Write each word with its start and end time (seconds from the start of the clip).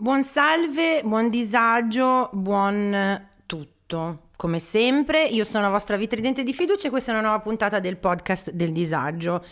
Buon 0.00 0.24
salve, 0.24 1.02
buon 1.04 1.28
disagio, 1.28 2.30
buon 2.32 3.28
tutto. 3.44 4.28
Come 4.34 4.58
sempre, 4.58 5.26
io 5.26 5.44
sono 5.44 5.64
la 5.64 5.68
vostra 5.68 5.98
vitridente 5.98 6.42
di 6.42 6.54
fiducia 6.54 6.86
e 6.86 6.90
questa 6.90 7.10
è 7.10 7.14
una 7.14 7.24
nuova 7.26 7.42
puntata 7.42 7.80
del 7.80 7.98
podcast 7.98 8.50
del 8.52 8.72
disagio. 8.72 9.44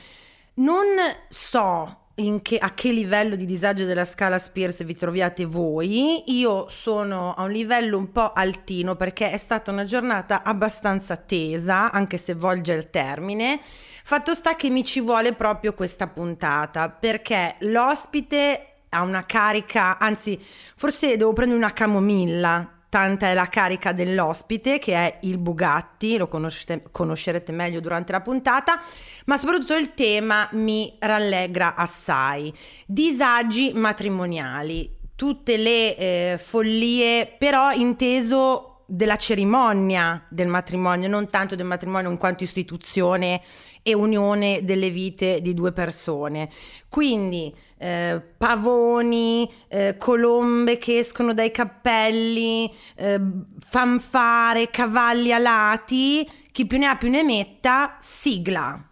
Non 0.55 0.87
so 1.29 2.05
che, 2.41 2.57
a 2.57 2.73
che 2.73 2.93
livello 2.93 3.37
di 3.37 3.45
disagio 3.45 3.85
della 3.85 4.07
scala 4.07 4.39
Spears 4.39 4.85
vi 4.85 4.97
troviate 4.97 5.45
voi. 5.45 6.33
Io 6.39 6.67
sono 6.71 7.35
a 7.35 7.43
un 7.43 7.51
livello 7.51 7.99
un 7.99 8.11
po' 8.11 8.33
altino 8.33 8.97
perché 8.97 9.31
è 9.31 9.37
stata 9.37 9.71
una 9.71 9.85
giornata 9.85 10.45
abbastanza 10.45 11.17
tesa, 11.17 11.93
anche 11.93 12.17
se 12.17 12.33
volge 12.33 12.73
il 12.73 12.89
termine. 12.89 13.61
Fatto 13.63 14.33
sta 14.33 14.57
che 14.57 14.71
mi 14.71 14.83
ci 14.83 15.01
vuole 15.01 15.35
proprio 15.35 15.75
questa 15.75 16.07
puntata 16.07 16.89
perché 16.89 17.57
l'ospite 17.59 18.78
ha 18.91 19.03
una 19.03 19.25
carica, 19.25 19.99
anzi 19.99 20.39
forse 20.77 21.17
devo 21.17 21.33
prendere 21.33 21.59
una 21.59 21.73
camomilla, 21.73 22.73
tanta 22.89 23.29
è 23.29 23.35
la 23.35 23.49
carica 23.49 23.93
dell'ospite 23.93 24.79
che 24.79 24.95
è 24.95 25.19
il 25.23 25.39
Bugatti, 25.39 26.17
lo 26.17 26.29
conoscerete 26.29 27.53
meglio 27.53 27.81
durante 27.81 28.13
la 28.13 28.21
puntata, 28.21 28.81
ma 29.27 29.37
soprattutto 29.37 29.75
il 29.75 29.95
tema 29.95 30.49
mi 30.53 30.95
rallegra 30.99 31.75
assai. 31.75 32.53
Disagi 32.87 33.73
matrimoniali, 33.75 34.97
tutte 35.15 35.57
le 35.57 35.97
eh, 35.97 36.39
follie, 36.39 37.35
però 37.39 37.73
inteso 37.73 38.85
della 38.91 39.17
cerimonia 39.17 40.25
del 40.31 40.49
matrimonio, 40.49 41.09
non 41.09 41.29
tanto 41.29 41.55
del 41.55 41.67
matrimonio 41.67 42.09
in 42.11 42.17
quanto 42.17 42.43
istituzione 42.43 43.43
e 43.83 43.93
unione 43.95 44.65
delle 44.65 44.89
vite 44.89 45.43
di 45.43 45.53
due 45.53 45.73
persone. 45.73 46.49
Quindi 46.89 47.55
eh, 47.79 48.21
pavoni, 48.37 49.51
eh, 49.69 49.97
colombe 49.97 50.79
che 50.79 50.99
escono 50.99 51.33
dai 51.33 51.51
cappelli, 51.51 52.73
eh, 52.97 53.21
fanfare, 53.67 54.71
cavalli 54.71 55.33
alati, 55.33 56.29
chi 56.53 56.67
più 56.67 56.79
ne 56.79 56.87
ha 56.87 56.97
più 56.97 57.09
ne 57.09 57.23
metta, 57.23 57.97
sigla. 58.01 58.83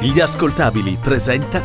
Gli 0.00 0.18
ascoltabili 0.18 0.98
presenta 1.00 1.64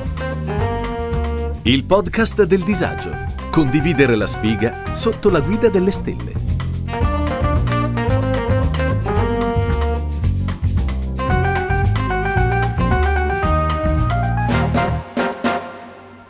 il 1.64 1.84
podcast 1.84 2.44
del 2.44 2.64
disagio. 2.64 3.12
Condividere 3.52 4.16
la 4.16 4.28
sfiga 4.28 4.94
sotto 4.94 5.30
la 5.30 5.40
guida 5.40 5.70
delle 5.70 5.92
stelle. 5.92 6.47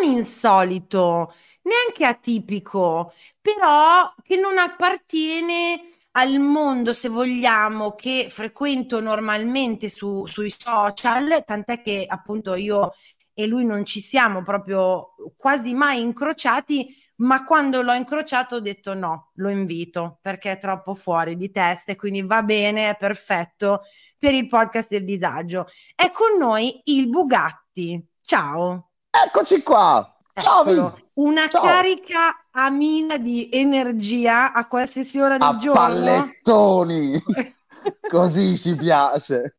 non 0.00 0.12
insolito, 0.12 1.32
neanche 1.62 2.04
atipico, 2.04 3.12
però 3.40 4.12
che 4.22 4.36
non 4.36 4.58
appartiene 4.58 5.82
al 6.12 6.38
mondo, 6.38 6.92
se 6.92 7.08
vogliamo, 7.08 7.94
che 7.94 8.26
frequento 8.28 9.00
normalmente 9.00 9.88
su, 9.88 10.26
sui 10.26 10.52
social, 10.56 11.42
tant'è 11.44 11.80
che 11.82 12.04
appunto 12.08 12.54
io 12.54 12.92
e 13.34 13.46
lui 13.46 13.64
non 13.64 13.84
ci 13.84 14.00
siamo 14.00 14.42
proprio 14.42 15.14
quasi 15.36 15.72
mai 15.72 16.00
incrociati, 16.00 16.92
ma 17.16 17.44
quando 17.44 17.82
l'ho 17.82 17.92
incrociato 17.92 18.56
ho 18.56 18.60
detto 18.60 18.94
no, 18.94 19.30
lo 19.34 19.48
invito 19.48 20.18
perché 20.20 20.52
è 20.52 20.58
troppo 20.58 20.94
fuori 20.94 21.36
di 21.36 21.50
testa 21.50 21.92
e 21.92 21.96
quindi 21.96 22.22
va 22.22 22.42
bene, 22.42 22.90
è 22.90 22.96
perfetto 22.96 23.82
per 24.18 24.34
il 24.34 24.48
podcast 24.48 24.88
del 24.88 25.04
disagio. 25.04 25.66
È 25.94 26.10
con 26.10 26.36
noi 26.38 26.80
il 26.86 27.08
Bugatti. 27.08 28.04
Ciao. 28.20 28.87
Eccoci 29.10 29.62
qua. 29.62 30.16
Ciao, 30.34 30.64
Eccolo. 30.64 30.98
Una 31.14 31.48
Ciao. 31.48 31.62
carica 31.62 32.44
a 32.52 32.70
mina 32.70 33.18
di 33.18 33.48
energia 33.52 34.52
a 34.52 34.68
qualsiasi 34.68 35.18
ora 35.18 35.36
del 35.36 35.48
a 35.48 35.56
giorno. 35.56 35.80
Pallettoni! 35.80 37.22
Così 38.08 38.56
ci 38.56 38.76
piace. 38.76 39.56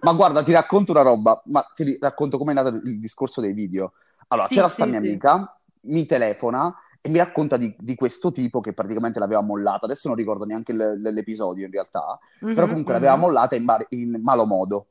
Ma 0.00 0.12
guarda, 0.14 0.42
ti 0.42 0.52
racconto 0.52 0.92
una 0.92 1.02
roba, 1.02 1.40
ma 1.46 1.64
ti 1.74 1.96
racconto 2.00 2.38
come 2.38 2.52
è 2.52 2.54
nato 2.54 2.68
il 2.68 2.98
discorso 2.98 3.40
dei 3.40 3.52
video. 3.52 3.92
Allora, 4.28 4.48
sì, 4.48 4.54
c'era 4.54 4.68
sì, 4.68 4.74
sta 4.74 4.84
mia 4.86 5.00
sì. 5.00 5.06
amica, 5.06 5.58
mi 5.82 6.06
telefona 6.06 6.74
e 7.00 7.08
mi 7.08 7.18
racconta 7.18 7.56
di, 7.56 7.72
di, 7.78 7.94
questo 7.94 8.32
tipo 8.32 8.60
che 8.60 8.72
praticamente 8.72 9.20
l'aveva 9.20 9.42
mollata. 9.42 9.84
Adesso 9.84 10.08
non 10.08 10.16
ricordo 10.16 10.44
neanche 10.44 10.72
l- 10.72 11.00
l'episodio 11.00 11.66
in 11.66 11.70
realtà, 11.70 12.18
mm-hmm, 12.44 12.54
però 12.54 12.66
comunque 12.66 12.94
mm-hmm. 12.94 13.02
l'aveva 13.02 13.20
mollata 13.20 13.54
in, 13.54 13.64
bar- 13.64 13.86
in, 13.90 14.20
malo 14.22 14.44
modo. 14.44 14.86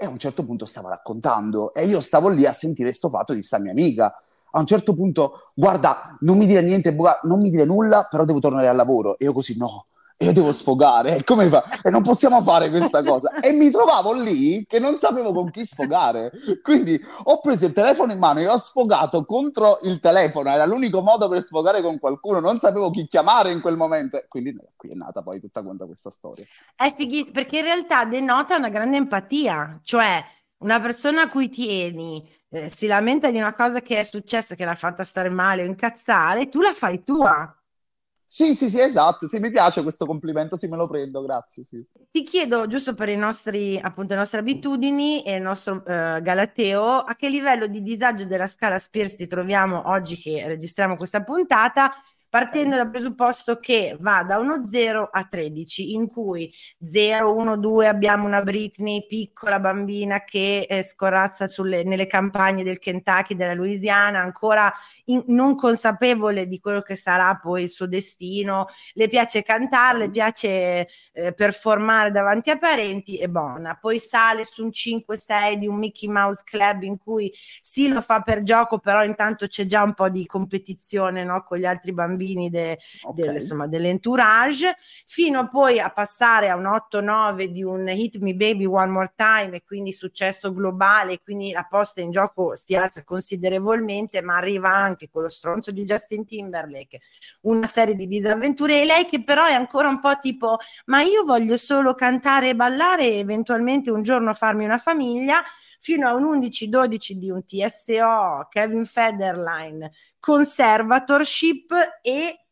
E 0.00 0.04
a 0.06 0.08
un 0.08 0.18
certo 0.18 0.44
punto 0.44 0.64
stava 0.64 0.90
raccontando 0.90 1.74
e 1.74 1.84
io 1.84 2.00
stavo 2.00 2.28
lì 2.28 2.46
a 2.46 2.52
sentire 2.52 2.92
sto 2.92 3.08
fatto 3.08 3.34
di 3.34 3.42
sta 3.42 3.58
mia 3.58 3.72
amica 3.72 4.14
a 4.50 4.60
un 4.60 4.66
certo 4.66 4.94
punto, 4.94 5.50
guarda, 5.54 6.16
non 6.20 6.38
mi 6.38 6.46
dire 6.46 6.62
niente, 6.62 6.96
non 7.24 7.38
mi 7.38 7.50
dire 7.50 7.64
nulla, 7.64 8.06
però 8.10 8.24
devo 8.24 8.38
tornare 8.38 8.68
al 8.68 8.76
lavoro. 8.76 9.18
E 9.18 9.24
io 9.24 9.32
così, 9.32 9.56
no, 9.58 9.86
io 10.20 10.32
devo 10.32 10.52
sfogare. 10.52 11.22
Come 11.22 11.48
fa? 11.48 11.80
E 11.82 11.90
non 11.90 12.02
possiamo 12.02 12.42
fare 12.42 12.70
questa 12.70 13.04
cosa. 13.04 13.38
E 13.40 13.52
mi 13.52 13.70
trovavo 13.70 14.12
lì 14.12 14.64
che 14.66 14.80
non 14.80 14.98
sapevo 14.98 15.32
con 15.32 15.50
chi 15.50 15.64
sfogare. 15.64 16.32
Quindi 16.62 17.00
ho 17.24 17.40
preso 17.40 17.66
il 17.66 17.72
telefono 17.72 18.12
in 18.12 18.18
mano 18.18 18.40
e 18.40 18.48
ho 18.48 18.58
sfogato 18.58 19.24
contro 19.24 19.78
il 19.82 20.00
telefono. 20.00 20.50
Era 20.50 20.66
l'unico 20.66 21.02
modo 21.02 21.28
per 21.28 21.40
sfogare 21.42 21.82
con 21.82 22.00
qualcuno. 22.00 22.40
Non 22.40 22.58
sapevo 22.58 22.90
chi 22.90 23.06
chiamare 23.06 23.52
in 23.52 23.60
quel 23.60 23.76
momento. 23.76 24.20
Quindi 24.28 24.56
qui 24.74 24.90
è 24.90 24.94
nata 24.94 25.22
poi 25.22 25.38
tutta 25.38 25.62
quanta 25.62 25.86
questa 25.86 26.10
storia. 26.10 26.44
È 26.74 26.92
fighissimo, 26.96 27.32
perché 27.32 27.58
in 27.58 27.64
realtà 27.64 28.04
denota 28.04 28.56
una 28.56 28.70
grande 28.70 28.96
empatia. 28.96 29.80
Cioè, 29.84 30.24
una 30.58 30.80
persona 30.80 31.22
a 31.22 31.28
cui 31.28 31.48
tieni 31.48 32.28
eh, 32.50 32.68
si 32.68 32.86
lamenta 32.86 33.30
di 33.30 33.38
una 33.38 33.54
cosa 33.54 33.80
che 33.80 34.00
è 34.00 34.04
successa, 34.04 34.56
che 34.56 34.64
l'ha 34.64 34.74
fatta 34.74 35.04
stare 35.04 35.28
male 35.28 35.62
o 35.62 35.66
incazzare, 35.66 36.48
tu 36.48 36.60
la 36.60 36.74
fai 36.74 37.04
tua. 37.04 37.52
Sì, 38.28 38.54
sì, 38.54 38.68
sì, 38.70 38.80
esatto. 38.80 39.26
Sì, 39.26 39.38
mi 39.38 39.50
piace 39.50 39.82
questo 39.82 40.06
complimento, 40.06 40.56
sì, 40.56 40.68
me 40.68 40.76
lo 40.76 40.86
prendo, 40.88 41.22
grazie. 41.22 41.62
Sì. 41.64 41.84
Ti 42.10 42.22
chiedo, 42.22 42.66
giusto 42.66 42.94
per 42.94 43.08
nostri, 43.16 43.78
appunto, 43.78 44.14
le 44.14 44.20
nostre 44.20 44.40
abitudini 44.40 45.22
e 45.22 45.36
il 45.36 45.42
nostro 45.42 45.76
uh, 45.76 45.82
Galateo, 46.22 46.98
a 47.00 47.14
che 47.14 47.28
livello 47.28 47.66
di 47.66 47.82
disagio 47.82 48.24
della 48.24 48.46
scala 48.46 48.78
Spears 48.78 49.14
ti 49.14 49.26
troviamo 49.26 49.88
oggi 49.90 50.16
che 50.16 50.46
registriamo 50.46 50.96
questa 50.96 51.22
puntata 51.22 51.92
partendo 52.28 52.76
dal 52.76 52.90
presupposto 52.90 53.58
che 53.58 53.96
va 54.00 54.22
da 54.22 54.38
uno 54.38 54.64
0 54.64 55.08
a 55.10 55.24
13, 55.24 55.94
in 55.94 56.08
cui 56.08 56.52
0, 56.84 57.34
1, 57.34 57.56
2 57.56 57.86
abbiamo 57.86 58.26
una 58.26 58.42
Britney, 58.42 59.06
piccola 59.06 59.58
bambina 59.58 60.24
che 60.24 60.66
eh, 60.68 60.82
scorazza 60.82 61.46
sulle, 61.46 61.84
nelle 61.84 62.06
campagne 62.06 62.62
del 62.62 62.78
Kentucky, 62.78 63.34
della 63.34 63.54
Louisiana, 63.54 64.20
ancora 64.20 64.70
in, 65.06 65.22
non 65.28 65.54
consapevole 65.54 66.46
di 66.46 66.60
quello 66.60 66.82
che 66.82 66.96
sarà 66.96 67.34
poi 67.36 67.62
il 67.62 67.70
suo 67.70 67.86
destino, 67.86 68.66
le 68.92 69.08
piace 69.08 69.42
cantare, 69.42 69.98
le 69.98 70.10
piace 70.10 70.88
eh, 71.12 71.32
performare 71.32 72.10
davanti 72.10 72.50
a 72.50 72.58
parenti 72.58 73.16
e 73.16 73.28
buona. 73.28 73.78
Poi 73.80 73.98
sale 73.98 74.44
su 74.44 74.64
un 74.64 74.70
5-6 74.70 75.54
di 75.54 75.66
un 75.66 75.76
Mickey 75.76 76.10
Mouse 76.10 76.42
Club 76.44 76.82
in 76.82 76.98
cui 76.98 77.32
sì 77.62 77.88
lo 77.88 78.02
fa 78.02 78.20
per 78.20 78.42
gioco, 78.42 78.78
però 78.78 79.02
intanto 79.02 79.46
c'è 79.46 79.64
già 79.64 79.82
un 79.82 79.94
po' 79.94 80.10
di 80.10 80.26
competizione 80.26 81.24
no, 81.24 81.42
con 81.42 81.56
gli 81.56 81.64
altri 81.64 81.92
bambini 81.92 82.16
bambini 82.18 82.50
de, 82.50 82.78
okay. 83.02 83.24
del, 83.24 83.34
insomma, 83.36 83.66
dell'entourage, 83.66 84.74
fino 85.06 85.46
poi 85.48 85.78
a 85.78 85.90
passare 85.90 86.50
a 86.50 86.56
un 86.56 86.64
8-9 86.64 87.44
di 87.44 87.62
un 87.62 87.88
Hit 87.88 88.18
Me 88.18 88.34
Baby 88.34 88.64
One 88.64 88.90
More 88.90 89.12
Time 89.14 89.56
e 89.56 89.64
quindi 89.64 89.92
successo 89.92 90.52
globale, 90.52 91.20
quindi 91.20 91.52
la 91.52 91.66
posta 91.68 92.00
in 92.00 92.10
gioco 92.10 92.56
si 92.56 92.74
alza 92.74 93.04
considerevolmente, 93.04 94.20
ma 94.20 94.36
arriva 94.36 94.70
anche 94.70 95.08
quello 95.08 95.28
stronzo 95.28 95.70
di 95.70 95.84
Justin 95.84 96.26
Timberlake, 96.26 97.00
una 97.42 97.66
serie 97.66 97.94
di 97.94 98.06
disavventure 98.06 98.80
e 98.80 98.84
lei 98.84 99.04
che 99.04 99.22
però 99.22 99.46
è 99.46 99.52
ancora 99.52 99.88
un 99.88 100.00
po' 100.00 100.18
tipo 100.18 100.56
ma 100.86 101.02
io 101.02 101.24
voglio 101.24 101.56
solo 101.56 101.94
cantare 101.94 102.50
e 102.50 102.54
ballare 102.56 103.04
e 103.04 103.18
eventualmente 103.18 103.90
un 103.90 104.02
giorno 104.02 104.34
farmi 104.34 104.64
una 104.64 104.78
famiglia 104.78 105.42
fino 105.78 106.08
a 106.08 106.14
un 106.14 106.38
11-12 106.38 107.12
di 107.12 107.30
un 107.30 107.44
TSO, 107.44 108.48
Kevin 108.50 108.84
Federline, 108.84 109.90
conservatorship 110.18 111.72
e 112.02 112.46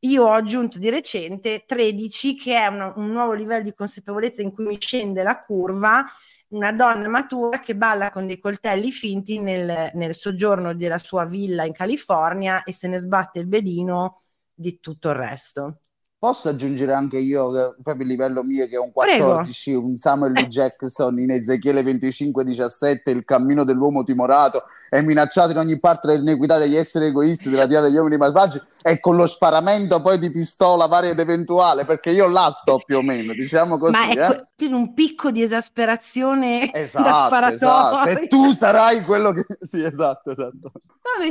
io 0.00 0.24
ho 0.24 0.32
aggiunto 0.32 0.78
di 0.78 0.90
recente 0.90 1.64
13 1.66 2.36
che 2.36 2.56
è 2.56 2.66
una, 2.66 2.92
un 2.96 3.10
nuovo 3.10 3.32
livello 3.32 3.62
di 3.62 3.74
consapevolezza 3.74 4.42
in 4.42 4.52
cui 4.52 4.64
mi 4.64 4.80
scende 4.80 5.22
la 5.22 5.40
curva 5.40 6.04
una 6.52 6.72
donna 6.72 7.08
matura 7.08 7.60
che 7.60 7.74
balla 7.74 8.10
con 8.10 8.26
dei 8.26 8.38
coltelli 8.38 8.90
finti 8.90 9.38
nel, 9.38 9.90
nel, 9.94 10.14
soggiorno 10.14 10.74
della 10.74 10.98
sua 10.98 11.24
villa 11.24 11.64
in 11.64 11.72
California 11.72 12.62
e 12.62 12.72
se 12.72 12.88
ne 12.88 12.98
sbatte 12.98 13.38
il 13.38 13.46
bedino 13.46 14.20
di 14.54 14.78
tutto 14.78 15.08
il 15.08 15.14
resto. 15.14 15.80
Posso 16.18 16.48
aggiungere 16.48 16.92
anche 16.92 17.18
io, 17.18 17.74
proprio 17.82 18.04
il 18.04 18.10
livello 18.10 18.44
mio, 18.44 18.68
che 18.68 18.76
è 18.76 18.78
un 18.78 18.92
14, 18.92 19.70
Prego. 19.70 19.86
un 19.86 19.96
Samuel 19.96 20.32
L. 20.32 20.46
Jackson 20.46 21.18
in 21.18 21.32
Ezechiele 21.32 21.82
25-17, 21.82 23.10
il 23.10 23.24
cammino 23.24 23.64
dell'uomo 23.64 24.04
timorato, 24.04 24.66
è 24.92 25.00
minacciato 25.00 25.52
in 25.52 25.56
ogni 25.56 25.80
parte 25.80 26.06
dell'inequità 26.06 26.58
degli 26.58 26.76
esseri 26.76 27.06
egoisti, 27.06 27.48
della 27.48 27.66
tira 27.66 27.80
degli 27.80 27.96
uomini 27.96 28.18
malvagi, 28.18 28.60
e 28.82 29.00
con 29.00 29.16
lo 29.16 29.26
sparamento 29.26 30.02
poi 30.02 30.18
di 30.18 30.30
pistola 30.30 30.86
varia 30.86 31.12
ed 31.12 31.18
eventuale, 31.18 31.86
perché 31.86 32.10
io 32.10 32.26
là 32.26 32.50
sto 32.50 32.78
più 32.84 32.98
o 32.98 33.02
meno, 33.02 33.32
diciamo 33.32 33.78
così. 33.78 33.92
Ma 33.92 34.10
è 34.10 34.46
eh? 34.58 34.66
un 34.66 34.92
picco 34.92 35.30
di 35.30 35.42
esasperazione 35.42 36.70
esatto, 36.76 37.08
da 37.08 37.24
sparatorio. 37.24 38.10
Esatto. 38.10 38.24
E 38.24 38.28
tu 38.28 38.52
sarai 38.52 39.02
quello 39.02 39.32
che... 39.32 39.46
Sì, 39.62 39.82
esatto, 39.82 40.30
esatto. 40.32 40.72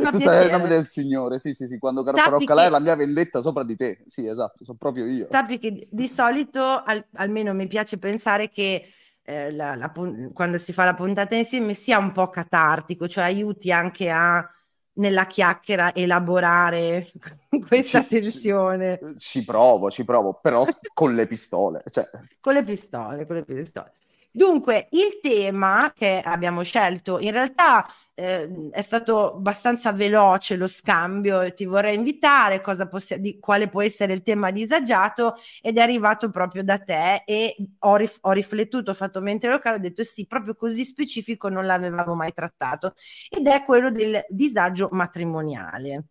No, 0.01 0.09
tu 0.09 0.17
sarai 0.17 0.45
il 0.45 0.51
nome 0.51 0.67
del 0.67 0.87
Signore, 0.87 1.37
sì, 1.37 1.53
sì, 1.53 1.67
sì, 1.67 1.77
quando 1.77 2.03
farò 2.03 2.39
calare 2.39 2.65
che... 2.65 2.73
la 2.73 2.79
mia 2.79 2.95
vendetta 2.95 3.41
sopra 3.41 3.63
di 3.63 3.75
te. 3.75 4.03
Sì, 4.07 4.25
esatto, 4.25 4.63
sono 4.63 4.77
proprio 4.79 5.05
io. 5.05 5.27
Sappi 5.29 5.59
che 5.59 5.87
di 5.87 6.07
solito, 6.07 6.81
al, 6.83 7.05
almeno 7.13 7.53
mi 7.53 7.67
piace 7.67 7.99
pensare 7.99 8.49
che 8.49 8.83
eh, 9.31 9.51
la, 9.51 9.75
la, 9.75 9.91
quando 10.33 10.57
si 10.57 10.73
fa 10.73 10.83
la 10.83 10.93
puntata 10.93 11.35
insieme 11.35 11.73
sia 11.73 11.97
un 11.97 12.11
po' 12.11 12.29
catartico, 12.29 13.07
cioè 13.07 13.23
aiuti 13.23 13.71
anche 13.71 14.09
a 14.09 14.45
nella 14.93 15.25
chiacchiera 15.25 15.95
elaborare 15.95 17.11
questa 17.67 18.01
ci, 18.01 18.07
tensione. 18.07 18.99
Ci, 19.17 19.39
ci, 19.39 19.45
provo, 19.45 19.89
ci 19.89 20.03
provo, 20.03 20.33
però 20.41 20.65
con 20.93 21.15
le 21.15 21.27
pistole. 21.27 21.81
Cioè. 21.89 22.09
Con 22.39 22.53
le 22.53 22.63
pistole, 22.63 23.25
con 23.25 23.35
le 23.37 23.43
pistole. 23.43 23.93
Dunque, 24.33 24.87
il 24.91 25.19
tema 25.21 25.91
che 25.93 26.21
abbiamo 26.23 26.63
scelto 26.63 27.19
in 27.19 27.31
realtà 27.31 27.85
eh, 28.13 28.69
è 28.71 28.81
stato 28.81 29.33
abbastanza 29.35 29.91
veloce 29.91 30.55
lo 30.55 30.67
scambio. 30.67 31.53
Ti 31.53 31.65
vorrei 31.65 31.95
invitare 31.95 32.61
cosa 32.61 32.87
possi- 32.87 33.19
di 33.19 33.39
quale 33.39 33.67
può 33.67 33.81
essere 33.81 34.13
il 34.13 34.21
tema 34.21 34.51
disagiato 34.51 35.35
ed 35.61 35.77
è 35.77 35.81
arrivato 35.81 36.29
proprio 36.29 36.63
da 36.63 36.77
te 36.79 37.23
e 37.25 37.55
ho, 37.79 37.95
rif- 37.97 38.19
ho 38.21 38.31
riflettuto, 38.31 38.91
ho 38.91 38.93
fatto 38.93 39.19
mente 39.19 39.49
locale, 39.49 39.75
ho 39.75 39.79
detto 39.79 40.03
sì, 40.05 40.25
proprio 40.25 40.55
così 40.55 40.85
specifico 40.85 41.49
non 41.49 41.65
l'avevamo 41.65 42.15
mai 42.15 42.31
trattato 42.31 42.93
ed 43.29 43.47
è 43.47 43.65
quello 43.65 43.91
del 43.91 44.23
disagio 44.29 44.87
matrimoniale. 44.91 46.05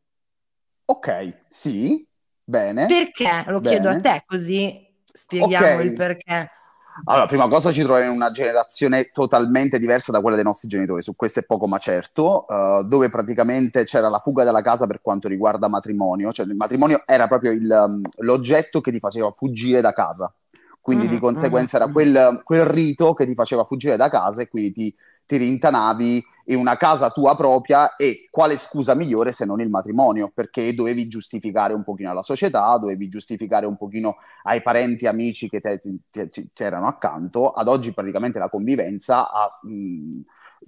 Ok, 0.85 1.45
sì, 1.49 2.07
bene. 2.45 2.87
Perché? 2.87 3.45
Lo 3.47 3.61
bene. 3.61 3.77
chiedo 3.77 3.89
a 3.89 4.01
te 4.01 4.25
così 4.27 4.89
spieghiamo 5.11 5.75
okay. 5.75 5.87
il 5.87 5.95
perché. 5.95 6.51
Allora, 7.05 7.27
prima 7.27 7.49
cosa 7.49 7.73
ci 7.73 7.83
troviamo 7.83 8.11
in 8.11 8.17
una 8.17 8.31
generazione 8.31 9.11
totalmente 9.13 9.79
diversa 9.79 10.13
da 10.13 10.21
quella 10.21 10.37
dei 10.37 10.45
nostri 10.45 10.69
genitori, 10.69 11.03
su 11.03 11.17
questo 11.17 11.41
è 11.41 11.45
poco 11.45 11.67
ma 11.67 11.79
certo, 11.79 12.45
uh, 12.47 12.83
dove 12.85 13.09
praticamente 13.09 13.85
c'era 13.85 14.09
la 14.09 14.19
fuga 14.19 14.45
dalla 14.45 14.63
casa 14.63 14.87
per 14.87 15.01
quanto 15.01 15.29
riguarda 15.29 15.69
matrimonio, 15.69 16.33
cioè 16.33 16.47
il 16.47 16.55
matrimonio 16.55 17.03
era 17.07 17.27
proprio 17.27 17.53
il, 17.53 17.71
um, 17.71 18.03
l'oggetto 18.19 18.81
che 18.81 18.91
ti 18.91 18.99
faceva 18.99 19.31
fuggire 19.31 19.81
da 19.81 19.93
casa, 19.93 20.33
quindi 20.81 21.05
mm-hmm, 21.05 21.15
di 21.15 21.21
conseguenza 21.21 21.79
mm-hmm. 21.79 21.87
era 21.87 21.93
quel, 21.93 22.41
quel, 22.43 22.65
rito 22.65 23.15
che 23.15 23.27
ti 23.27 23.35
faceva 23.35 23.65
fuggire 23.65 23.97
da 23.97 24.09
casa 24.09 24.43
e 24.43 24.49
quindi 24.49 24.73
ti, 24.73 24.97
ti 25.27 25.37
rintanavi 25.37 26.25
in 26.51 26.59
una 26.59 26.77
casa 26.77 27.11
tua 27.11 27.37
propria 27.37 27.97
e 27.97 28.27
quale 28.31 28.59
scusa 28.59 28.95
migliore 28.95 29.33
se 29.33 29.45
non 29.45 29.61
il 29.61 29.71
matrimonio, 29.71 30.31
perché 30.35 30.75
dovevi 30.75 31.09
giustificare 31.09 31.75
un 31.75 31.85
pochino 31.85 32.11
alla 32.11 32.23
società, 32.23 32.77
dovevi 32.77 33.09
giustificare 33.09 33.67
un 33.67 33.77
pochino 33.77 34.17
ai 34.43 34.63
parenti, 34.63 35.07
amici 35.07 35.49
che 35.49 35.61
c'erano 36.53 36.87
accanto. 36.87 37.51
Ad 37.51 37.69
oggi 37.69 37.93
praticamente 37.93 38.39
la 38.39 38.49
convivenza 38.49 39.31
ha 39.31 39.49
mh, 39.63 40.21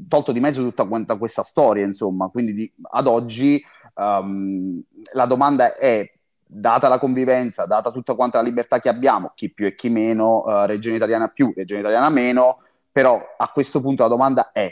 tolto 0.08 0.32
di 0.32 0.40
mezzo 0.40 0.62
tutta 0.62 0.86
quanta 0.86 1.16
questa 1.16 1.42
storia, 1.42 1.84
insomma, 1.84 2.28
quindi 2.28 2.54
di, 2.54 2.72
ad 2.90 3.06
oggi 3.08 3.62
um, 3.94 4.80
la 5.12 5.26
domanda 5.26 5.76
è 5.76 6.10
data 6.46 6.88
la 6.88 6.98
convivenza, 6.98 7.66
data 7.66 7.90
tutta 7.90 8.14
quanta 8.14 8.38
la 8.38 8.44
libertà 8.44 8.78
che 8.78 8.88
abbiamo, 8.88 9.32
chi 9.34 9.52
più 9.52 9.66
e 9.66 9.74
chi 9.74 9.88
meno, 9.88 10.42
uh, 10.42 10.64
regione 10.66 10.96
italiana 10.96 11.28
più, 11.28 11.50
regione 11.54 11.80
italiana 11.80 12.08
meno, 12.08 12.58
però 12.92 13.20
a 13.36 13.48
questo 13.48 13.80
punto 13.80 14.02
la 14.02 14.08
domanda 14.08 14.52
è 14.52 14.70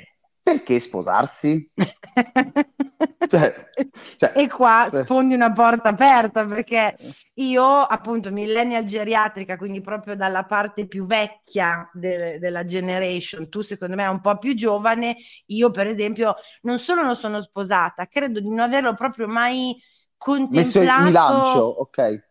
perché 0.52 0.80
sposarsi? 0.80 1.70
cioè, 3.26 3.70
cioè, 4.16 4.32
e 4.34 4.48
qua 4.48 4.90
eh. 4.90 5.02
sfondi 5.02 5.34
una 5.34 5.52
porta 5.52 5.90
aperta 5.90 6.44
perché 6.44 6.96
io 7.34 7.64
appunto 7.64 8.32
millennial 8.32 8.84
geriatrica 8.84 9.56
quindi 9.56 9.80
proprio 9.80 10.16
dalla 10.16 10.44
parte 10.44 10.86
più 10.88 11.06
vecchia 11.06 11.88
de- 11.92 12.38
della 12.38 12.64
generation 12.64 13.48
tu 13.48 13.60
secondo 13.60 13.94
me 13.94 14.06
un 14.06 14.20
po' 14.20 14.38
più 14.38 14.54
giovane 14.54 15.16
io 15.46 15.70
per 15.70 15.86
esempio 15.86 16.34
non 16.62 16.78
solo 16.78 17.02
non 17.02 17.14
sono 17.14 17.40
sposata 17.40 18.06
credo 18.06 18.40
di 18.40 18.48
non 18.48 18.60
averlo 18.60 18.94
proprio 18.94 19.28
mai 19.28 19.80
contemplato 20.16 20.80
messo 20.80 20.82
in 20.98 21.04
bilancio 21.04 21.60
ok 21.60 22.28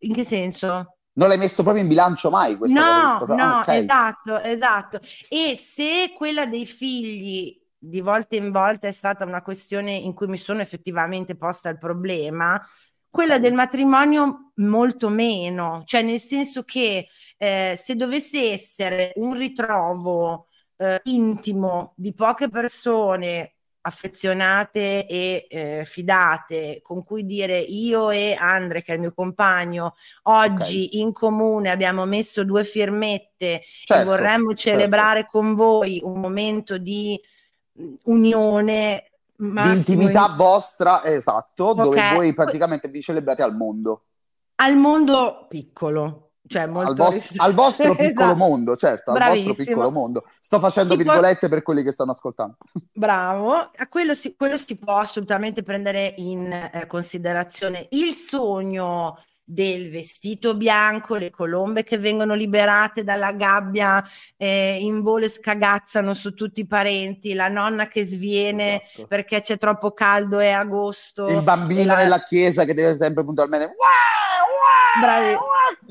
in 0.00 0.12
che 0.12 0.24
senso? 0.24 0.93
Non 1.16 1.28
l'hai 1.28 1.38
messo 1.38 1.62
proprio 1.62 1.82
in 1.82 1.88
bilancio 1.88 2.30
mai 2.30 2.56
questa 2.56 3.12
no, 3.12 3.18
cosa? 3.18 3.34
No, 3.34 3.42
ah, 3.42 3.60
okay. 3.60 3.82
esatto, 3.82 4.40
esatto. 4.40 5.00
E 5.28 5.56
se 5.56 6.12
quella 6.16 6.46
dei 6.46 6.66
figli 6.66 7.60
di 7.78 8.00
volta 8.00 8.34
in 8.36 8.50
volta 8.50 8.88
è 8.88 8.92
stata 8.92 9.24
una 9.24 9.42
questione 9.42 9.92
in 9.92 10.12
cui 10.14 10.26
mi 10.26 10.38
sono 10.38 10.60
effettivamente 10.60 11.36
posta 11.36 11.68
il 11.68 11.78
problema, 11.78 12.60
quella 13.08 13.38
del 13.38 13.54
matrimonio 13.54 14.52
molto 14.56 15.08
meno, 15.08 15.82
cioè 15.84 16.02
nel 16.02 16.18
senso 16.18 16.64
che 16.64 17.06
eh, 17.36 17.74
se 17.76 17.94
dovesse 17.94 18.50
essere 18.52 19.12
un 19.16 19.34
ritrovo 19.34 20.48
eh, 20.76 21.00
intimo 21.04 21.92
di 21.96 22.12
poche 22.12 22.48
persone 22.48 23.53
affezionate 23.86 25.06
e 25.06 25.46
eh, 25.48 25.84
fidate 25.84 26.80
con 26.82 27.02
cui 27.02 27.26
dire 27.26 27.58
io 27.58 28.10
e 28.10 28.36
Andre 28.38 28.82
che 28.82 28.92
è 28.92 28.94
il 28.94 29.00
mio 29.00 29.12
compagno 29.12 29.94
oggi 30.22 30.86
okay. 30.86 31.00
in 31.00 31.12
comune 31.12 31.70
abbiamo 31.70 32.06
messo 32.06 32.44
due 32.44 32.64
firmette 32.64 33.62
certo, 33.84 34.02
e 34.02 34.04
vorremmo 34.04 34.54
certo. 34.54 34.78
celebrare 34.78 35.20
certo. 35.20 35.38
con 35.38 35.54
voi 35.54 36.00
un 36.02 36.18
momento 36.18 36.78
di 36.78 37.20
mm, 37.80 37.94
unione 38.04 39.10
intimità 39.36 40.28
in... 40.30 40.36
vostra 40.36 41.04
esatto 41.04 41.68
okay. 41.68 41.84
dove 41.84 42.14
voi 42.14 42.34
praticamente 42.34 42.88
vi 42.88 43.02
celebrate 43.02 43.42
al 43.42 43.54
mondo 43.54 44.04
al 44.56 44.76
mondo 44.76 45.46
piccolo 45.48 46.30
cioè 46.46 46.66
molto 46.66 46.90
al, 46.90 46.96
vos- 46.96 47.32
al 47.36 47.54
vostro 47.54 47.94
piccolo 47.96 48.30
esatto. 48.30 48.36
mondo, 48.36 48.76
certo, 48.76 49.10
al 49.10 49.16
Bravissimo. 49.16 49.48
vostro 49.48 49.64
piccolo 49.64 49.90
mondo. 49.90 50.24
Sto 50.40 50.60
facendo 50.60 50.90
si 50.92 50.96
virgolette 50.98 51.38
può... 51.38 51.48
per 51.48 51.62
quelli 51.62 51.82
che 51.82 51.92
stanno 51.92 52.10
ascoltando. 52.12 52.56
Bravo, 52.92 53.52
a 53.54 53.88
quello 53.88 54.14
si, 54.14 54.34
quello 54.36 54.56
si 54.56 54.76
può 54.76 54.98
assolutamente 54.98 55.62
prendere 55.62 56.14
in 56.18 56.52
eh, 56.52 56.86
considerazione. 56.86 57.86
Il 57.90 58.14
sogno 58.14 59.18
del 59.44 59.90
vestito 59.90 60.56
bianco, 60.56 61.16
le 61.16 61.30
colombe 61.30 61.84
che 61.84 61.98
vengono 61.98 62.34
liberate 62.34 63.04
dalla 63.04 63.32
gabbia 63.32 64.02
eh, 64.36 64.78
in 64.80 65.02
volo 65.02 65.26
e 65.26 65.28
scagazzano 65.28 66.14
su 66.14 66.32
tutti 66.32 66.60
i 66.60 66.66
parenti, 66.66 67.34
la 67.34 67.48
nonna 67.48 67.86
che 67.86 68.06
sviene 68.06 68.82
esatto. 68.82 69.06
perché 69.06 69.42
c'è 69.42 69.58
troppo 69.58 69.92
caldo 69.92 70.40
e 70.40 70.50
agosto. 70.50 71.28
Il 71.28 71.42
bambino 71.42 71.84
la... 71.84 71.96
nella 71.96 72.22
chiesa 72.22 72.64
che 72.64 72.72
deve 72.72 72.96
sempre 72.96 73.24
puntualmente... 73.24 73.74
Bravi. 75.00 75.36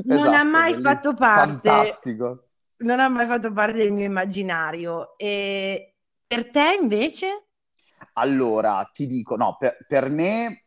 Non 0.06 0.18
esatto, 0.18 0.36
ha 0.36 0.44
mai 0.44 0.74
fatto 0.82 1.14
parte. 1.14 1.70
Fantastico. 1.70 2.48
Non 2.78 3.00
ha 3.00 3.10
mai 3.10 3.28
fatto 3.28 3.52
parte 3.52 3.78
del 3.78 3.92
mio 3.92 4.06
immaginario. 4.06 5.18
E 5.18 5.96
per 6.26 6.50
te 6.50 6.78
invece? 6.82 7.48
Allora, 8.14 8.90
ti 8.92 9.06
dico, 9.06 9.36
no, 9.36 9.58
per, 9.60 9.78
per 9.88 10.10
me 10.10 10.63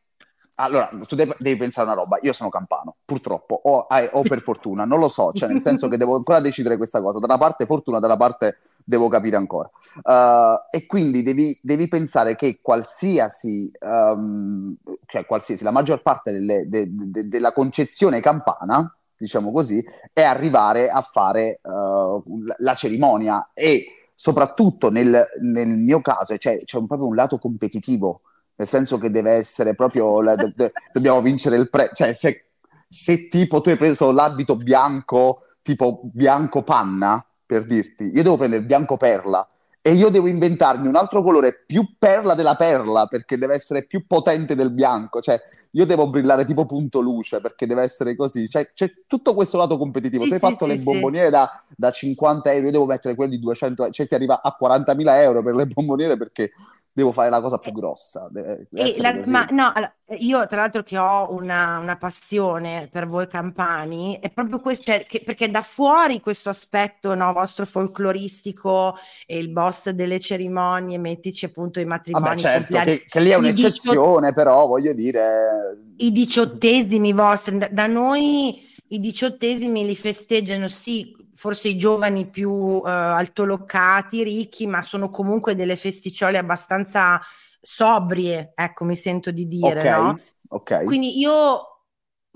allora, 0.58 0.90
tu 1.06 1.14
devi, 1.14 1.34
devi, 1.38 1.58
pensare 1.58 1.86
una 1.86 1.96
roba, 1.96 2.18
io 2.22 2.32
sono 2.32 2.48
campano, 2.48 2.96
purtroppo, 3.04 3.60
o, 3.64 3.86
o, 4.12 4.22
per 4.22 4.40
fortuna, 4.40 4.84
non 4.84 4.98
lo 4.98 5.08
so, 5.08 5.32
cioè 5.32 5.48
nel 5.48 5.60
senso 5.60 5.88
che 5.88 5.98
devo 5.98 6.16
ancora 6.16 6.40
decidere 6.40 6.78
questa 6.78 7.02
cosa, 7.02 7.18
da 7.18 7.26
una 7.26 7.36
parte 7.36 7.66
fortuna, 7.66 7.98
dalla 7.98 8.16
parte 8.16 8.58
devo 8.82 9.08
capire 9.08 9.36
ancora. 9.36 9.70
Uh, 10.02 10.66
e 10.70 10.86
quindi 10.86 11.22
devi, 11.22 11.58
devi, 11.60 11.88
pensare 11.88 12.36
che 12.36 12.60
qualsiasi, 12.62 13.70
um, 13.80 14.74
cioè 15.04 15.26
qualsiasi, 15.26 15.62
la 15.62 15.72
maggior 15.72 16.00
parte 16.00 16.32
delle, 16.32 16.66
de, 16.68 16.86
de, 16.88 17.28
della 17.28 17.52
concezione 17.52 18.20
campana, 18.20 18.96
diciamo 19.14 19.52
così, 19.52 19.84
è 20.10 20.22
arrivare 20.22 20.88
a 20.88 21.02
fare 21.02 21.60
uh, 21.62 22.22
la 22.58 22.74
cerimonia. 22.74 23.50
E 23.52 24.08
soprattutto 24.14 24.90
nel, 24.90 25.22
nel 25.42 25.68
mio 25.68 26.00
caso 26.00 26.34
cioè, 26.38 26.64
c'è 26.64 26.78
un, 26.78 26.86
proprio 26.86 27.08
un 27.08 27.14
lato 27.14 27.38
competitivo 27.38 28.22
nel 28.56 28.66
senso 28.66 28.98
che 28.98 29.10
deve 29.10 29.32
essere 29.32 29.74
proprio, 29.74 30.20
la, 30.22 30.34
de, 30.34 30.52
de, 30.54 30.72
dobbiamo 30.92 31.20
vincere 31.20 31.56
il 31.56 31.68
pre, 31.68 31.90
cioè 31.92 32.12
se, 32.14 32.46
se, 32.88 33.28
tipo 33.28 33.60
tu 33.60 33.68
hai 33.68 33.76
preso 33.76 34.10
l'abito 34.12 34.56
bianco, 34.56 35.42
tipo 35.62 36.00
bianco 36.04 36.62
panna, 36.62 37.24
per 37.44 37.64
dirti, 37.64 38.10
io 38.14 38.22
devo 38.22 38.36
prendere 38.36 38.64
bianco 38.64 38.96
perla 38.96 39.46
e 39.80 39.92
io 39.92 40.08
devo 40.08 40.26
inventarmi 40.26 40.88
un 40.88 40.96
altro 40.96 41.22
colore 41.22 41.62
più 41.64 41.94
perla 41.96 42.34
della 42.34 42.56
perla 42.56 43.06
perché 43.06 43.38
deve 43.38 43.54
essere 43.54 43.84
più 43.84 44.04
potente 44.04 44.56
del 44.56 44.72
bianco, 44.72 45.20
cioè 45.20 45.40
io 45.70 45.86
devo 45.86 46.08
brillare 46.08 46.44
tipo 46.44 46.66
punto 46.66 47.00
luce 47.00 47.40
perché 47.40 47.66
deve 47.66 47.82
essere 47.82 48.16
così, 48.16 48.48
cioè 48.48 48.72
c'è 48.74 48.90
tutto 49.06 49.34
questo 49.34 49.58
lato 49.58 49.78
competitivo, 49.78 50.24
sì, 50.24 50.30
tu 50.30 50.34
hai 50.34 50.40
sì, 50.40 50.46
fatto 50.46 50.64
sì, 50.64 50.70
le 50.76 50.82
bomboniere 50.82 51.30
da, 51.30 51.62
da, 51.76 51.90
50 51.92 52.50
euro, 52.50 52.64
io 52.64 52.72
devo 52.72 52.86
mettere 52.86 53.14
quelli 53.14 53.36
di 53.36 53.42
200, 53.42 53.90
cioè 53.90 54.06
si 54.06 54.14
arriva 54.14 54.42
a 54.42 54.56
40.000 54.60 55.20
euro 55.20 55.42
per 55.42 55.54
le 55.54 55.66
bomboniere 55.66 56.16
perché 56.16 56.50
devo 56.96 57.12
fare 57.12 57.28
la 57.28 57.42
cosa 57.42 57.58
più 57.58 57.72
grossa. 57.72 58.26
Deve 58.30 58.68
la, 58.70 59.20
ma 59.26 59.46
no, 59.50 59.70
io 60.18 60.46
tra 60.46 60.62
l'altro 60.62 60.82
che 60.82 60.96
ho 60.96 61.30
una, 61.30 61.76
una 61.76 61.98
passione 61.98 62.88
per 62.90 63.06
voi 63.06 63.28
campani, 63.28 64.18
è 64.18 64.30
proprio 64.30 64.60
questo, 64.60 64.84
cioè, 64.84 65.04
che, 65.06 65.20
perché 65.22 65.50
da 65.50 65.60
fuori 65.60 66.20
questo 66.20 66.48
aspetto 66.48 67.14
no, 67.14 67.34
vostro 67.34 67.66
folcloristico 67.66 68.96
e 69.26 69.36
il 69.36 69.50
boss 69.50 69.90
delle 69.90 70.18
cerimonie, 70.18 70.96
mettici 70.96 71.44
appunto 71.44 71.80
i 71.80 71.84
matrimoni. 71.84 72.24
Vabbè, 72.24 72.38
certo, 72.38 72.78
che, 72.78 73.04
che, 73.06 73.20
lì 73.20 73.28
è 73.28 73.36
un'eccezione, 73.36 74.28
diciott- 74.28 74.34
però 74.34 74.66
voglio 74.66 74.94
dire... 74.94 75.78
I 75.98 76.10
diciottesimi 76.12 77.12
vostri, 77.12 77.58
da, 77.58 77.68
da 77.70 77.86
noi 77.86 78.64
i 78.88 79.00
diciottesimi 79.00 79.84
li 79.84 79.96
festeggiano 79.96 80.68
sì 80.68 81.14
forse 81.36 81.68
i 81.68 81.76
giovani 81.76 82.26
più 82.26 82.50
uh, 82.50 82.82
altolocati, 82.84 84.22
ricchi, 84.22 84.66
ma 84.66 84.82
sono 84.82 85.10
comunque 85.10 85.54
delle 85.54 85.76
festicciole 85.76 86.38
abbastanza 86.38 87.20
sobrie, 87.60 88.52
ecco, 88.54 88.84
mi 88.84 88.96
sento 88.96 89.30
di 89.30 89.46
dire, 89.46 89.80
okay, 89.80 90.00
no? 90.00 90.20
Ok. 90.48 90.84
Quindi 90.84 91.18
io 91.18 91.82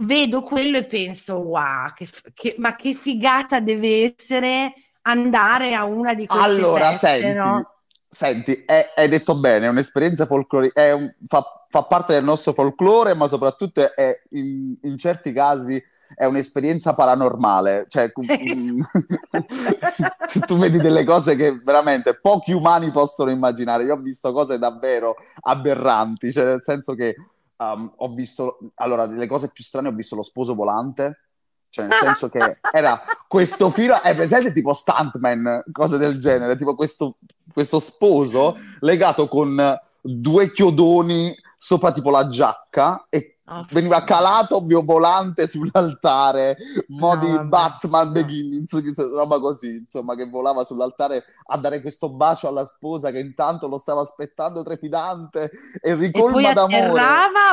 vedo 0.02 0.42
quello 0.42 0.76
e 0.76 0.84
penso, 0.84 1.36
wow, 1.36 1.92
che, 1.94 2.08
che, 2.34 2.54
ma 2.58 2.76
che 2.76 2.94
figata 2.94 3.60
deve 3.60 4.14
essere 4.14 4.74
andare 5.02 5.74
a 5.74 5.84
una 5.84 6.14
di 6.14 6.26
queste 6.26 6.44
allora, 6.44 6.90
feste, 6.90 7.20
senti, 7.20 7.32
no? 7.32 7.74
Senti, 8.08 8.64
hai 8.96 9.08
detto 9.08 9.38
bene, 9.38 9.66
è 9.66 9.68
un'esperienza 9.68 10.26
folclorica, 10.26 10.94
un, 10.94 11.14
fa, 11.26 11.44
fa, 11.68 11.84
parte 11.84 12.12
del 12.12 12.24
nostro 12.24 12.52
folklore, 12.52 13.14
ma 13.14 13.28
soprattutto 13.28 13.94
è 13.94 14.22
in, 14.30 14.76
in 14.82 14.98
certi 14.98 15.32
casi 15.32 15.80
è 16.14 16.24
un'esperienza 16.24 16.94
paranormale, 16.94 17.86
cioè 17.88 18.10
tu 20.46 20.58
vedi 20.58 20.78
delle 20.78 21.04
cose 21.04 21.36
che 21.36 21.60
veramente 21.62 22.18
pochi 22.18 22.52
umani 22.52 22.90
possono 22.90 23.30
immaginare. 23.30 23.84
Io 23.84 23.94
ho 23.94 24.00
visto 24.00 24.32
cose 24.32 24.58
davvero 24.58 25.16
aberranti, 25.40 26.32
cioè 26.32 26.44
nel 26.44 26.62
senso 26.62 26.94
che 26.94 27.14
um, 27.56 27.92
ho 27.96 28.12
visto, 28.12 28.58
allora, 28.76 29.06
le 29.06 29.26
cose 29.26 29.50
più 29.52 29.62
strane 29.64 29.88
ho 29.88 29.92
visto 29.92 30.16
lo 30.16 30.22
sposo 30.22 30.54
volante, 30.54 31.20
cioè 31.70 31.86
nel 31.86 31.98
senso 32.00 32.28
che 32.28 32.58
era 32.72 33.00
questo 33.28 33.70
filo, 33.70 34.00
è 34.02 34.14
presente 34.14 34.52
tipo 34.52 34.74
stuntman, 34.74 35.62
cose 35.70 35.98
del 35.98 36.18
genere, 36.18 36.56
tipo 36.56 36.74
questo, 36.74 37.18
questo 37.52 37.78
sposo 37.78 38.56
legato 38.80 39.28
con 39.28 39.78
due 40.00 40.50
chiodoni 40.50 41.34
sopra 41.56 41.92
tipo 41.92 42.10
la 42.10 42.28
giacca 42.28 43.06
e 43.08 43.39
Oh, 43.52 43.64
veniva 43.72 44.04
calato 44.04 44.58
ovvio 44.58 44.84
volante 44.84 45.48
sull'altare, 45.48 46.56
modi 46.86 47.28
no, 47.32 47.46
Batman 47.46 48.06
no. 48.06 48.12
Beginnings, 48.12 49.12
roba 49.12 49.40
così, 49.40 49.78
insomma, 49.78 50.14
che 50.14 50.28
volava 50.28 50.62
sull'altare 50.62 51.24
a 51.46 51.56
dare 51.58 51.80
questo 51.80 52.10
bacio 52.10 52.46
alla 52.46 52.64
sposa 52.64 53.10
che 53.10 53.18
intanto 53.18 53.66
lo 53.66 53.78
stava 53.78 54.02
aspettando 54.02 54.62
trepidante 54.62 55.50
e 55.82 55.94
ricolma 55.94 56.38
e 56.38 56.54
poi 56.54 56.54
d'amore. 56.54 57.00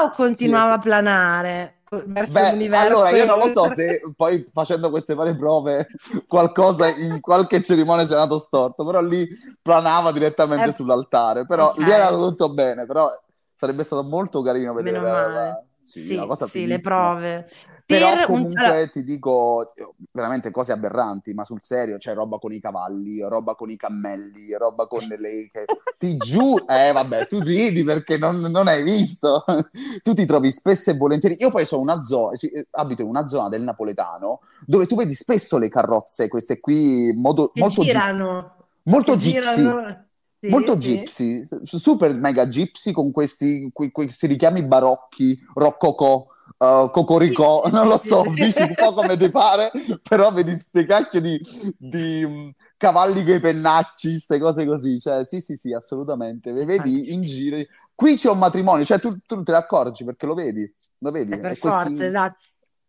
o 0.03 0.11
continuava 0.11 0.73
sì. 0.73 0.77
a 0.77 0.81
planare? 0.81 1.77
Verso 1.89 2.33
Beh, 2.33 2.51
l'universo 2.51 2.85
allora 2.85 3.09
io 3.11 3.25
non 3.25 3.39
lo 3.39 3.47
so 3.47 3.71
se 3.71 4.01
poi 4.15 4.47
facendo 4.53 4.91
queste 4.91 5.15
varie 5.15 5.35
prove 5.35 5.87
qualcosa 6.27 6.89
in 6.89 7.21
qualche 7.21 7.63
cerimonia 7.63 8.05
sia 8.05 8.21
andato 8.21 8.37
storto, 8.37 8.85
però 8.85 9.01
lì 9.01 9.27
planava 9.63 10.11
direttamente 10.11 10.69
eh, 10.69 10.73
sull'altare, 10.73 11.47
però 11.47 11.69
okay. 11.69 11.85
lì 11.85 11.89
era 11.89 12.09
tutto 12.09 12.53
bene, 12.53 12.85
però 12.85 13.09
sarebbe 13.55 13.83
stato 13.83 14.03
molto 14.03 14.43
carino 14.43 14.73
vedere 14.73 14.99
la, 14.99 15.63
sì, 15.79 16.01
sì, 16.01 16.19
sì 16.49 16.65
le 16.65 16.79
prove. 16.79 17.47
Però 17.87 18.13
per 18.13 18.25
comunque 18.25 18.81
un... 18.81 18.89
ti 18.91 19.03
dico 19.05 19.73
veramente 20.11 20.51
cose 20.51 20.73
aberranti, 20.73 21.33
ma 21.33 21.45
sul 21.45 21.61
serio 21.61 21.95
c'è 21.95 22.13
roba 22.13 22.37
con 22.37 22.51
i 22.51 22.59
cavalli, 22.59 23.21
roba 23.21 23.55
con 23.55 23.69
i 23.69 23.77
cammelli, 23.77 24.53
roba 24.57 24.87
con 24.87 25.07
le... 25.07 25.49
Ti 25.97 26.17
giuro, 26.17 26.67
eh 26.67 26.91
vabbè, 26.91 27.27
tu 27.27 27.39
ridi 27.39 27.85
perché 27.85 28.17
non, 28.17 28.41
non, 28.41 28.67
hai 28.67 28.83
visto. 28.83 29.45
tu 30.03 30.13
ti 30.13 30.25
trovi 30.25 30.51
spesso 30.51 30.91
e 30.91 30.97
volentieri. 30.97 31.37
Io 31.39 31.49
poi 31.49 31.65
sono 31.65 31.81
una 31.81 32.03
zona, 32.03 32.35
abito 32.71 33.03
in 33.03 33.07
una 33.07 33.25
zona 33.25 33.47
del 33.47 33.61
napoletano 33.61 34.41
dove 34.65 34.85
tu 34.85 34.97
vedi 34.97 35.13
spesso 35.13 35.57
le 35.57 35.69
carrozze, 35.69 36.27
queste 36.27 36.59
qui 36.59 37.13
modo, 37.15 37.51
molto 37.55 37.83
girano. 37.83 38.55
Gi- 38.83 38.91
molto 38.91 39.15
gypsy. 39.15 39.61
Girano. 39.61 40.06
Sì, 40.47 40.53
molto 40.53 40.73
sì. 40.73 40.77
gypsy, 40.79 41.43
super 41.63 42.13
mega 42.15 42.45
gypsy 42.45 42.91
con 42.91 43.11
questi, 43.11 43.69
questi 43.73 44.27
richiami 44.27 44.63
barocchi, 44.63 45.37
roccocò, 45.53 46.25
uh, 46.57 46.89
cocoricò, 46.89 47.65
sì, 47.65 47.71
non 47.75 47.87
lo 47.87 47.97
so, 47.97 48.23
dici 48.33 48.61
un 48.61 48.73
po' 48.73 48.93
come 48.93 49.17
ti 49.17 49.29
pare, 49.29 49.71
però 50.01 50.31
vedi 50.31 50.51
queste 50.51 50.85
cacchio 50.85 51.21
di, 51.21 51.39
di 51.77 52.23
um, 52.23 52.51
cavalli 52.77 53.23
con 53.23 53.35
i 53.35 53.39
pennacci, 53.39 54.09
queste 54.11 54.39
cose 54.39 54.65
così, 54.65 54.99
cioè 54.99 55.25
sì 55.25 55.41
sì 55.41 55.55
sì, 55.55 55.73
assolutamente, 55.73 56.51
le 56.51 56.65
vedi 56.65 57.13
in 57.13 57.21
giro. 57.23 57.57
Qui 57.93 58.15
c'è 58.15 58.29
un 58.29 58.37
matrimonio, 58.37 58.85
cioè 58.85 58.99
tu, 58.99 59.09
tu 59.25 59.41
te 59.43 59.51
ne 59.51 59.57
accorgi 59.57 60.03
perché 60.03 60.25
lo 60.25 60.35
vedi, 60.35 60.71
lo 60.99 61.11
vedi. 61.11 61.33
Eh, 61.33 61.39
per 61.39 61.57
forza, 61.57 61.85
questi... 61.85 62.03
esatto. 62.03 62.37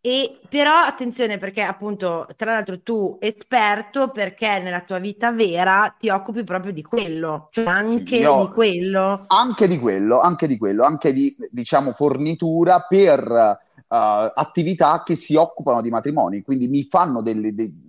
E 0.01 0.39
però 0.47 0.77
attenzione 0.77 1.37
perché 1.37 1.61
appunto, 1.61 2.25
tra 2.37 2.53
l'altro 2.53 2.81
tu 2.81 3.17
esperto 3.19 4.11
perché 4.11 4.59
nella 4.59 4.81
tua 4.81 4.97
vita 4.97 5.33
vera 5.33 5.93
ti 5.99 6.07
occupi 6.09 6.45
proprio 6.45 6.71
di 6.71 6.81
quello, 6.81 7.49
cioè 7.51 7.65
anche 7.65 8.19
sì, 8.19 8.19
di 8.19 8.49
quello. 8.53 9.25
Anche 9.27 9.67
di 9.67 9.77
quello, 9.77 10.21
anche 10.21 10.47
di 10.47 10.57
quello, 10.57 10.85
anche 10.85 11.11
di 11.11 11.35
diciamo 11.51 11.91
fornitura 11.91 12.85
per 12.87 13.29
uh, 13.29 13.95
attività 14.33 15.03
che 15.03 15.15
si 15.15 15.35
occupano 15.35 15.81
di 15.81 15.89
matrimoni, 15.89 16.43
quindi 16.43 16.69
mi 16.69 16.83
fanno 16.89 17.21
delle, 17.21 17.53
dei, 17.53 17.88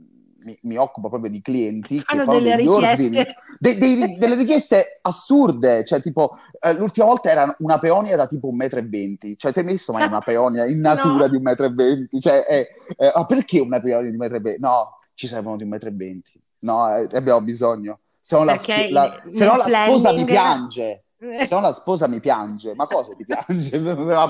mi, 0.50 0.58
mi, 0.62 0.76
occupo 0.76 1.08
proprio 1.08 1.30
di 1.30 1.40
clienti 1.40 1.96
che 1.98 2.04
fanno 2.04 2.32
delle 2.32 2.56
richieste. 2.56 2.86
Ordini, 2.86 3.26
de, 3.58 3.78
de, 3.78 4.16
delle 4.18 4.34
richieste 4.34 4.98
assurde, 5.02 5.84
cioè 5.84 6.00
tipo 6.00 6.38
eh, 6.60 6.74
l'ultima 6.74 7.06
volta 7.06 7.30
era 7.30 7.54
una 7.58 7.78
peonia 7.78 8.16
da 8.16 8.26
tipo 8.26 8.48
un 8.48 8.56
metro 8.56 8.78
e 8.78 8.86
venti, 8.86 9.36
cioè 9.38 9.52
hai 9.54 9.64
messo 9.64 9.92
mai 9.92 10.06
una 10.06 10.20
peonia 10.20 10.66
in 10.66 10.80
natura 10.82 11.26
no. 11.26 11.28
di 11.28 11.36
un 11.36 11.42
metro 11.42 11.66
e 11.66 11.70
venti? 11.70 12.20
Cioè, 12.20 12.44
eh, 12.48 12.68
eh, 12.96 13.12
ah, 13.14 13.26
perché 13.26 13.60
una 13.60 13.80
peonia 13.80 14.08
di 14.10 14.16
un 14.16 14.20
metro 14.20 14.36
e 14.36 14.40
venti? 14.40 14.60
No, 14.60 14.98
ci 15.14 15.26
servono 15.26 15.56
di 15.56 15.62
un 15.62 15.68
metro 15.68 15.88
e 15.88 15.92
venti, 15.92 16.40
no, 16.60 16.96
eh, 16.96 17.08
abbiamo 17.12 17.40
bisogno. 17.40 18.00
Se 18.20 18.36
no 18.36 18.44
la, 18.44 18.56
sp- 18.58 18.90
la, 18.90 19.22
se 19.30 19.44
no 19.44 19.56
la 19.56 19.66
sposa 19.66 20.12
mi 20.12 20.24
piange 20.24 21.04
se 21.20 21.54
no 21.54 21.60
la 21.60 21.72
sposa 21.72 22.08
mi 22.08 22.18
piange, 22.18 22.74
ma 22.74 22.86
cosa 22.86 23.14
ti 23.14 23.26
piange? 23.26 23.78
la 23.78 24.26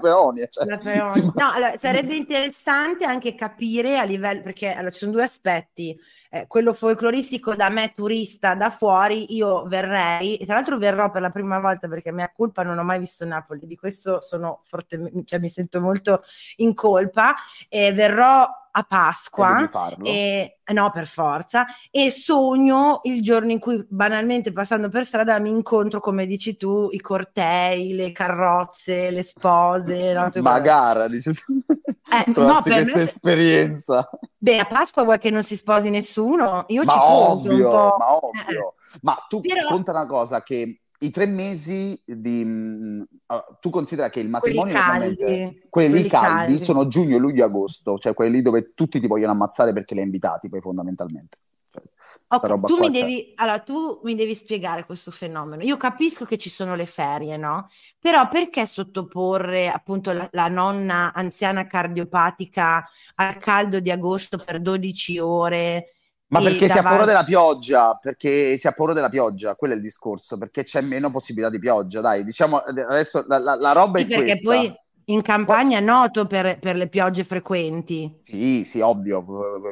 peonia. 0.00 0.46
Cioè, 0.48 0.66
la 0.66 0.78
peonia. 0.78 1.06
Si... 1.06 1.20
No, 1.34 1.50
allora, 1.52 1.76
sarebbe 1.76 2.14
interessante 2.14 3.04
anche 3.04 3.34
capire 3.34 3.98
a 3.98 4.04
livello, 4.04 4.40
perché 4.40 4.70
allora, 4.70 4.92
ci 4.92 5.00
sono 5.00 5.10
due 5.10 5.24
aspetti, 5.24 5.98
eh, 6.30 6.46
quello 6.46 6.72
folcloristico 6.72 7.56
da 7.56 7.70
me 7.70 7.92
turista 7.92 8.54
da 8.54 8.70
fuori, 8.70 9.34
io 9.34 9.64
verrei, 9.66 10.36
e 10.36 10.44
tra 10.44 10.54
l'altro 10.54 10.78
verrò 10.78 11.10
per 11.10 11.22
la 11.22 11.30
prima 11.30 11.58
volta 11.58 11.88
perché 11.88 12.12
mia 12.12 12.30
colpa 12.32 12.62
non 12.62 12.78
ho 12.78 12.84
mai 12.84 13.00
visto 13.00 13.24
Napoli, 13.24 13.66
di 13.66 13.76
questo 13.76 14.20
sono 14.20 14.60
fortemente, 14.62 15.22
cioè 15.24 15.40
mi 15.40 15.48
sento 15.48 15.80
molto 15.80 16.22
in 16.56 16.72
colpa, 16.72 17.34
e 17.68 17.92
verrò 17.92 18.46
a 18.74 18.82
Pasqua, 18.84 19.68
e, 20.02 20.58
no 20.72 20.90
per 20.90 21.06
forza, 21.06 21.66
e 21.90 22.10
sogno 22.10 23.00
il 23.04 23.22
giorno 23.22 23.50
in 23.50 23.58
cui 23.58 23.84
banalmente 23.88 24.52
passando 24.52 24.88
per 24.88 25.04
strada 25.04 25.38
mi 25.38 25.50
incontro, 25.50 26.00
come 26.00 26.24
dici 26.24 26.56
tu, 26.56 26.88
i 26.90 27.00
cortei, 27.00 27.92
le 27.92 28.12
carrozze, 28.12 29.10
le 29.10 29.22
spose. 29.22 30.12
No, 30.12 30.30
Magara, 30.40 31.06
dici 31.08 31.32
tu. 31.34 31.60
Eh, 31.66 32.30
no, 32.34 32.60
per 32.62 32.72
questa 32.72 32.96
me... 32.96 33.02
esperienza. 33.02 34.10
Beh, 34.38 34.58
a 34.58 34.66
Pasqua 34.66 35.04
vuoi 35.04 35.18
che 35.18 35.30
non 35.30 35.44
si 35.44 35.56
sposi 35.56 35.90
nessuno? 35.90 36.64
Io 36.68 36.84
ma 36.84 36.92
ci 36.92 36.98
ovvio, 37.00 37.70
ma 37.98 38.14
ovvio. 38.16 38.74
Eh. 38.94 38.98
Ma 39.02 39.24
tu 39.28 39.40
Però... 39.40 39.66
conta 39.66 39.90
una 39.90 40.06
cosa 40.06 40.42
che 40.42 40.81
i 41.02 41.10
tre 41.10 41.26
mesi 41.26 42.00
di... 42.04 42.42
Uh, 42.44 43.56
tu 43.60 43.70
considera 43.70 44.10
che 44.10 44.20
il 44.20 44.28
matrimonio 44.28 44.72
quelli 44.72 44.88
caldi, 44.88 45.14
quelli, 45.16 45.60
quelli 45.68 46.08
caldi, 46.08 46.26
caldi, 46.26 46.58
sono 46.58 46.88
giugno, 46.88 47.18
luglio, 47.18 47.44
agosto, 47.44 47.98
cioè 47.98 48.14
quelli 48.14 48.36
lì 48.36 48.42
dove 48.42 48.72
tutti 48.74 49.00
ti 49.00 49.06
vogliono 49.06 49.32
ammazzare 49.32 49.72
perché 49.72 49.94
li 49.94 50.00
hai 50.00 50.06
invitati 50.06 50.48
poi 50.48 50.60
fondamentalmente. 50.60 51.38
Cioè, 51.70 51.82
okay, 52.28 52.60
tu, 52.66 52.78
mi 52.78 52.90
devi, 52.90 53.32
allora, 53.36 53.58
tu 53.60 54.00
mi 54.04 54.14
devi 54.14 54.34
spiegare 54.34 54.84
questo 54.84 55.10
fenomeno. 55.10 55.62
Io 55.62 55.76
capisco 55.76 56.24
che 56.24 56.38
ci 56.38 56.50
sono 56.50 56.74
le 56.74 56.86
ferie, 56.86 57.36
no? 57.36 57.68
Però 57.98 58.28
perché 58.28 58.66
sottoporre 58.66 59.68
appunto 59.68 60.12
la, 60.12 60.28
la 60.32 60.48
nonna 60.48 61.12
anziana 61.14 61.66
cardiopatica 61.66 62.88
al 63.16 63.36
caldo 63.38 63.80
di 63.80 63.90
agosto 63.90 64.38
per 64.38 64.60
12 64.60 65.18
ore? 65.18 65.92
Ma 66.32 66.40
perché 66.40 66.66
si 66.66 66.78
ha 66.78 66.82
paura 66.82 67.04
della 67.04 67.24
pioggia, 67.24 67.98
perché 68.00 68.56
si 68.56 68.66
ha 68.66 68.72
paura 68.72 68.94
della 68.94 69.10
pioggia, 69.10 69.54
quello 69.54 69.74
è 69.74 69.76
il 69.76 69.82
discorso, 69.82 70.38
perché 70.38 70.62
c'è 70.62 70.80
meno 70.80 71.10
possibilità 71.10 71.50
di 71.50 71.58
pioggia, 71.58 72.00
dai, 72.00 72.24
diciamo 72.24 72.56
adesso 72.56 73.22
la, 73.28 73.38
la, 73.38 73.54
la 73.54 73.72
roba 73.72 73.98
sì, 73.98 74.04
è 74.04 74.08
perché 74.08 74.24
questa. 74.24 74.48
poi 74.48 74.74
in 75.06 75.20
campagna 75.20 75.76
è 75.76 75.82
noto 75.82 76.26
per, 76.26 76.58
per, 76.58 76.76
le 76.76 76.88
piogge 76.88 77.24
frequenti. 77.24 78.18
Sì, 78.22 78.64
sì, 78.64 78.80
ovvio, 78.80 79.22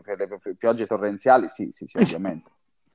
per 0.03 0.19
le 0.19 0.55
piogge 0.59 0.87
torrenziali, 0.87 1.49
sì, 1.49 1.69
sì, 1.71 1.87
sì 1.87 1.97
ovviamente. 1.97 2.51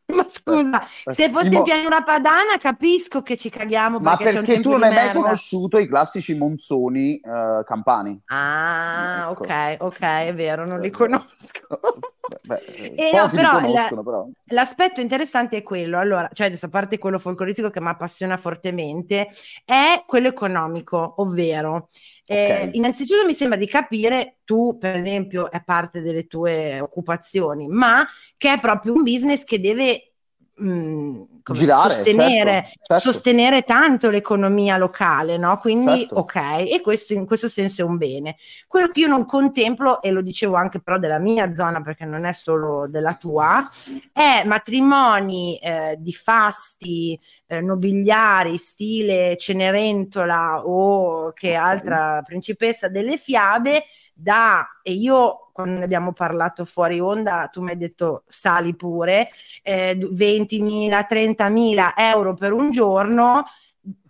Ma 0.14 0.26
scusa, 0.30 0.84
eh, 1.06 1.14
se 1.14 1.30
fosse 1.30 1.50
in 1.50 1.64
pianura 1.64 2.04
padana 2.04 2.58
capisco 2.60 3.22
che 3.22 3.36
ci 3.38 3.50
caghiamo 3.50 4.00
Ma 4.00 4.16
perché, 4.16 4.34
perché 4.34 4.60
tu 4.60 4.72
non 4.72 4.84
hai 4.84 4.94
mai 4.94 5.12
conosciuto 5.12 5.80
i 5.80 5.88
classici 5.88 6.36
monzoni 6.36 7.20
uh, 7.24 7.64
campani. 7.64 8.22
Ah, 8.26 9.30
ecco. 9.32 9.44
ok, 9.44 9.78
ok, 9.80 10.00
è 10.02 10.34
vero, 10.36 10.66
non 10.66 10.80
li 10.80 10.92
conosco. 10.92 11.68
Beh, 12.42 12.64
eh, 12.96 13.12
no, 13.14 13.30
però, 13.30 13.60
la, 13.60 13.90
però, 14.04 14.28
l'aspetto 14.50 15.02
interessante 15.02 15.58
è 15.58 15.64
quello, 15.64 15.98
allora, 15.98 16.30
cioè 16.34 16.52
a 16.60 16.68
parte 16.68 16.98
quello 16.98 17.20
folcloristico 17.20 17.70
che 17.70 17.82
mi 17.82 17.90
appassiona 17.90 18.38
fortemente, 18.38 19.30
è 19.64 20.04
quello 20.06 20.28
economico, 20.28 21.16
ovvero 21.18 21.88
okay. 22.28 22.68
eh, 22.68 22.70
innanzitutto 22.74 23.26
mi 23.26 23.34
sembra 23.34 23.58
di 23.58 23.68
capire, 23.68 24.38
tu 24.44 24.78
per 24.78 24.96
esempio 24.96 25.52
è 25.52 25.64
parte 25.64 26.02
delle 26.02 26.28
tue 26.28 26.80
occupazioni, 26.80 27.68
ma 27.68 28.06
che 28.38 28.54
è 28.54 28.60
proprio 28.60 28.94
un 28.94 29.04
business 29.04 29.44
che 29.44 29.60
deve 29.60 30.15
mh, 30.56 31.22
Girare, 31.52 31.94
sostenere, 31.94 32.52
certo, 32.52 32.80
certo. 32.82 33.12
sostenere, 33.12 33.62
tanto 33.64 34.10
l'economia 34.10 34.78
locale, 34.78 35.38
no? 35.38 35.58
Quindi 35.60 36.00
certo. 36.00 36.16
ok, 36.16 36.36
e 36.36 36.82
questo 36.82 37.14
in 37.14 37.26
questo 37.26 37.48
senso 37.48 37.82
è 37.82 37.86
un 37.86 37.98
bene. 37.98 38.36
Quello 38.68 38.88
che 38.88 39.02
io 39.02 39.08
non 39.08 39.26
contemplo, 39.26 40.02
e 40.02 40.10
lo 40.10 40.22
dicevo 40.22 40.56
anche 40.56 40.80
però 40.80 40.98
della 40.98 41.20
mia 41.20 41.54
zona, 41.54 41.82
perché 41.82 42.06
non 42.06 42.26
è 42.26 42.32
solo 42.34 42.88
della 42.88 43.14
tua, 43.14 43.70
è 44.12 44.44
matrimoni 44.46 45.58
eh, 45.60 45.98
di 46.00 46.14
fasti 46.14 47.20
eh, 47.48 47.62
nobiliari, 47.62 48.58
stile 48.58 49.38
Cenerentola 49.38 50.62
o 50.66 51.32
che 51.34 51.54
altra 51.54 52.22
principessa 52.24 52.88
delle 52.88 53.18
fiabe, 53.18 53.84
da, 54.16 54.80
e 54.82 54.94
io 54.94 55.50
quando 55.52 55.78
ne 55.78 55.84
abbiamo 55.84 56.12
parlato 56.12 56.66
fuori 56.66 57.00
onda, 57.00 57.48
tu 57.52 57.62
mi 57.62 57.72
hai 57.72 57.78
detto 57.78 58.24
sali 58.28 58.76
pure, 58.76 59.30
eh, 59.62 59.98
20.000, 59.98 61.06
30.000 61.08 61.94
euro 61.96 62.34
per 62.34 62.52
un 62.52 62.72
giorno 62.72 63.46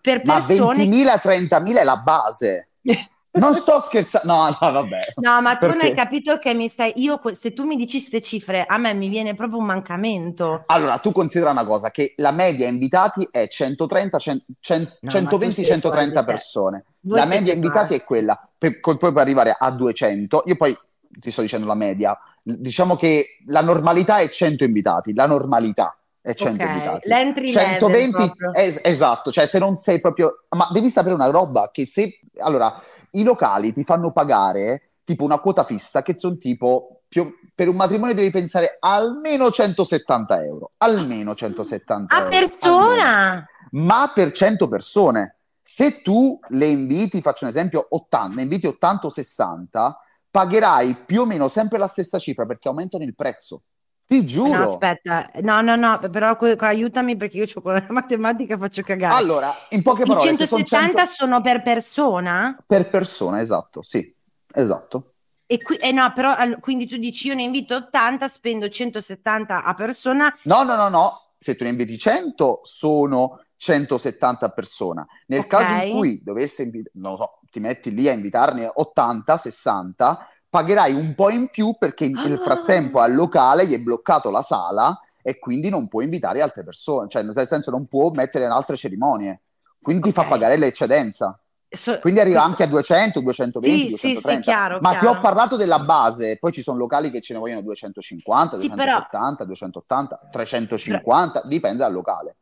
per 0.01 0.21
persone... 0.21 0.77
Ma 0.77 0.83
20.000, 0.83 1.19
30.000 1.21 1.75
è 1.77 1.83
la 1.83 1.97
base. 1.97 2.69
Non 3.35 3.53
sto 3.53 3.79
scherzando, 3.81 4.31
no, 4.31 4.57
no, 4.59 4.71
vabbè. 4.71 4.99
No, 5.15 5.41
ma 5.41 5.53
tu 5.53 5.67
Perché? 5.67 5.75
non 5.75 5.85
hai 5.85 5.93
capito 5.93 6.37
che 6.37 6.53
mi 6.53 6.67
stai. 6.67 6.93
Io, 6.97 7.19
se 7.33 7.53
tu 7.53 7.65
mi 7.65 7.75
dici 7.75 7.97
queste 7.97 8.21
cifre, 8.21 8.65
a 8.65 8.77
me 8.77 8.93
mi 8.93 9.09
viene 9.09 9.35
proprio 9.35 9.59
un 9.59 9.65
mancamento. 9.65 10.63
Allora, 10.67 10.97
tu 10.99 11.11
considera 11.11 11.51
una 11.51 11.65
cosa: 11.65 11.91
che 11.91 12.13
la 12.17 12.31
media 12.31 12.67
invitati 12.67 13.27
è 13.29 13.47
130, 13.47 14.17
100, 14.17 14.45
100, 14.59 14.97
no, 15.01 15.09
120, 15.09 15.65
130 15.65 16.23
persone. 16.23 16.85
Voi 17.01 17.19
la 17.19 17.25
media 17.25 17.53
invitati 17.53 17.87
qua. 17.87 17.95
è 17.97 18.03
quella, 18.03 18.49
per, 18.57 18.79
poi 18.79 18.97
puoi 18.97 19.19
arrivare 19.19 19.55
a 19.57 19.69
200. 19.69 20.43
Io 20.45 20.55
poi 20.55 20.77
ti 21.09 21.31
sto 21.31 21.41
dicendo 21.41 21.67
la 21.67 21.75
media. 21.75 22.17
Diciamo 22.41 22.95
che 22.95 23.39
la 23.47 23.61
normalità 23.61 24.19
è 24.19 24.29
100 24.29 24.63
invitati, 24.63 25.13
la 25.13 25.25
normalità 25.25 25.97
è 26.21 26.33
100 26.33 26.63
okay. 26.63 26.73
invitati. 26.73 27.07
L'entry 27.07 27.47
120 27.49 28.31
es- 28.53 28.79
esatto, 28.83 29.31
cioè 29.31 29.45
se 29.45 29.59
non 29.59 29.79
sei 29.79 29.99
proprio 29.99 30.45
ma 30.55 30.67
devi 30.71 30.89
sapere 30.89 31.13
una 31.13 31.29
roba 31.29 31.69
che 31.71 31.85
se 31.85 32.19
allora 32.39 32.73
i 33.19 33.23
locali 33.23 33.73
ti 33.73 33.83
fanno 33.83 34.11
pagare 34.11 34.91
tipo 35.03 35.23
una 35.23 35.39
quota 35.39 35.63
fissa 35.63 36.01
che 36.01 36.15
sono 36.17 36.37
tipo 36.37 37.01
più, 37.07 37.31
per 37.53 37.69
un 37.69 37.75
matrimonio 37.75 38.15
devi 38.15 38.31
pensare 38.31 38.77
almeno 38.79 39.51
170 39.51 40.43
euro, 40.43 40.69
almeno 40.77 41.35
170 41.35 42.13
a 42.13 42.17
euro. 42.17 42.27
A 42.27 42.39
persona? 42.39 43.21
Almeno. 43.21 43.45
Ma 43.71 44.11
per 44.13 44.31
100 44.31 44.67
persone. 44.67 45.37
Se 45.61 46.01
tu 46.01 46.39
le 46.49 46.65
inviti, 46.67 47.21
faccio 47.21 47.45
un 47.45 47.49
esempio, 47.49 47.87
80, 47.89 48.35
ne 48.35 48.41
inviti 48.43 48.67
80 48.67 49.07
o 49.07 49.09
60, 49.09 49.99
pagherai 50.29 50.95
più 51.05 51.21
o 51.21 51.25
meno 51.25 51.47
sempre 51.47 51.77
la 51.77 51.87
stessa 51.87 52.19
cifra 52.19 52.45
perché 52.45 52.67
aumentano 52.67 53.03
il 53.03 53.15
prezzo. 53.15 53.63
Ti 54.07 54.23
giuro. 54.23 54.55
No, 54.55 54.69
aspetta, 54.69 55.31
no, 55.41 55.61
no, 55.61 55.75
no, 55.75 55.99
però 56.11 56.37
aiutami 56.39 57.15
perché 57.17 57.37
io 57.37 57.45
ho 57.51 57.61
con 57.61 57.73
la 57.73 57.85
matematica 57.89 58.55
faccio 58.55 58.83
cagare. 58.83 59.15
Allora, 59.15 59.51
in 59.69 59.81
poche 59.81 60.05
parole, 60.05 60.19
I 60.19 60.37
170 60.37 60.67
sono, 60.67 61.05
100... 61.05 61.05
sono 61.05 61.41
per 61.41 61.61
persona? 61.63 62.63
Per 62.65 62.89
persona, 62.89 63.41
esatto, 63.41 63.81
sì, 63.81 64.15
esatto. 64.53 65.13
E 65.47 65.61
qui, 65.61 65.75
eh 65.77 65.91
no, 65.91 66.11
però 66.13 66.35
quindi 66.59 66.85
tu 66.85 66.97
dici 66.97 67.27
io 67.27 67.33
ne 67.33 67.43
invito 67.43 67.75
80, 67.75 68.27
spendo 68.27 68.69
170 68.69 69.63
a 69.63 69.73
persona. 69.73 70.35
No, 70.43 70.63
no, 70.63 70.75
no, 70.75 70.89
no, 70.89 71.33
se 71.39 71.55
tu 71.55 71.63
ne 71.63 71.71
inviti 71.71 71.97
100 71.97 72.61
sono 72.63 73.39
170 73.57 74.45
a 74.45 74.49
persona. 74.49 75.05
Nel 75.27 75.39
okay. 75.39 75.49
caso 75.49 75.85
in 75.85 75.93
cui 75.93 76.21
dovesse 76.23 76.63
invitare, 76.63 76.91
non 76.95 77.11
lo 77.11 77.17
so, 77.17 77.39
ti 77.49 77.59
metti 77.59 77.91
lì 77.91 78.07
a 78.07 78.11
invitarne 78.11 78.69
80, 78.73 79.37
60, 79.37 80.29
pagherai 80.55 80.93
un 80.93 81.13
po' 81.15 81.29
in 81.29 81.49
più 81.49 81.75
perché 81.77 82.07
nel 82.07 82.37
frattempo 82.37 83.01
al 83.01 83.13
locale 83.13 83.67
gli 83.67 83.73
è 83.73 83.79
bloccato 83.79 84.29
la 84.29 84.41
sala 84.41 84.97
e 85.21 85.37
quindi 85.37 85.69
non 85.69 85.89
può 85.89 85.99
invitare 85.99 86.41
altre 86.41 86.63
persone, 86.63 87.09
cioè 87.09 87.23
nel 87.23 87.45
senso 87.45 87.71
non 87.71 87.87
può 87.87 88.09
mettere 88.11 88.45
in 88.45 88.51
altre 88.51 88.77
cerimonie, 88.77 89.41
quindi 89.81 90.09
okay. 90.09 90.23
fa 90.23 90.29
pagare 90.29 90.55
l'eccedenza. 90.55 91.37
So, 91.67 91.99
quindi 91.99 92.21
arriva 92.21 92.43
questo... 92.43 92.61
anche 92.61 92.63
a 92.63 92.67
200, 92.67 93.19
220, 93.19 93.97
sì, 93.97 94.13
230. 94.13 94.29
Sì, 94.29 94.35
sì, 94.35 94.41
chiaro, 94.41 94.79
Ma 94.79 94.91
chiaro. 94.91 95.05
ti 95.05 95.17
ho 95.17 95.19
parlato 95.19 95.57
della 95.57 95.79
base, 95.79 96.37
poi 96.39 96.53
ci 96.53 96.61
sono 96.61 96.77
locali 96.77 97.11
che 97.11 97.19
ce 97.19 97.33
ne 97.33 97.39
vogliono 97.39 97.61
250, 97.61 98.55
sì, 98.55 98.69
270, 98.69 99.35
però... 99.35 99.45
280, 99.45 100.29
350, 100.31 101.31
però... 101.31 101.47
dipende 101.49 101.77
dal 101.79 101.91
locale 101.91 102.37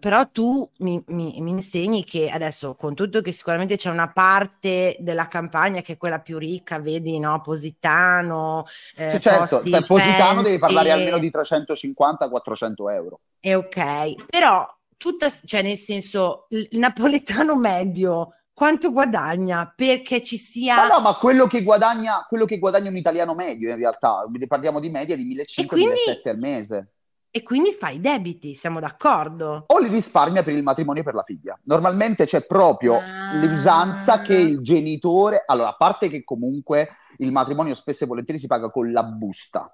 però 0.00 0.28
tu 0.30 0.68
mi, 0.78 1.00
mi, 1.06 1.36
mi, 1.38 1.50
insegni 1.50 2.04
che 2.04 2.28
adesso, 2.28 2.74
con 2.74 2.94
tutto 2.94 3.20
che 3.20 3.30
sicuramente 3.30 3.76
c'è 3.76 3.90
una 3.90 4.10
parte 4.10 4.96
della 4.98 5.28
campagna 5.28 5.80
che 5.80 5.92
è 5.92 5.96
quella 5.96 6.18
più 6.18 6.38
ricca, 6.38 6.80
vedi, 6.80 7.20
no? 7.20 7.40
Positano. 7.40 8.66
Eh, 8.96 9.08
sì, 9.08 9.20
certo, 9.20 9.62
per 9.62 9.86
Positano 9.86 10.42
devi 10.42 10.58
parlare 10.58 10.90
almeno 10.90 11.18
di 11.18 11.30
350-400 11.30 12.90
euro. 12.92 13.20
E 13.38 13.54
ok, 13.54 14.26
però 14.26 14.66
tutta, 14.96 15.28
cioè 15.44 15.62
nel 15.62 15.76
senso, 15.76 16.46
il 16.48 16.68
napoletano 16.72 17.56
medio 17.56 18.34
quanto 18.52 18.90
guadagna 18.92 19.72
perché 19.74 20.20
ci 20.20 20.36
sia. 20.36 20.74
Ma 20.74 20.86
no, 20.86 21.00
ma 21.00 21.14
quello 21.14 21.46
che 21.46 21.62
guadagna, 21.62 22.26
quello 22.28 22.44
che 22.44 22.58
guadagna 22.58 22.90
un 22.90 22.96
italiano 22.96 23.34
medio 23.34 23.70
in 23.70 23.76
realtà, 23.76 24.24
parliamo 24.48 24.80
di 24.80 24.90
media 24.90 25.16
di 25.16 25.36
1.500-1.700 25.36 25.66
quindi... 25.66 25.98
al 26.24 26.38
mese 26.38 26.88
e 27.32 27.44
quindi 27.44 27.72
fai 27.72 27.96
i 27.96 28.00
debiti, 28.00 28.54
siamo 28.54 28.80
d'accordo? 28.80 29.64
O 29.68 29.78
li 29.78 29.86
risparmia 29.86 30.42
per 30.42 30.52
il 30.52 30.64
matrimonio 30.64 31.02
e 31.02 31.04
per 31.04 31.14
la 31.14 31.22
figlia. 31.22 31.56
Normalmente 31.64 32.26
c'è 32.26 32.44
proprio 32.44 32.96
ah. 32.96 33.34
l'usanza 33.36 34.20
che 34.20 34.34
il 34.36 34.60
genitore, 34.62 35.44
allora 35.46 35.68
a 35.68 35.76
parte 35.76 36.08
che 36.08 36.24
comunque 36.24 36.88
il 37.18 37.30
matrimonio 37.30 37.74
spesso 37.74 38.02
e 38.02 38.06
volentieri 38.08 38.40
si 38.40 38.48
paga 38.48 38.70
con 38.70 38.90
la 38.90 39.04
busta, 39.04 39.72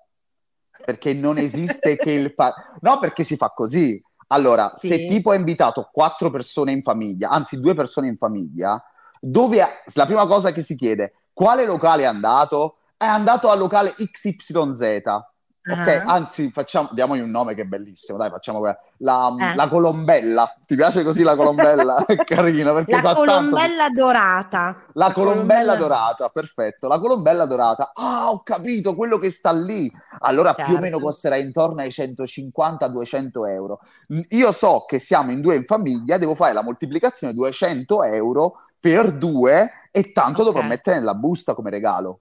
perché 0.85 1.15
non 1.15 1.39
esiste 1.39 1.97
che 1.97 2.11
il... 2.11 2.35
Pa- 2.35 2.55
no, 2.83 2.99
perché 2.99 3.25
si 3.25 3.37
fa 3.37 3.51
così. 3.51 4.03
Allora, 4.29 4.73
sì. 4.75 4.89
se 4.89 5.07
tipo 5.07 5.31
hai 5.31 5.39
invitato 5.39 5.89
quattro 5.91 6.31
persone 6.31 6.73
in 6.73 6.83
famiglia, 6.83 7.31
anzi 7.31 7.59
due 7.59 7.75
persone 7.75 8.09
in 8.09 8.19
famiglia, 8.19 8.83
dove 9.19 9.65
la 9.95 10.05
prima 10.05 10.27
cosa 10.27 10.53
che 10.53 10.63
si 10.63 10.77
chiede, 10.77 11.15
quale 11.33 11.65
locale 11.65 12.03
è 12.03 12.07
andato? 12.07 12.79
È 12.99 13.07
andato 13.07 13.49
al 13.49 13.59
locale 13.59 13.95
XYZ 13.95 15.11
Ok, 15.69 16.03
uh-huh. 16.05 16.09
anzi, 16.11 16.51
facciamo, 16.51 16.89
diamogli 16.93 17.19
un 17.19 17.31
nome 17.31 17.55
che 17.55 17.63
è 17.63 17.65
bellissimo, 17.65 18.17
dai, 18.17 18.31
facciamo 18.31 18.63
la, 18.99 19.35
eh. 19.37 19.55
la 19.57 19.69
colombella. 19.69 20.55
Ti 20.65 20.77
piace 20.77 21.03
così 21.03 21.25
la 21.25 21.35
colombella? 21.35 22.05
è 22.07 22.15
carina 22.17 22.73
perché 22.73 23.01
La 23.01 23.15
colombella 23.15 23.87
tanto... 23.87 24.01
dorata. 24.01 24.59
La, 24.93 25.07
la 25.07 25.13
colombella, 25.13 25.13
colombella, 25.13 25.75
dorata, 25.75 26.29
perfetto. 26.29 26.87
La 26.87 27.01
colombella 27.01 27.47
dorata. 27.47 27.91
Ah, 27.95 28.31
ho 28.31 28.43
capito, 28.45 28.95
quello 28.95 29.19
che 29.19 29.31
sta 29.31 29.51
lì. 29.51 29.91
Allora 30.21 30.55
certo. 30.55 30.71
più 30.71 30.75
o 30.75 30.81
meno 30.81 30.97
certo. 30.97 31.07
costerà 31.07 31.37
intorno 31.37 31.81
ai 31.81 31.89
150-200 31.89 33.49
euro. 33.49 33.81
Io 34.31 34.53
so 34.53 34.85
che 34.87 35.01
siamo 35.01 35.33
in 35.33 35.41
due 35.41 35.57
in 35.57 35.65
famiglia, 35.65 36.17
devo 36.17 36.37
fare 36.37 36.53
la 36.53 36.63
moltiplicazione 36.63 37.35
200 37.35 38.05
euro 38.05 38.61
per 38.79 39.11
due 39.11 39.69
e 39.91 40.13
tanto 40.13 40.43
okay. 40.43 40.53
dovrò 40.53 40.63
mettere 40.63 40.99
nella 40.99 41.15
busta 41.15 41.55
come 41.55 41.71
regalo. 41.71 42.21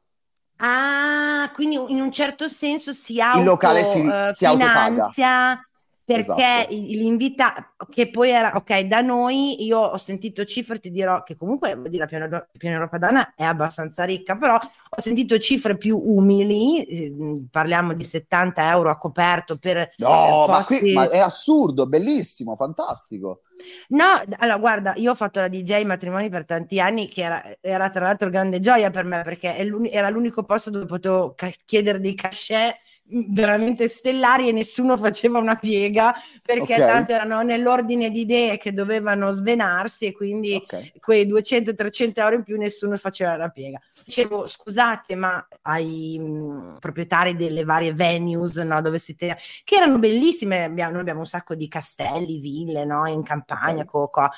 Ah, 0.57 1.49
quindi 1.53 1.75
in 1.75 2.01
un 2.01 2.11
certo 2.11 2.47
senso 2.47 2.93
si 2.93 3.19
auto, 3.19 3.39
il 3.39 3.45
locale 3.45 3.83
si, 3.83 3.99
uh, 3.99 4.31
si 4.31 4.45
finanzia 4.45 5.59
perché 6.05 6.67
esatto. 6.67 6.71
l'invita 6.71 7.73
che 7.89 8.11
poi 8.11 8.29
era 8.29 8.55
ok 8.55 8.81
da 8.81 9.01
noi 9.01 9.65
io 9.65 9.79
ho 9.79 9.97
sentito 9.97 10.45
cifre 10.45 10.79
ti 10.79 10.91
dirò 10.91 11.23
che 11.23 11.35
comunque 11.35 11.81
la 11.91 12.05
piana, 12.05 12.47
piana 12.55 12.87
padana 12.87 13.33
è 13.35 13.43
abbastanza 13.43 14.03
ricca 14.03 14.37
però 14.37 14.55
ho 14.55 15.01
sentito 15.01 15.39
cifre 15.39 15.75
più 15.77 15.97
umili 15.97 16.83
eh, 16.83 17.15
parliamo 17.49 17.93
di 17.93 18.03
70 18.03 18.69
euro 18.69 18.91
a 18.91 18.97
coperto 18.97 19.57
per 19.57 19.93
no 19.97 20.45
posti... 20.45 20.73
ma, 20.73 20.79
qui, 20.79 20.93
ma 20.93 21.09
è 21.09 21.17
assurdo 21.17 21.87
bellissimo 21.87 22.55
fantastico 22.55 23.41
No, 23.87 24.21
allora 24.37 24.57
guarda, 24.57 24.93
io 24.97 25.11
ho 25.11 25.15
fatto 25.15 25.39
la 25.39 25.47
DJ 25.47 25.83
matrimoni 25.85 26.29
per 26.29 26.45
tanti 26.45 26.79
anni, 26.79 27.07
che 27.07 27.23
era, 27.23 27.43
era 27.61 27.89
tra 27.89 28.01
l'altro 28.01 28.29
grande 28.29 28.59
gioia 28.59 28.91
per 28.91 29.05
me, 29.05 29.21
perché 29.23 29.55
era 29.89 30.09
l'unico 30.09 30.43
posto 30.43 30.69
dove 30.69 30.85
potevo 30.85 31.33
ca- 31.35 31.51
chiedere 31.65 31.99
dei 31.99 32.15
cachet 32.15 32.75
veramente 33.07 33.87
stellari 33.87 34.49
e 34.49 34.51
nessuno 34.51 34.97
faceva 34.97 35.37
una 35.37 35.55
piega 35.55 36.13
perché 36.41 36.73
okay. 36.73 36.87
tanto 36.87 37.13
erano 37.13 37.41
nell'ordine 37.41 38.09
di 38.09 38.21
idee 38.21 38.57
che 38.57 38.73
dovevano 38.73 39.31
svenarsi 39.31 40.05
e 40.05 40.11
quindi 40.11 40.55
okay. 40.55 40.91
quei 40.99 41.27
200-300 41.27 42.11
euro 42.15 42.35
in 42.35 42.43
più 42.43 42.57
nessuno 42.57 42.97
faceva 42.97 43.35
la 43.35 43.49
piega. 43.49 43.79
Dicevo 44.03 44.47
scusate 44.47 45.15
ma 45.15 45.47
ai 45.63 46.17
mh, 46.19 46.77
proprietari 46.79 47.35
delle 47.35 47.63
varie 47.63 47.93
venues 47.93 48.55
no, 48.57 48.81
dove 48.81 48.99
siete 48.99 49.37
che 49.63 49.75
erano 49.75 49.99
bellissime, 49.99 50.63
abbiamo, 50.63 50.91
noi 50.91 51.01
abbiamo 51.01 51.19
un 51.19 51.27
sacco 51.27 51.55
di 51.55 51.67
castelli, 51.67 52.39
ville 52.39 52.85
no, 52.85 53.07
in 53.07 53.23
campagna, 53.23 53.81
okay. 53.81 53.85
co, 53.85 54.09
co 54.09 54.29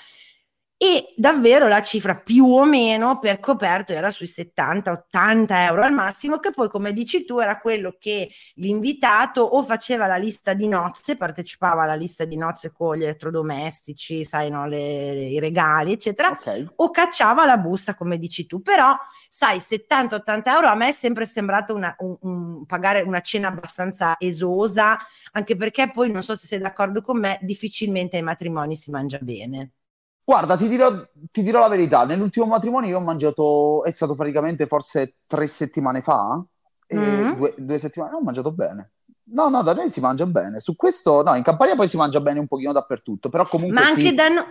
e 0.79 1.15
davvero 1.17 1.67
la 1.67 1.81
cifra 1.81 2.15
più 2.15 2.45
o 2.45 2.63
meno 2.63 3.17
per 3.17 3.39
coperto 3.39 3.93
era 3.93 4.11
sui 4.11 4.27
70-80 4.27 5.45
euro 5.49 5.81
al 5.81 5.91
massimo, 5.91 6.37
che 6.37 6.51
poi 6.51 6.69
come 6.69 6.93
dici 6.93 7.25
tu 7.25 7.39
era 7.39 7.57
quello 7.57 7.95
che 7.97 8.29
l'invitato 8.55 9.41
o 9.41 9.63
faceva 9.63 10.05
la 10.05 10.17
lista 10.17 10.53
di 10.53 10.67
nozze, 10.67 11.17
partecipava 11.17 11.81
alla 11.81 11.95
lista 11.95 12.25
di 12.25 12.37
nozze 12.37 12.71
con 12.71 12.95
gli 12.95 13.01
elettrodomestici, 13.01 14.23
sai, 14.23 14.51
no, 14.51 14.67
le, 14.67 15.29
i 15.29 15.39
regali, 15.39 15.93
eccetera, 15.93 16.29
okay. 16.29 16.67
o 16.75 16.91
cacciava 16.91 17.43
la 17.45 17.57
busta, 17.57 17.95
come 17.95 18.19
dici 18.19 18.45
tu. 18.45 18.61
Però, 18.61 18.95
sai, 19.27 19.57
70-80 19.57 20.41
euro 20.45 20.67
a 20.67 20.75
me 20.75 20.89
è 20.89 20.91
sempre 20.91 21.25
sembrato 21.25 21.73
una, 21.73 21.95
un, 21.99 22.17
un, 22.21 22.65
pagare 22.67 23.01
una 23.01 23.21
cena 23.21 23.47
abbastanza 23.47 24.15
esosa, 24.19 24.95
anche 25.31 25.55
perché 25.55 25.89
poi, 25.89 26.11
non 26.11 26.21
so 26.21 26.35
se 26.35 26.45
sei 26.45 26.59
d'accordo 26.59 27.01
con 27.01 27.17
me, 27.17 27.39
difficilmente 27.41 28.17
ai 28.17 28.23
matrimoni 28.23 28.75
si 28.75 28.91
mangia 28.91 29.17
bene. 29.19 29.71
Guarda, 30.27 30.57
ti 30.57 30.67
dirò, 30.67 30.91
ti 31.31 31.41
dirò, 31.41 31.61
la 31.61 31.69
verità, 31.69 32.03
nell'ultimo 32.03 32.47
matrimonio 32.47 32.89
io 32.89 32.97
ho 32.97 33.01
mangiato, 33.01 33.85
è 33.85 33.93
stato 33.93 34.13
praticamente 34.13 34.67
forse 34.67 35.19
tre 35.25 35.47
settimane 35.47 36.01
fa, 36.01 36.43
mm. 36.93 37.37
due, 37.37 37.53
due, 37.57 37.77
settimane, 37.77 38.13
ho 38.13 38.21
mangiato 38.21 38.51
bene. 38.51 38.91
No, 39.29 39.49
no, 39.49 39.61
da 39.61 39.73
noi 39.73 39.89
si 39.89 39.99
mangia 39.99 40.25
bene. 40.25 40.59
Su 40.61 40.75
questo, 40.75 41.21
no, 41.21 41.35
in 41.35 41.43
Campania 41.43 41.75
poi 41.75 41.89
si 41.89 41.97
mangia 41.97 42.21
bene 42.21 42.39
un 42.39 42.47
pochino 42.47 42.71
dappertutto, 42.71 43.27
però 43.27 43.45
comunque 43.45 43.77
Ma 43.77 43.87
anche 43.87 44.01
sì, 44.01 44.13
da 44.13 44.27
noi... 44.29 44.45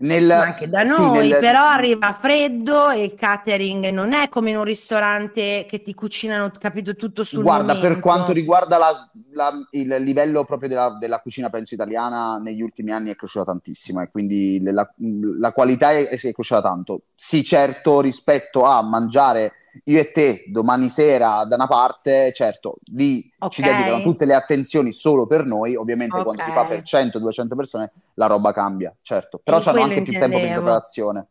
Nel, 0.00 0.26
Ma 0.26 0.40
anche 0.40 0.68
da 0.68 0.84
sì, 0.84 1.00
noi, 1.00 1.28
nel... 1.28 1.38
però 1.40 1.62
arriva 1.62 2.16
freddo 2.18 2.88
e 2.88 3.04
il 3.04 3.14
catering 3.14 3.90
non 3.90 4.14
è 4.14 4.30
come 4.30 4.50
in 4.50 4.56
un 4.56 4.64
ristorante 4.64 5.66
che 5.68 5.82
ti 5.82 5.94
cucinano, 5.94 6.50
capito, 6.58 6.96
tutto 6.96 7.22
sul 7.22 7.42
Guarda, 7.42 7.74
momento. 7.74 7.86
per 7.86 8.00
quanto 8.00 8.32
riguarda 8.32 8.78
la, 8.78 9.10
la, 9.32 9.52
il 9.72 9.88
livello 10.00 10.44
proprio 10.44 10.70
della, 10.70 10.96
della, 10.98 11.20
cucina, 11.20 11.50
penso 11.50 11.74
italiana, 11.74 12.38
negli 12.38 12.62
ultimi 12.62 12.92
anni 12.92 13.10
è 13.10 13.14
cresciuta 13.14 13.44
tantissimo 13.44 14.00
e 14.00 14.10
quindi 14.10 14.60
la, 14.62 14.90
la 15.38 15.52
qualità 15.52 15.92
è, 15.92 16.08
è 16.08 16.16
cresciuta 16.16 16.62
tanto. 16.62 17.02
Sì, 17.14 17.44
certo, 17.44 18.00
rispetto 18.00 18.64
a 18.64 18.82
mangiare 18.82 19.52
io 19.84 20.00
e 20.00 20.10
te 20.10 20.44
domani 20.48 20.88
sera 20.88 21.44
da 21.44 21.54
una 21.54 21.66
parte, 21.66 22.32
certo, 22.32 22.76
lì 22.92 23.30
okay. 23.38 23.50
ci 23.50 23.62
dedicano 23.62 24.02
tutte 24.02 24.24
le 24.24 24.34
attenzioni 24.34 24.92
solo 24.92 25.26
per 25.26 25.44
noi, 25.44 25.76
ovviamente 25.76 26.18
okay. 26.18 26.24
quando 26.24 26.42
si 26.42 26.50
fa 26.52 26.64
per 26.64 26.82
100-200 26.82 27.56
persone 27.56 27.92
la 28.14 28.26
roba 28.26 28.52
cambia, 28.52 28.94
certo, 29.02 29.40
però 29.42 29.60
hanno 29.64 29.82
anche 29.82 30.02
più 30.02 30.12
tempo 30.12 30.38
di 30.38 30.46
preparazione. 30.46 31.26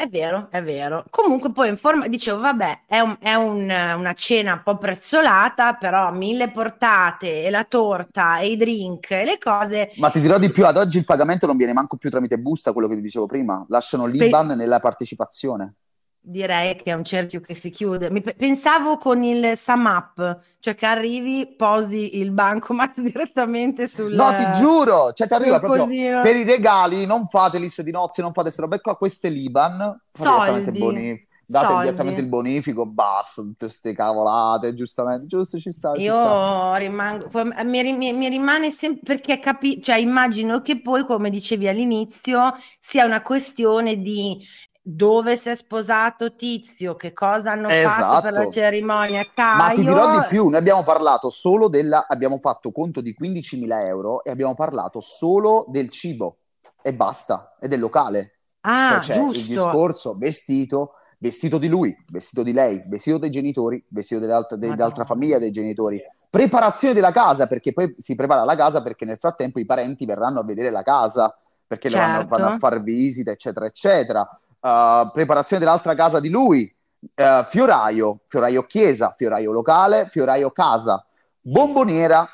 È 0.00 0.08
vero, 0.08 0.48
è 0.50 0.62
vero. 0.62 1.04
Comunque 1.10 1.52
poi 1.52 1.68
in 1.68 1.76
forma, 1.76 2.08
dicevo, 2.08 2.40
vabbè, 2.40 2.84
è, 2.86 3.00
un, 3.00 3.18
è 3.20 3.34
un, 3.34 3.64
una 3.64 4.12
cena 4.14 4.54
un 4.54 4.62
po' 4.64 4.78
prezzolata, 4.78 5.74
però 5.74 6.10
mille 6.10 6.50
portate 6.50 7.44
e 7.44 7.50
la 7.50 7.64
torta 7.64 8.38
e 8.38 8.52
i 8.52 8.56
drink 8.56 9.10
e 9.10 9.24
le 9.26 9.36
cose. 9.36 9.90
Ma 9.96 10.08
ti 10.08 10.20
dirò 10.20 10.38
di 10.38 10.50
più, 10.50 10.64
ad 10.64 10.78
oggi 10.78 10.96
il 10.96 11.04
pagamento 11.04 11.46
non 11.46 11.58
viene 11.58 11.74
manco 11.74 11.98
più 11.98 12.08
tramite 12.08 12.38
busta, 12.38 12.72
quello 12.72 12.88
che 12.88 12.94
ti 12.94 13.02
dicevo 13.02 13.26
prima, 13.26 13.62
lasciano 13.68 14.06
l'IBAN 14.06 14.48
Pe- 14.48 14.54
nella 14.54 14.80
partecipazione. 14.80 15.74
Direi 16.22 16.76
che 16.76 16.90
è 16.90 16.92
un 16.92 17.04
cerchio 17.04 17.40
che 17.40 17.54
si 17.54 17.70
chiude. 17.70 18.10
Mi 18.10 18.20
pensavo 18.20 18.98
con 18.98 19.22
il 19.24 19.56
SumUp, 19.56 20.40
cioè 20.60 20.74
che 20.74 20.86
arrivi, 20.86 21.54
posi 21.56 22.18
il 22.18 22.30
bancomat 22.30 23.00
direttamente 23.00 23.86
sul 23.86 24.12
No, 24.12 24.34
ti 24.34 24.50
giuro, 24.52 25.12
cioè 25.12 25.26
ti 25.26 25.34
arriva 25.34 25.58
proprio 25.58 25.86
cosino. 25.86 26.20
per 26.20 26.36
i 26.36 26.44
regali, 26.44 27.06
non 27.06 27.26
fate 27.26 27.58
liste 27.58 27.82
di 27.82 27.90
nozze, 27.90 28.20
non 28.22 28.32
fate 28.32 28.44
queste 28.44 28.62
robe 28.62 28.80
qua, 28.80 28.96
queste 28.96 29.28
l'Iban, 29.30 29.98
soldi, 30.12 30.70
bonif- 30.78 31.26
date 31.46 31.66
soldi. 31.66 31.82
direttamente 31.84 32.20
il 32.20 32.28
bonifico, 32.28 32.86
basta, 32.86 33.42
tutte 33.42 33.66
queste 33.66 33.92
cavolate, 33.94 34.74
giustamente, 34.74 35.26
giusto, 35.26 35.58
ci 35.58 35.70
sta. 35.70 35.92
Io 35.96 36.12
ci 36.12 36.18
sta. 36.18 36.76
rimango, 36.76 37.28
mi, 37.64 37.92
mi, 37.92 38.12
mi, 38.12 38.28
rimane 38.28 38.70
sempre, 38.70 39.00
perché 39.16 39.40
capi- 39.40 39.82
cioè 39.82 39.96
immagino 39.96 40.60
che 40.60 40.80
poi, 40.80 41.04
come 41.04 41.30
dicevi 41.30 41.66
all'inizio, 41.66 42.54
sia 42.78 43.04
una 43.04 43.22
questione 43.22 43.96
di 43.96 44.38
dove 44.82 45.36
si 45.36 45.50
è 45.50 45.54
sposato 45.54 46.34
Tizio, 46.34 46.94
che 46.94 47.12
cosa 47.12 47.52
hanno 47.52 47.68
esatto. 47.68 48.02
fatto 48.02 48.22
per 48.22 48.32
la 48.32 48.40
esatto. 48.40 48.52
cerimonia. 48.52 49.26
Caio... 49.32 49.56
Ma 49.56 49.70
ti 49.72 49.84
dirò 49.84 50.10
di 50.10 50.24
più, 50.26 50.48
noi 50.48 50.58
abbiamo 50.58 50.82
parlato 50.82 51.28
solo 51.30 51.68
della, 51.68 52.06
abbiamo 52.08 52.38
fatto 52.38 52.72
conto 52.72 53.00
di 53.00 53.14
15.000 53.18 53.86
euro 53.86 54.24
e 54.24 54.30
abbiamo 54.30 54.54
parlato 54.54 55.00
solo 55.00 55.66
del 55.68 55.90
cibo 55.90 56.38
e 56.82 56.94
basta, 56.94 57.56
e 57.60 57.68
del 57.68 57.80
locale. 57.80 58.38
Ah, 58.62 58.98
c'è 59.00 59.14
giusto. 59.14 59.38
il 59.38 59.46
discorso 59.46 60.16
vestito, 60.18 60.92
vestito 61.18 61.58
di 61.58 61.68
lui, 61.68 61.94
vestito 62.08 62.42
di 62.42 62.52
lei, 62.52 62.82
vestito 62.86 63.18
dei 63.18 63.30
genitori, 63.30 63.82
vestito 63.88 64.20
dell'altra, 64.20 64.56
dell'altra 64.56 65.04
famiglia 65.04 65.38
dei 65.38 65.50
genitori. 65.50 66.00
Preparazione 66.28 66.94
della 66.94 67.10
casa, 67.10 67.46
perché 67.46 67.72
poi 67.72 67.94
si 67.98 68.14
prepara 68.14 68.44
la 68.44 68.54
casa 68.54 68.82
perché 68.82 69.04
nel 69.04 69.18
frattempo 69.18 69.58
i 69.58 69.66
parenti 69.66 70.06
verranno 70.06 70.40
a 70.40 70.44
vedere 70.44 70.70
la 70.70 70.82
casa, 70.82 71.36
perché 71.66 71.90
certo. 71.90 72.06
vanno, 72.06 72.26
vanno 72.26 72.54
a 72.54 72.58
fare 72.58 72.80
visite, 72.80 73.32
eccetera, 73.32 73.66
eccetera 73.66 74.40
uh, 74.60 75.10
preparazione 75.10 75.62
dell'altra 75.62 75.94
casa 75.94 76.20
di 76.20 76.28
lui, 76.28 76.74
uh, 77.00 77.44
fioraio, 77.44 78.20
fioraio 78.26 78.62
chiesa, 78.64 79.14
fioraio 79.16 79.52
locale, 79.52 80.06
fioraio 80.06 80.50
casa, 80.50 81.04
bomboniera, 81.40 82.28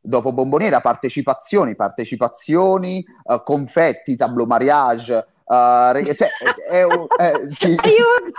dopo 0.00 0.32
bomboniera 0.32 0.80
partecipazioni, 0.80 1.74
partecipazioni, 1.74 3.04
uh, 3.24 3.42
confetti, 3.42 4.16
tableau 4.16 4.46
mariage, 4.46 5.26
Uh, 5.46 5.94
cioè, 6.04 6.28
è, 6.68 6.82
è, 6.82 6.86
è, 7.18 7.48
ti, 7.56 7.76
Aiuto! 7.78 8.32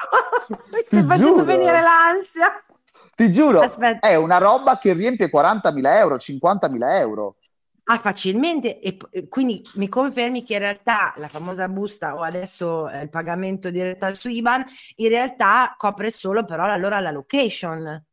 Mi 0.71 0.83
stai 0.85 1.03
facendo 1.03 1.45
venire 1.45 1.81
l'ansia. 1.81 2.61
Ti 3.15 3.31
giuro, 3.31 3.61
Aspetta. 3.61 4.05
è 4.05 4.15
una 4.15 4.37
roba 4.37 4.77
che 4.77 4.91
riempie 4.91 5.29
40.000 5.33 5.85
euro, 5.95 6.15
50.000 6.15 6.99
euro. 6.99 7.35
Ah, 7.89 7.99
facilmente, 7.99 8.81
e, 8.81 8.97
quindi 9.29 9.61
mi 9.75 9.87
confermi 9.87 10.43
che 10.43 10.53
in 10.53 10.59
realtà 10.59 11.13
la 11.17 11.29
famosa 11.29 11.69
busta 11.69 12.15
o 12.15 12.21
adesso 12.21 12.89
eh, 12.89 13.03
il 13.03 13.09
pagamento 13.09 13.69
diretto 13.69 14.13
su 14.13 14.27
IBAN 14.27 14.65
in 14.97 15.07
realtà 15.07 15.73
copre 15.77 16.11
solo 16.11 16.43
però 16.43 16.65
allora 16.65 16.99
la 16.99 17.11
location. 17.11 18.05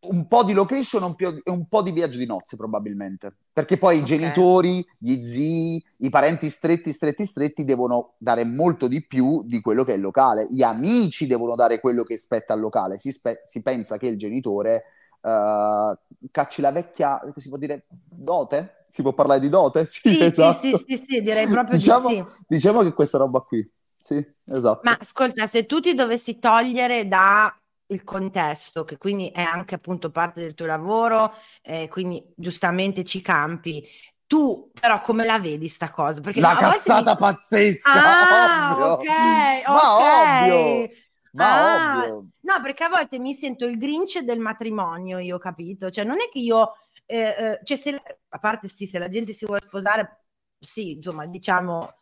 Un 0.00 0.26
po' 0.26 0.42
di 0.42 0.52
location 0.52 1.14
e 1.44 1.50
un 1.50 1.68
po' 1.68 1.82
di 1.82 1.92
viaggio 1.92 2.18
di 2.18 2.26
nozze 2.26 2.56
probabilmente, 2.56 3.32
perché 3.52 3.78
poi 3.78 4.00
okay. 4.00 4.02
i 4.02 4.18
genitori, 4.18 4.84
gli 4.98 5.24
zii, 5.24 5.84
i 5.98 6.08
parenti 6.08 6.48
stretti, 6.48 6.90
stretti, 6.90 7.24
stretti 7.24 7.64
devono 7.64 8.14
dare 8.18 8.44
molto 8.44 8.88
di 8.88 9.06
più 9.06 9.44
di 9.44 9.60
quello 9.60 9.84
che 9.84 9.92
è 9.92 9.96
il 9.96 10.00
locale, 10.00 10.48
gli 10.50 10.62
amici 10.62 11.28
devono 11.28 11.54
dare 11.54 11.78
quello 11.78 12.02
che 12.02 12.18
spetta 12.18 12.54
al 12.54 12.60
locale, 12.60 12.98
si, 12.98 13.12
spe- 13.12 13.44
si 13.46 13.62
pensa 13.62 13.96
che 13.96 14.08
il 14.08 14.18
genitore 14.18 14.82
uh, 15.20 15.96
cacci 16.32 16.60
la 16.60 16.72
vecchia, 16.72 17.20
si 17.36 17.48
può 17.48 17.58
dire, 17.58 17.84
dote? 17.88 18.78
Si 18.90 19.02
può 19.02 19.12
parlare 19.12 19.40
di 19.40 19.48
dote? 19.48 19.86
Sì, 19.90 20.10
sì, 20.10 20.22
esatto. 20.22 20.58
sì, 20.60 20.84
sì, 20.86 21.04
sì, 21.08 21.22
direi 21.22 21.46
proprio 21.46 21.78
diciamo, 21.78 22.08
di 22.08 22.24
sì. 22.26 22.36
Diciamo 22.46 22.82
che 22.82 22.92
questa 22.92 23.18
roba 23.18 23.40
qui, 23.40 23.68
sì, 23.96 24.24
esatto. 24.46 24.80
Ma 24.82 24.96
ascolta, 25.00 25.46
se 25.46 25.64
tu 25.66 25.80
ti 25.80 25.94
dovessi 25.94 26.38
togliere 26.38 27.06
da 27.06 27.54
il 27.86 28.04
contesto, 28.04 28.84
che 28.84 28.98
quindi 28.98 29.28
è 29.28 29.42
anche 29.42 29.74
appunto 29.74 30.10
parte 30.10 30.40
del 30.40 30.54
tuo 30.54 30.66
lavoro, 30.66 31.32
eh, 31.62 31.88
quindi 31.88 32.22
giustamente 32.34 33.04
ci 33.04 33.20
campi. 33.20 33.86
Tu 34.26 34.70
però 34.78 35.00
come 35.00 35.24
la 35.24 35.40
vedi 35.40 35.66
sta 35.66 35.90
cosa? 35.90 36.20
Perché 36.20 36.40
la 36.40 36.54
cazzata 36.54 37.12
mi... 37.12 37.18
pazzesca, 37.18 37.92
ah, 37.92 38.72
ovvio. 38.72 38.86
ok, 38.92 39.68
Ma 39.68 39.96
ovvio. 39.96 40.88
Ma 41.32 41.44
ah, 41.44 41.98
ovvio. 41.98 42.28
No, 42.40 42.60
perché 42.62 42.84
a 42.84 42.88
volte 42.88 43.18
mi 43.18 43.32
sento 43.32 43.64
il 43.64 43.76
grinch 43.76 44.20
del 44.20 44.38
matrimonio, 44.38 45.18
io 45.18 45.36
ho 45.36 45.38
capito. 45.38 45.90
Cioè 45.90 46.04
non 46.04 46.20
è 46.20 46.28
che 46.30 46.38
io 46.38 46.74
eh, 47.10 47.34
eh, 47.38 47.60
cioè 47.64 47.76
se, 47.76 48.02
a 48.28 48.38
parte 48.38 48.68
sì, 48.68 48.86
se 48.86 48.98
la 48.98 49.08
gente 49.08 49.32
si 49.32 49.44
vuole 49.44 49.62
sposare, 49.66 50.24
sì, 50.58 50.92
insomma, 50.92 51.26
diciamo, 51.26 51.94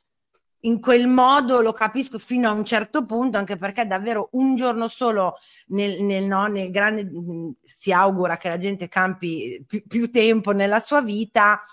in 0.62 0.81
quel 0.81 1.07
modo 1.07 1.61
lo 1.61 1.73
capisco 1.73 2.18
fino 2.18 2.49
a 2.49 2.53
un 2.53 2.64
certo 2.64 3.07
punto, 3.07 3.38
anche 3.38 3.57
perché 3.57 3.87
davvero 3.87 4.29
un 4.33 4.55
giorno 4.55 4.87
solo 4.88 5.37
nel, 5.68 6.03
nel, 6.03 6.25
no, 6.25 6.47
nel 6.47 6.71
grande, 6.71 7.05
mh, 7.05 7.57
si 7.62 7.92
augura 7.92 8.37
che 8.37 8.49
la 8.49 8.59
gente 8.59 8.88
campi 8.88 9.64
più, 9.66 9.83
più 9.87 10.11
tempo 10.11 10.51
nella 10.53 10.81
sua 10.81 11.01
vita 11.01 11.64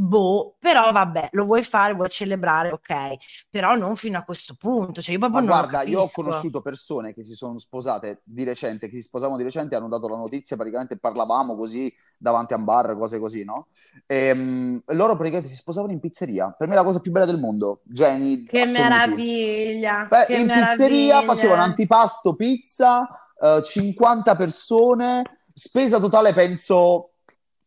boh, 0.00 0.54
però 0.60 0.92
vabbè, 0.92 1.30
lo 1.32 1.44
vuoi 1.44 1.64
fare, 1.64 1.92
vuoi 1.92 2.08
celebrare, 2.08 2.70
ok, 2.70 3.16
però 3.50 3.74
non 3.74 3.96
fino 3.96 4.16
a 4.16 4.22
questo 4.22 4.54
punto. 4.54 5.02
Cioè, 5.02 5.12
io 5.12 5.18
proprio 5.18 5.40
Ma 5.40 5.46
guarda, 5.46 5.82
io 5.82 6.02
ho 6.02 6.10
conosciuto 6.12 6.60
persone 6.62 7.12
che 7.12 7.24
si 7.24 7.34
sono 7.34 7.58
sposate 7.58 8.20
di 8.22 8.44
recente, 8.44 8.88
che 8.88 8.94
si 8.94 9.02
sposavano 9.02 9.36
di 9.36 9.42
recente, 9.42 9.74
hanno 9.74 9.88
dato 9.88 10.06
la 10.06 10.16
notizia, 10.16 10.54
praticamente 10.54 10.98
parlavamo 10.98 11.56
così 11.56 11.92
davanti 12.16 12.52
a 12.52 12.56
un 12.58 12.64
bar, 12.64 12.96
cose 12.96 13.18
così, 13.18 13.42
no? 13.42 13.68
E, 14.06 14.30
um, 14.30 14.80
loro 14.86 15.14
praticamente 15.14 15.48
si 15.48 15.56
sposavano 15.56 15.92
in 15.92 15.98
pizzeria. 15.98 16.54
Per 16.56 16.68
me 16.68 16.74
è 16.74 16.76
la 16.76 16.84
cosa 16.84 17.00
più 17.00 17.10
bella 17.10 17.26
del 17.26 17.38
mondo. 17.38 17.80
Geni. 17.82 18.44
Che 18.44 18.66
meraviglia! 18.66 20.06
Beh, 20.08 20.26
che 20.26 20.36
in 20.36 20.46
meraviglia. 20.46 20.68
pizzeria 20.68 21.22
facevano 21.22 21.62
antipasto, 21.62 22.36
pizza, 22.36 23.00
uh, 23.40 23.56
eh, 23.56 23.62
50 23.64 24.36
persone, 24.36 25.22
spesa 25.52 25.98
totale 25.98 26.32
penso 26.32 27.14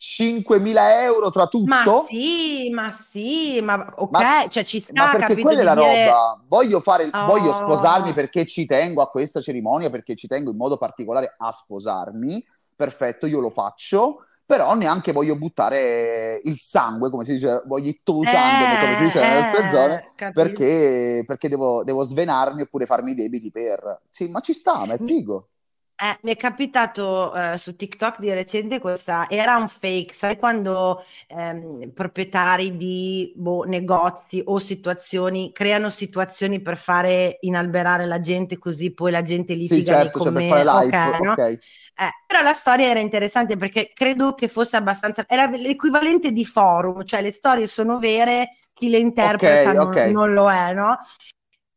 5.000 0.02 0.76
euro 1.04 1.30
tra 1.30 1.46
tutto? 1.46 1.68
Ma 1.68 1.84
sì, 2.04 2.72
ma 2.72 2.90
sì, 2.90 3.62
ma 3.62 3.88
ok, 3.96 4.10
ma, 4.10 4.48
cioè 4.50 4.64
ci 4.64 4.80
sta. 4.80 4.94
Ma 5.06 5.12
perché 5.12 5.40
quella 5.40 5.62
è 5.62 5.64
la 5.64 5.76
dire... 5.76 6.06
roba. 6.06 6.42
Voglio, 6.48 6.80
fare, 6.80 7.08
oh. 7.14 7.26
voglio 7.28 7.54
sposarmi 7.54 8.12
perché 8.14 8.48
ci 8.48 8.66
tengo 8.66 9.04
a 9.04 9.10
questa 9.10 9.42
cerimonia, 9.42 9.92
perché 9.92 10.16
ci 10.16 10.26
tengo 10.26 10.50
in 10.50 10.58
modo 10.58 10.78
particolare 10.78 11.36
a 11.38 11.52
sposarmi. 11.52 12.44
Perfetto, 12.76 13.28
io 13.28 13.40
lo 13.40 13.52
faccio. 13.52 14.26
però 14.44 14.74
neanche 14.74 15.12
voglio 15.12 15.38
buttare 15.38 16.42
il 16.44 16.58
sangue, 16.58 17.12
come 17.12 17.24
si 17.24 17.34
dice, 17.34 17.62
voglio 17.68 17.94
sangue, 18.04 18.76
eh, 18.76 18.80
come 18.82 18.96
si 18.98 19.04
dice 19.04 19.20
nelle 19.22 19.40
nostre 19.40 19.66
eh, 19.66 19.70
zone, 19.70 20.14
perché, 20.34 21.24
perché 21.28 21.48
devo, 21.48 21.84
devo, 21.84 22.04
svenarmi 22.04 22.64
oppure 22.64 22.86
farmi 22.86 23.12
i 23.12 23.16
debiti 23.16 23.50
per... 23.52 24.02
Sì, 24.10 24.28
ma 24.28 24.42
ci 24.42 24.52
sta, 24.52 24.84
ma 24.86 24.96
è 24.96 24.98
figo. 24.98 25.51
Eh, 26.04 26.18
mi 26.24 26.32
è 26.32 26.36
capitato 26.36 27.32
uh, 27.32 27.56
su 27.58 27.76
TikTok 27.76 28.18
di 28.18 28.34
recente 28.34 28.80
questa, 28.80 29.30
era 29.30 29.56
un 29.58 29.68
fake, 29.68 30.12
sai 30.12 30.36
quando 30.36 31.06
ehm, 31.28 31.92
proprietari 31.92 32.76
di 32.76 33.32
boh, 33.36 33.66
negozi 33.66 34.42
o 34.44 34.58
situazioni 34.58 35.52
creano 35.52 35.92
situazioni 35.92 36.60
per 36.60 36.78
fare 36.78 37.38
inalberare 37.42 38.08
la 38.08 38.20
gente 38.20 38.58
così 38.58 38.96
poi 38.96 39.12
la 39.12 39.22
gente 39.22 39.54
litiga 39.54 39.76
sì, 39.76 39.86
certo, 39.86 40.22
cioè 40.22 40.32
per 40.32 40.44
fare 40.44 40.64
live, 40.64 40.86
okay, 40.88 41.22
no? 41.22 41.32
okay. 41.34 41.54
Eh, 41.54 42.10
però 42.26 42.42
la 42.42 42.54
storia 42.54 42.88
era 42.88 43.00
interessante 43.00 43.56
perché 43.56 43.92
credo 43.94 44.34
che 44.34 44.48
fosse 44.48 44.78
abbastanza, 44.78 45.24
era 45.28 45.46
l'equivalente 45.46 46.32
di 46.32 46.46
forum, 46.46 47.06
cioè 47.06 47.22
le 47.22 47.30
storie 47.30 47.68
sono 47.68 48.00
vere, 48.00 48.58
chi 48.74 48.90
le 48.90 48.98
interpreta 48.98 49.80
okay, 49.80 50.12
non, 50.12 50.30
non, 50.30 50.34
lo 50.34 50.50
è, 50.50 50.74
no? 50.74 50.98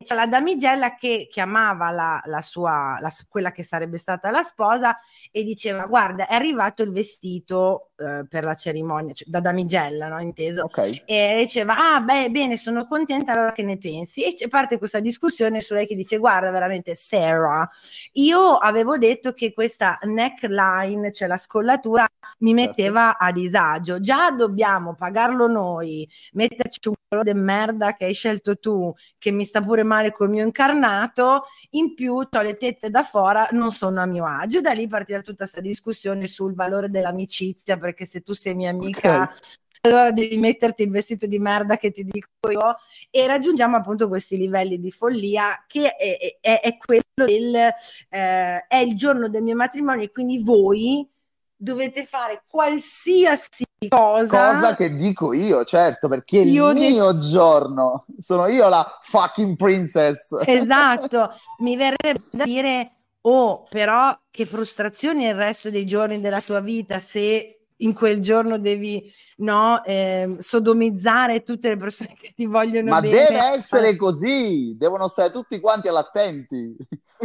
C'è 0.04 0.14
la 0.14 0.26
damigella 0.26 0.94
che 0.94 1.26
chiamava 1.28 1.90
la, 1.90 2.22
la 2.26 2.40
sua, 2.42 2.98
la, 3.00 3.12
quella 3.28 3.50
che 3.50 3.64
sarebbe 3.64 3.98
stata 3.98 4.30
la 4.30 4.42
sposa 4.42 4.96
e 5.32 5.42
diceva 5.42 5.86
guarda 5.86 6.28
è 6.28 6.34
arrivato 6.34 6.82
il 6.82 6.92
vestito 6.92 7.90
eh, 7.96 8.24
per 8.28 8.44
la 8.44 8.54
cerimonia, 8.54 9.12
cioè, 9.12 9.28
da 9.28 9.40
damigella, 9.40 10.08
no? 10.08 10.20
inteso, 10.20 10.64
okay. 10.64 11.02
e 11.04 11.36
diceva 11.38 11.76
ah 11.76 12.00
beh 12.00 12.30
bene 12.30 12.56
sono 12.56 12.86
contenta 12.86 13.32
allora 13.32 13.52
che 13.52 13.62
ne 13.62 13.78
pensi 13.78 14.24
e 14.24 14.34
c'è 14.34 14.48
parte 14.48 14.78
questa 14.78 15.00
discussione 15.00 15.60
su 15.60 15.74
lei 15.74 15.86
che 15.86 15.94
dice 15.94 16.18
guarda 16.18 16.50
veramente 16.50 16.94
Sarah 16.94 17.68
io 18.12 18.56
avevo 18.56 18.98
detto 18.98 19.32
che 19.32 19.52
questa 19.52 19.98
neckline, 20.02 21.12
cioè 21.12 21.28
la 21.28 21.38
scollatura 21.38 22.06
mi 22.44 22.54
certo. 22.56 22.70
metteva 22.70 23.06
certo. 23.08 23.24
a 23.24 23.32
disagio, 23.32 24.00
già 24.00 24.30
dobbiamo 24.30 24.94
pagarlo 24.94 25.46
noi, 25.46 26.08
metterci 26.32 26.88
un 26.88 26.94
quello 27.14 27.22
di 27.22 27.34
merda 27.34 27.94
che 27.94 28.06
hai 28.06 28.12
scelto 28.12 28.58
tu, 28.58 28.92
che 29.18 29.30
mi 29.30 29.44
sta 29.44 29.62
pure 29.62 29.84
male 29.84 30.12
col 30.12 30.28
mio 30.28 30.44
incarnato, 30.44 31.44
in 31.70 31.94
più 31.94 32.14
ho 32.14 32.42
le 32.42 32.56
tette 32.56 32.90
da 32.90 33.02
fora, 33.04 33.48
non 33.52 33.70
sono 33.70 34.00
a 34.00 34.06
mio 34.06 34.26
agio. 34.26 34.60
Da 34.60 34.72
lì 34.72 34.88
partiva 34.88 35.20
tutta 35.20 35.44
questa 35.44 35.60
discussione 35.60 36.26
sul 36.26 36.54
valore 36.54 36.90
dell'amicizia, 36.90 37.76
perché 37.76 38.04
se 38.04 38.22
tu 38.22 38.32
sei 38.32 38.54
mia 38.54 38.70
amica, 38.70 39.22
okay. 39.22 39.36
allora 39.82 40.10
devi 40.10 40.36
metterti 40.38 40.82
il 40.82 40.90
vestito 40.90 41.26
di 41.26 41.38
merda 41.38 41.76
che 41.76 41.92
ti 41.92 42.04
dico 42.04 42.50
io. 42.50 42.76
E 43.10 43.26
raggiungiamo 43.26 43.76
appunto 43.76 44.08
questi 44.08 44.36
livelli 44.36 44.80
di 44.80 44.90
follia 44.90 45.64
che 45.66 45.94
è, 45.94 46.38
è, 46.40 46.60
è 46.60 46.76
quello 46.76 47.02
del 47.14 47.54
eh, 47.54 48.66
è 48.66 48.76
il 48.76 48.94
giorno 48.96 49.28
del 49.28 49.42
mio 49.42 49.54
matrimonio 49.54 50.04
e 50.04 50.10
quindi 50.10 50.42
voi 50.42 51.08
dovete 51.56 52.06
fare 52.06 52.44
qualsiasi 52.46 53.64
cosa. 53.88 54.52
Cosa 54.52 54.76
che 54.76 54.94
dico 54.94 55.32
io, 55.32 55.64
certo, 55.64 56.08
perché 56.08 56.40
è 56.40 56.44
il 56.44 56.52
mio 56.52 57.12
de... 57.12 57.18
giorno. 57.18 58.04
Sono 58.18 58.46
io 58.46 58.68
la 58.68 58.98
fucking 59.00 59.56
princess. 59.56 60.36
Esatto, 60.44 61.30
mi 61.60 61.76
verrebbe 61.76 62.22
da 62.32 62.44
dire, 62.44 62.92
oh, 63.22 63.66
però 63.68 64.16
che 64.30 64.46
frustrazione 64.46 65.28
il 65.28 65.34
resto 65.34 65.70
dei 65.70 65.86
giorni 65.86 66.20
della 66.20 66.40
tua 66.40 66.60
vita 66.60 66.98
se 66.98 67.58
in 67.78 67.92
quel 67.92 68.20
giorno 68.20 68.58
devi 68.58 69.12
no, 69.38 69.82
eh, 69.84 70.36
sodomizzare 70.38 71.42
tutte 71.42 71.68
le 71.68 71.76
persone 71.76 72.14
che 72.18 72.32
ti 72.34 72.46
vogliono 72.46 72.90
Ma 72.90 73.00
bene. 73.00 73.14
deve 73.14 73.40
essere 73.54 73.96
così, 73.96 74.76
devono 74.76 75.08
stare 75.08 75.30
tutti 75.30 75.58
quanti 75.60 75.88
all'attenti, 75.88 76.76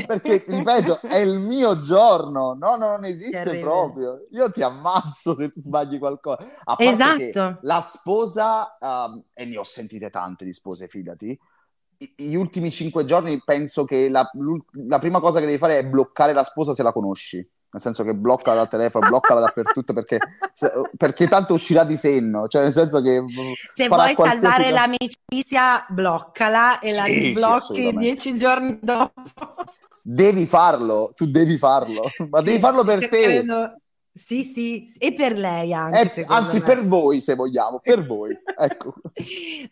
perché 0.05 0.43
ripeto, 0.47 1.01
è 1.01 1.17
il 1.17 1.39
mio 1.39 1.79
giorno, 1.79 2.55
no, 2.59 2.75
non 2.75 3.05
esiste 3.05 3.57
proprio. 3.59 4.27
Io 4.31 4.51
ti 4.51 4.61
ammazzo 4.61 5.35
se 5.35 5.49
ti 5.49 5.61
sbagli 5.61 5.97
qualcosa. 5.97 6.45
A 6.63 6.75
esatto. 6.77 7.57
la 7.61 7.81
sposa, 7.81 8.77
um, 8.79 9.23
e 9.33 9.45
ne 9.45 9.57
ho 9.57 9.63
sentite 9.63 10.09
tante 10.09 10.45
di 10.45 10.53
spose, 10.53 10.87
fidati, 10.87 11.37
gli 12.15 12.35
ultimi 12.35 12.71
cinque 12.71 13.03
giorni 13.03 13.41
penso 13.43 13.83
che 13.83 14.09
la, 14.09 14.29
la 14.87 14.99
prima 14.99 15.19
cosa 15.19 15.39
che 15.39 15.45
devi 15.45 15.57
fare 15.57 15.79
è 15.79 15.85
bloccare 15.85 16.33
la 16.33 16.43
sposa 16.43 16.73
se 16.73 16.83
la 16.83 16.93
conosci 16.93 17.45
nel 17.71 17.81
senso 17.81 18.03
che 18.03 18.15
blocca 18.15 18.55
dal 18.55 18.67
telefono, 18.67 19.09
bloccala 19.09 19.41
dappertutto 19.41 19.93
perché, 19.93 20.17
perché, 20.97 21.27
tanto 21.27 21.53
uscirà 21.53 21.83
di 21.83 21.97
senno, 21.97 22.47
cioè 22.47 22.63
nel 22.63 22.71
senso 22.71 22.99
che 23.01 23.23
se 23.75 23.87
vuoi 23.87 24.15
salvare 24.15 24.63
cosa... 24.63 24.69
l'amicizia 24.71 25.85
bloccala 25.87 26.79
e 26.79 26.89
sì, 26.89 26.95
la 26.95 27.05
sblocchi 27.05 27.89
sì, 27.89 27.95
dieci 27.95 28.35
giorni 28.35 28.79
dopo. 28.81 29.21
Devi 30.11 30.47
farlo, 30.47 31.11
tu 31.15 31.27
devi 31.27 31.57
farlo, 31.57 32.01
ma 32.31 32.41
devi 32.41 32.57
farlo 32.57 32.83
per 32.83 33.07
te. 33.07 33.21
Credo 33.21 33.73
sì, 34.11 34.43
sì, 34.43 34.91
e 34.97 35.13
per 35.13 35.37
lei 35.37 35.71
anche. 35.71 36.21
Eh, 36.21 36.25
anzi, 36.27 36.57
me. 36.57 36.65
per 36.65 36.85
voi 36.85 37.21
se 37.21 37.35
vogliamo, 37.35 37.79
per 37.79 38.05
voi. 38.05 38.35
Ecco. 38.59 38.95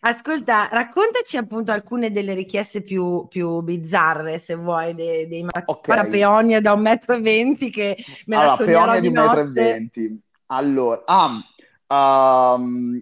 Ascolta, 0.00 0.68
raccontaci 0.70 1.36
appunto 1.36 1.72
alcune 1.72 2.10
delle 2.10 2.32
richieste 2.32 2.80
più, 2.80 3.26
più 3.28 3.60
bizzarre, 3.60 4.38
se 4.38 4.54
vuoi, 4.54 4.94
dei, 4.94 5.28
dei 5.28 5.44
okay. 5.66 6.08
peonia 6.08 6.62
da 6.62 6.72
un 6.72 6.80
metro 6.80 7.14
e 7.14 7.20
venti 7.20 7.68
che 7.68 8.02
me 8.26 8.36
allora, 8.36 8.50
la 8.50 8.56
sognerò 8.56 8.94
di, 8.94 9.00
di 9.00 9.10
notte. 9.10 9.28
metro 9.28 9.40
e 9.40 9.52
venti. 9.52 10.22
Allora, 10.46 11.02
ah, 11.04 12.54
um, 12.54 12.98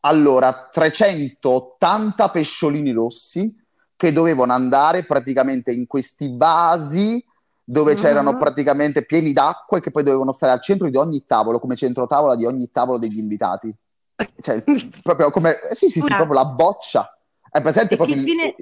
allora, 0.00 0.68
380 0.70 2.28
pesciolini 2.28 2.90
rossi 2.90 3.63
che 4.04 4.12
dovevano 4.12 4.52
andare 4.52 5.04
praticamente 5.04 5.72
in 5.72 5.86
questi 5.86 6.34
vasi 6.36 7.24
dove 7.64 7.92
uh-huh. 7.92 7.98
c'erano 7.98 8.36
praticamente 8.36 9.06
pieni 9.06 9.32
d'acqua 9.32 9.78
e 9.78 9.80
che 9.80 9.90
poi 9.90 10.02
dovevano 10.02 10.32
stare 10.32 10.52
al 10.52 10.60
centro 10.60 10.90
di 10.90 10.96
ogni 10.98 11.24
tavolo, 11.24 11.58
come 11.58 11.74
centro 11.74 12.06
tavola 12.06 12.36
di 12.36 12.44
ogni 12.44 12.70
tavolo 12.70 12.98
degli 12.98 13.16
invitati. 13.16 13.74
Cioè, 14.40 14.62
proprio 15.02 15.30
come... 15.30 15.56
Sì, 15.70 15.88
sì, 15.88 16.00
sì, 16.00 16.06
Una... 16.06 16.16
proprio 16.16 16.38
la 16.40 16.44
boccia. 16.44 17.18
È 17.50 17.62
presente 17.62 17.94
e 17.94 17.96
proprio... 17.96 18.22
Fine... 18.22 18.54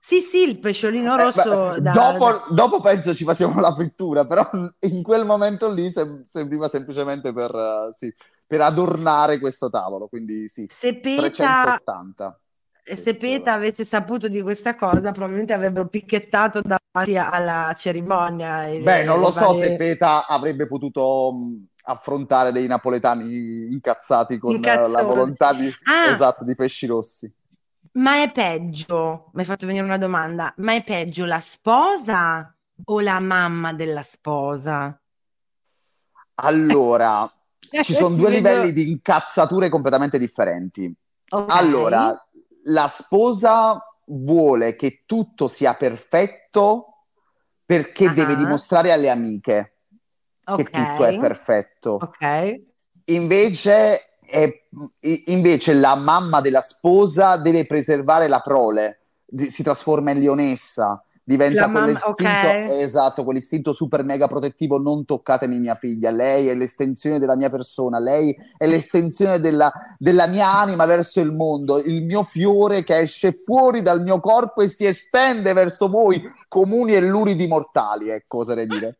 Sì, 0.00 0.20
sì, 0.20 0.38
il 0.38 0.58
pesciolino 0.58 1.16
eh, 1.16 1.22
rosso. 1.22 1.74
Eh, 1.74 1.80
da... 1.80 1.92
dopo, 1.92 2.42
dopo, 2.52 2.80
penso 2.80 3.14
ci 3.14 3.22
facevano 3.22 3.60
la 3.60 3.72
frittura, 3.72 4.26
però 4.26 4.48
in 4.80 5.02
quel 5.02 5.24
momento 5.24 5.70
lì 5.70 5.88
sem- 5.88 6.24
sembrava 6.26 6.66
semplicemente 6.66 7.32
per, 7.32 7.54
uh, 7.54 7.92
sì, 7.92 8.12
per 8.44 8.62
adornare 8.62 9.38
questo 9.38 9.70
tavolo. 9.70 10.08
Quindi 10.08 10.48
sì, 10.48 10.66
Sepeta... 10.68 11.20
380 11.20 12.40
se 12.96 13.14
Peta 13.16 13.52
avesse 13.52 13.84
saputo 13.84 14.28
di 14.28 14.42
questa 14.42 14.74
cosa, 14.74 15.12
probabilmente 15.12 15.52
avrebbero 15.52 15.86
picchettato 15.86 16.60
davanti 16.60 17.16
alla 17.16 17.74
cerimonia. 17.76 18.66
Beh, 18.80 19.04
non 19.04 19.20
lo 19.20 19.30
so 19.30 19.54
se 19.54 19.76
Peta 19.76 20.26
avrebbe 20.26 20.66
potuto 20.66 21.32
mh, 21.32 21.66
affrontare 21.84 22.52
dei 22.52 22.66
napoletani 22.66 23.68
incazzati 23.70 24.38
con 24.38 24.54
Incazzosi. 24.54 24.92
la 24.92 25.02
volontà 25.02 25.52
di, 25.52 25.72
ah, 25.84 26.10
esatto, 26.10 26.44
di 26.44 26.54
pesci 26.54 26.86
rossi. 26.86 27.32
Ma 27.92 28.22
è 28.22 28.30
peggio, 28.30 29.30
mi 29.32 29.40
hai 29.40 29.46
fatto 29.46 29.66
venire 29.66 29.84
una 29.84 29.98
domanda, 29.98 30.52
ma 30.58 30.74
è 30.74 30.84
peggio 30.84 31.24
la 31.24 31.40
sposa 31.40 32.54
o 32.84 33.00
la 33.00 33.18
mamma 33.18 33.72
della 33.72 34.02
sposa? 34.02 35.00
Allora, 36.36 37.30
ci 37.82 37.92
sono 37.92 38.14
due 38.14 38.30
livelli 38.30 38.72
di 38.72 38.90
incazzature 38.90 39.68
completamente 39.68 40.18
differenti. 40.18 40.94
Okay. 41.32 41.58
Allora, 41.58 42.28
la 42.64 42.88
sposa 42.88 43.82
vuole 44.06 44.76
che 44.76 45.02
tutto 45.06 45.48
sia 45.48 45.74
perfetto 45.74 47.04
perché 47.64 48.06
uh-huh. 48.06 48.14
deve 48.14 48.36
dimostrare 48.36 48.92
alle 48.92 49.08
amiche 49.08 49.76
okay. 50.44 50.64
che 50.64 50.70
tutto 50.70 51.04
è 51.04 51.18
perfetto. 51.18 51.98
Ok. 52.00 52.62
Invece, 53.06 54.18
è, 54.20 54.52
invece 55.26 55.74
la 55.74 55.94
mamma 55.94 56.40
della 56.40 56.60
sposa 56.60 57.36
deve 57.36 57.66
preservare 57.66 58.28
la 58.28 58.40
prole, 58.40 59.00
si 59.34 59.62
trasforma 59.62 60.10
in 60.10 60.20
leonessa 60.20 61.04
diventa 61.30 61.68
mamma, 61.68 61.84
quell'istinto, 61.84 62.20
okay. 62.20 62.82
esatto, 62.82 63.22
quell'istinto 63.22 63.72
super 63.72 64.02
mega 64.02 64.26
protettivo, 64.26 64.78
non 64.78 65.04
toccatemi 65.04 65.60
mia 65.60 65.76
figlia, 65.76 66.10
lei 66.10 66.48
è 66.48 66.54
l'estensione 66.54 67.20
della 67.20 67.36
mia 67.36 67.48
persona, 67.48 68.00
lei 68.00 68.36
è 68.56 68.66
l'estensione 68.66 69.38
della, 69.38 69.72
della 69.96 70.26
mia 70.26 70.52
anima 70.52 70.86
verso 70.86 71.20
il 71.20 71.32
mondo, 71.32 71.78
il 71.78 72.02
mio 72.02 72.24
fiore 72.24 72.82
che 72.82 72.98
esce 72.98 73.40
fuori 73.44 73.80
dal 73.80 74.02
mio 74.02 74.18
corpo 74.18 74.62
e 74.62 74.68
si 74.68 74.86
estende 74.86 75.52
verso 75.52 75.88
voi, 75.88 76.20
comuni 76.48 76.94
e 76.94 77.00
luridi 77.00 77.46
mortali, 77.46 78.08
ecco, 78.08 78.38
oserei 78.38 78.66
dire. 78.66 78.98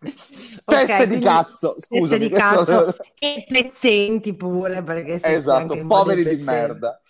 Okay, 0.64 0.86
teste 0.86 1.06
di 1.08 1.18
cazzo, 1.18 1.74
scusami. 1.76 2.08
Teste 2.08 2.18
di 2.18 2.30
cazzo 2.30 2.96
e 3.18 3.44
pezzenti 3.48 4.32
pure, 4.36 4.80
perché 4.84 5.18
esatto, 5.20 5.76
poveri 5.86 6.24
di 6.24 6.40
merda 6.40 7.00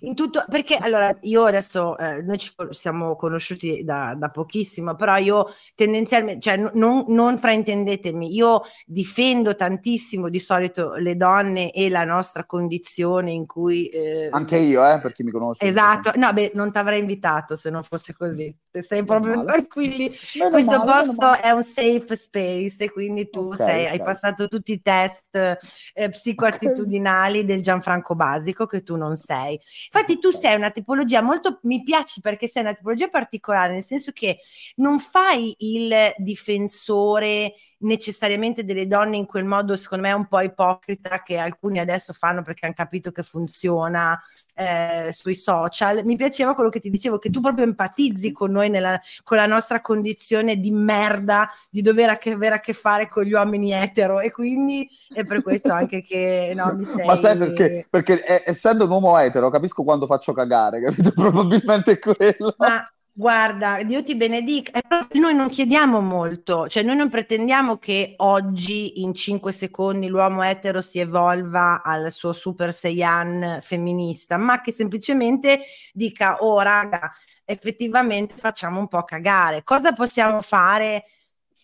in 0.00 0.14
tutto, 0.14 0.44
perché 0.48 0.76
allora 0.76 1.16
io 1.22 1.44
adesso, 1.44 1.96
eh, 1.98 2.22
noi 2.22 2.38
ci 2.38 2.52
siamo 2.70 3.16
conosciuti 3.16 3.84
da, 3.84 4.14
da, 4.16 4.30
pochissimo, 4.30 4.94
però 4.94 5.16
io 5.16 5.52
tendenzialmente, 5.74 6.40
cioè 6.40 6.56
non, 6.56 7.04
non 7.08 7.38
fraintendetemi, 7.38 8.34
io 8.34 8.62
difendo 8.84 9.54
tantissimo 9.54 10.28
di 10.28 10.38
solito 10.38 10.94
le 10.94 11.16
donne 11.16 11.72
e 11.72 11.88
la 11.88 12.04
nostra 12.04 12.44
condizione 12.44 13.32
in 13.32 13.46
cui... 13.46 13.88
Eh, 13.88 14.28
Anche 14.30 14.58
io, 14.58 14.86
eh, 14.86 15.00
per 15.00 15.12
chi 15.12 15.22
mi 15.22 15.30
conosce. 15.30 15.64
Esatto, 15.66 16.12
no, 16.16 16.32
beh, 16.32 16.52
non 16.54 16.70
ti 16.70 16.78
avrei 16.78 17.00
invitato 17.00 17.56
se 17.56 17.70
non 17.70 17.82
fosse 17.82 18.14
così. 18.14 18.54
stai 18.72 19.04
proprio 19.04 19.44
tranquilli. 19.44 20.12
Meno 20.34 20.50
Questo 20.50 20.78
male, 20.78 20.92
posto 20.92 21.40
è 21.40 21.50
un 21.50 21.62
safe 21.62 22.16
space 22.16 22.84
e 22.84 22.90
quindi 22.90 23.28
tu 23.30 23.46
okay, 23.46 23.56
sei, 23.56 23.84
okay. 23.84 23.98
hai 23.98 24.04
passato 24.04 24.48
tutti 24.48 24.72
i 24.72 24.82
test 24.82 25.58
eh, 25.94 26.08
psicoattitudinali 26.08 27.38
okay. 27.38 27.48
del 27.48 27.62
Gianfranco 27.62 28.14
Basico 28.14 28.66
che 28.66 28.82
tu 28.82 28.96
non 28.96 29.16
sei. 29.16 29.58
Infatti 29.92 30.18
tu 30.18 30.30
sei 30.30 30.56
una 30.56 30.70
tipologia 30.70 31.20
molto, 31.22 31.60
mi 31.62 31.82
piace 31.82 32.20
perché 32.20 32.48
sei 32.48 32.62
una 32.62 32.74
tipologia 32.74 33.08
particolare, 33.08 33.72
nel 33.72 33.82
senso 33.84 34.12
che 34.12 34.38
non 34.76 34.98
fai 34.98 35.54
il 35.58 36.12
difensore 36.18 37.54
necessariamente 37.78 38.64
delle 38.64 38.86
donne 38.86 39.16
in 39.16 39.26
quel 39.26 39.44
modo, 39.44 39.76
secondo 39.76 40.04
me, 40.06 40.12
un 40.12 40.26
po' 40.26 40.40
ipocrita 40.40 41.22
che 41.22 41.36
alcuni 41.38 41.78
adesso 41.78 42.12
fanno 42.12 42.42
perché 42.42 42.64
hanno 42.66 42.74
capito 42.74 43.10
che 43.12 43.22
funziona 43.22 44.20
eh, 44.56 45.10
sui 45.12 45.34
social. 45.34 46.02
Mi 46.04 46.16
piaceva 46.16 46.54
quello 46.54 46.70
che 46.70 46.80
ti 46.80 46.90
dicevo, 46.90 47.18
che 47.18 47.30
tu 47.30 47.40
proprio 47.40 47.64
empatizzi 47.64 48.32
con 48.32 48.50
noi, 48.50 48.70
nella, 48.70 49.00
con 49.22 49.36
la 49.36 49.46
nostra 49.46 49.80
condizione 49.80 50.56
di 50.56 50.70
merda, 50.70 51.48
di 51.70 51.82
dover 51.82 52.10
a 52.10 52.16
che, 52.16 52.32
avere 52.32 52.56
a 52.56 52.60
che 52.60 52.72
fare 52.72 53.08
con 53.08 53.24
gli 53.24 53.32
uomini 53.32 53.72
etero 53.72 54.20
e 54.20 54.30
quindi 54.30 54.88
è 55.14 55.24
per 55.24 55.42
questo 55.42 55.72
anche 55.72 56.02
che 56.02 56.52
no, 56.56 56.74
mi 56.74 56.84
sei... 56.84 57.04
Ma 57.06 57.16
sai 57.16 57.36
perché? 57.36 57.86
Perché 57.88 58.24
eh, 58.24 58.42
essendo 58.46 58.84
un 58.84 58.90
uomo 58.90 59.18
etero 59.18 59.50
capisco 59.50 59.84
quando 59.84 60.06
faccio 60.06 60.32
cagare, 60.32 60.80
capito? 60.80 61.12
Probabilmente 61.14 61.92
è 61.92 61.98
quello. 61.98 62.54
Ma 62.56 62.90
Guarda, 63.18 63.82
Dio 63.82 64.02
ti 64.02 64.14
benedica. 64.14 64.78
Noi 65.12 65.34
non 65.34 65.48
chiediamo 65.48 66.02
molto, 66.02 66.68
cioè 66.68 66.82
noi 66.82 66.96
non 66.96 67.08
pretendiamo 67.08 67.78
che 67.78 68.12
oggi 68.18 69.00
in 69.00 69.14
cinque 69.14 69.52
secondi 69.52 70.06
l'uomo 70.06 70.42
etero 70.42 70.82
si 70.82 70.98
evolva 70.98 71.80
al 71.82 72.12
suo 72.12 72.34
super 72.34 72.74
Saiyan 72.74 73.60
femminista, 73.62 74.36
ma 74.36 74.60
che 74.60 74.70
semplicemente 74.70 75.60
dica, 75.94 76.42
oh 76.44 76.60
raga, 76.60 77.10
effettivamente 77.46 78.34
facciamo 78.36 78.80
un 78.80 78.88
po' 78.88 79.02
cagare. 79.04 79.62
Cosa 79.64 79.94
possiamo 79.94 80.42
fare? 80.42 81.04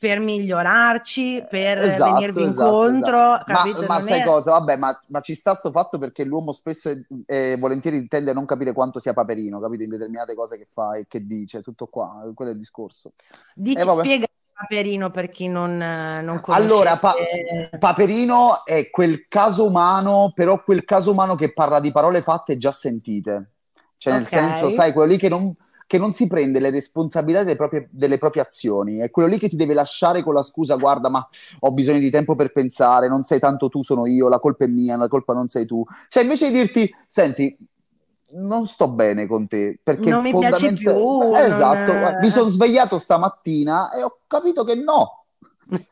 Per 0.03 0.19
migliorarci, 0.19 1.47
per 1.49 1.79
esatto, 1.79 2.15
venirvi 2.15 2.43
esatto, 2.43 2.88
incontro. 2.88 3.35
Esatto. 3.35 3.53
Capito? 3.53 3.81
Ma, 3.83 3.87
ma 3.87 4.01
sai 4.01 4.21
è... 4.21 4.25
cosa? 4.25 4.51
Vabbè, 4.51 4.77
ma, 4.77 5.01
ma, 5.07 5.21
ci 5.21 5.33
sta 5.33 5.55
sto 5.55 5.71
fatto 5.71 5.99
perché 5.99 6.25
l'uomo 6.25 6.51
spesso 6.51 6.91
e 6.91 7.05
eh, 7.25 7.57
volentieri 7.57 8.09
tende 8.09 8.33
a 8.33 8.35
non 8.35 8.45
capire 8.45 8.73
quanto 8.73 8.99
sia 8.99 9.12
paperino, 9.12 9.61
capito? 9.61 9.85
In 9.85 9.91
determinate 9.91 10.35
cose 10.35 10.59
che 10.59 10.67
fa 10.69 10.97
e 10.97 11.05
che 11.07 11.25
dice, 11.25 11.61
tutto 11.61 11.87
qua, 11.87 12.21
quello 12.35 12.51
è 12.51 12.55
il 12.55 12.59
discorso. 12.59 13.12
Dici, 13.55 13.79
eh, 13.79 13.93
spiega 13.93 14.27
Paperino 14.53 15.12
per 15.12 15.29
chi 15.29 15.47
non, 15.47 15.77
non 15.77 16.41
conosce. 16.41 16.65
Allora, 16.65 16.97
pa- 16.97 17.15
Paperino 17.79 18.65
è 18.65 18.91
quel 18.91 19.29
caso 19.29 19.69
umano, 19.69 20.33
però 20.35 20.65
quel 20.65 20.85
caso 20.85 21.12
umano 21.12 21.37
che 21.37 21.53
parla 21.53 21.79
di 21.79 21.93
parole 21.93 22.23
fatte 22.23 22.57
già 22.57 22.73
sentite. 22.73 23.51
Cioè, 23.99 24.15
nel 24.15 24.25
okay. 24.27 24.41
senso, 24.41 24.69
sai, 24.69 24.93
quello 24.93 25.12
lì 25.12 25.17
che 25.17 25.29
non 25.29 25.55
che 25.87 25.99
non 25.99 26.12
si 26.12 26.27
prende 26.27 26.61
le 26.61 26.71
responsabilità 26.71 27.42
delle 27.42 27.57
proprie, 27.57 27.88
delle 27.90 28.18
proprie, 28.18 28.42
azioni. 28.42 28.99
È 28.99 29.11
quello 29.11 29.29
lì 29.29 29.38
che 29.38 29.49
ti 29.49 29.57
deve 29.57 29.75
lasciare 29.75 30.23
con 30.23 30.35
la 30.35 30.42
scusa, 30.42 30.77
guarda, 30.77 31.09
ma 31.09 31.27
ho 31.61 31.73
bisogno 31.73 31.99
di 31.99 32.11
tempo 32.11 32.35
per 32.35 32.53
pensare, 32.53 33.09
non 33.09 33.23
sei 33.23 33.38
tanto 33.38 33.68
tu, 33.68 33.83
sono 33.83 34.07
io, 34.07 34.29
la 34.29 34.38
colpa 34.38 34.64
è 34.64 34.68
mia, 34.68 34.97
la 34.97 35.09
colpa 35.09 35.35
non 35.35 35.49
sei 35.49 35.66
tu. 35.66 35.85
Cioè, 36.09 36.23
invece 36.23 36.51
di 36.51 36.55
dirti, 36.55 36.95
senti, 37.07 37.57
non 38.35 38.66
sto 38.66 38.88
bene 38.88 39.27
con 39.27 39.47
te 39.47 39.79
perché 39.83 40.11
non 40.11 40.23
mi 40.23 40.31
fondamentalmente... 40.31 40.83
piace 40.83 40.99
più. 40.99 41.35
esatto, 41.35 41.92
non... 41.92 42.18
mi 42.23 42.31
sono 42.31 42.49
svegliato 42.49 42.99
stamattina 42.99 43.92
e 43.92 44.03
ho 44.03 44.21
capito 44.27 44.64
che 44.64 44.75
no 44.75 45.22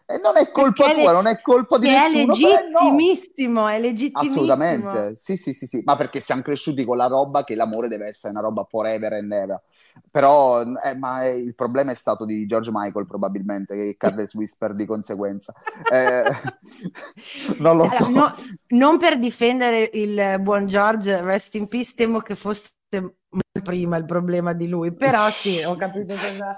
e 0.06 0.18
non 0.18 0.36
è 0.36 0.50
colpa 0.50 0.84
Perché 0.84 1.00
tua, 1.00 1.10
le... 1.10 1.16
non 1.16 1.26
è 1.26 1.40
colpa 1.40 1.78
di 1.78 1.88
nessuno. 1.88 2.22
È 2.22 2.26
legittimissimo, 2.26 3.60
no. 3.60 3.68
è 3.68 3.78
legittimissimo. 3.78 4.20
Assolutamente, 4.20 5.16
sì, 5.16 5.36
sì, 5.36 5.52
sì, 5.52 5.66
sì, 5.66 5.82
ma 5.84 5.96
perché 5.96 6.20
siamo 6.20 6.42
cresciuti 6.42 6.84
con 6.84 6.96
la 6.96 7.06
roba 7.06 7.44
che 7.44 7.54
l'amore 7.54 7.88
deve 7.88 8.08
essere 8.08 8.32
una 8.32 8.42
roba 8.42 8.66
forever 8.68 9.12
and 9.14 9.32
ever. 9.32 9.62
Però, 10.10 10.62
eh, 10.62 10.96
ma 10.96 11.22
è, 11.22 11.28
il 11.28 11.54
problema 11.54 11.92
è 11.92 11.94
stato 11.94 12.24
di 12.24 12.46
George 12.46 12.70
Michael 12.72 13.06
probabilmente, 13.06 13.74
che 13.74 13.96
Carles 13.96 14.34
Whisper 14.34 14.74
di 14.74 14.84
conseguenza. 14.84 15.54
Eh, 15.90 16.24
non 17.58 17.76
lo 17.76 17.88
so. 17.88 18.08
No, 18.08 18.30
non 18.68 18.98
per 18.98 19.18
difendere 19.18 19.88
il 19.94 20.36
buon 20.40 20.66
George, 20.66 21.22
rest 21.22 21.54
in 21.54 21.68
peace, 21.68 21.92
temo 21.94 22.20
che 22.20 22.34
fosse 22.34 22.70
prima 23.62 23.96
il 23.96 24.04
problema 24.04 24.52
di 24.52 24.68
lui, 24.68 24.92
però 24.92 25.28
sì, 25.30 25.62
ho 25.62 25.76
capito 25.76 26.14
cosa 26.14 26.56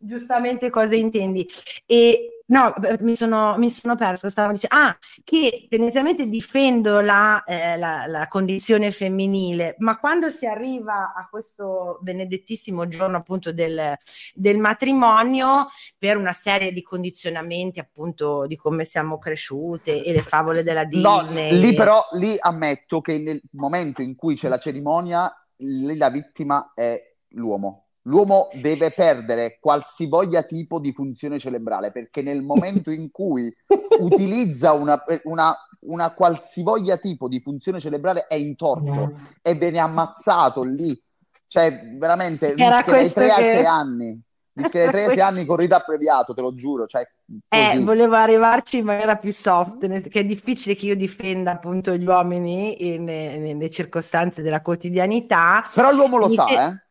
giustamente 0.00 0.70
cosa 0.70 0.94
intendi. 0.94 1.46
E 1.86 2.39
No, 2.50 2.74
mi 3.00 3.14
sono, 3.14 3.56
mi 3.58 3.70
sono 3.70 3.94
perso, 3.94 4.28
stavo 4.28 4.52
dicendo, 4.52 4.76
ah, 4.76 4.98
che 5.22 5.66
tendenzialmente 5.68 6.26
difendo 6.26 7.00
la, 7.00 7.44
eh, 7.44 7.76
la, 7.76 8.06
la, 8.06 8.26
condizione 8.26 8.90
femminile, 8.90 9.76
ma 9.78 9.98
quando 9.98 10.30
si 10.30 10.46
arriva 10.46 11.12
a 11.16 11.28
questo 11.30 11.98
benedettissimo 12.02 12.88
giorno 12.88 13.18
appunto 13.18 13.52
del, 13.52 13.96
del 14.34 14.58
matrimonio, 14.58 15.68
per 15.96 16.16
una 16.16 16.32
serie 16.32 16.72
di 16.72 16.82
condizionamenti 16.82 17.78
appunto 17.78 18.46
di 18.48 18.56
come 18.56 18.84
siamo 18.84 19.18
cresciute 19.18 20.02
e 20.02 20.12
le 20.12 20.22
favole 20.22 20.64
della 20.64 20.84
Disney. 20.84 21.52
No, 21.52 21.56
lì 21.56 21.72
però, 21.74 22.04
lì 22.12 22.34
ammetto 22.36 23.00
che 23.00 23.18
nel 23.18 23.40
momento 23.52 24.02
in 24.02 24.16
cui 24.16 24.34
c'è 24.34 24.48
la 24.48 24.58
cerimonia, 24.58 25.32
lì 25.58 25.96
la 25.96 26.10
vittima 26.10 26.72
è 26.74 27.00
l'uomo 27.34 27.89
L'uomo 28.04 28.48
deve 28.54 28.92
perdere 28.92 29.58
qualsivoglia 29.60 30.42
tipo 30.42 30.80
di 30.80 30.92
funzione 30.92 31.38
cerebrale 31.38 31.92
perché 31.92 32.22
nel 32.22 32.42
momento 32.42 32.90
in 32.90 33.10
cui 33.10 33.54
utilizza 34.00 34.72
una, 34.72 35.02
una, 35.24 35.54
una, 35.80 36.14
qualsivoglia 36.14 36.96
tipo 36.96 37.28
di 37.28 37.40
funzione 37.40 37.78
cerebrale 37.78 38.26
è 38.26 38.36
in 38.36 38.56
torto 38.56 39.12
e 39.42 39.54
viene 39.54 39.78
ammazzato 39.78 40.62
lì. 40.62 40.98
Cioè, 41.46 41.96
veramente, 41.98 42.54
rischia 42.54 42.82
dai 42.82 43.12
3 43.12 43.26
che... 43.26 43.32
ai 43.32 43.56
6 43.56 43.64
anni. 43.66 44.20
Rischia 44.52 44.82
dai 44.82 44.92
3 44.92 45.04
ai 45.04 45.08
6 45.08 45.20
anni 45.20 45.44
con 45.44 45.56
rito 45.56 45.74
abbreviato, 45.74 46.32
te 46.32 46.40
lo 46.40 46.54
giuro. 46.54 46.86
Cioè, 46.86 47.02
eh, 47.48 47.80
volevo 47.84 48.14
arrivarci 48.14 48.78
in 48.78 48.84
maniera 48.84 49.16
più 49.16 49.32
soft, 49.32 50.08
che 50.08 50.20
è 50.20 50.24
difficile 50.24 50.74
che 50.74 50.86
io 50.86 50.96
difenda 50.96 51.50
appunto 51.50 51.94
gli 51.94 52.06
uomini 52.06 52.94
in, 52.94 53.04
nelle 53.04 53.68
circostanze 53.68 54.42
della 54.42 54.62
quotidianità. 54.62 55.68
Però 55.74 55.92
l'uomo 55.92 56.16
lo 56.18 56.28
sa, 56.28 56.46
eh? 56.46 56.89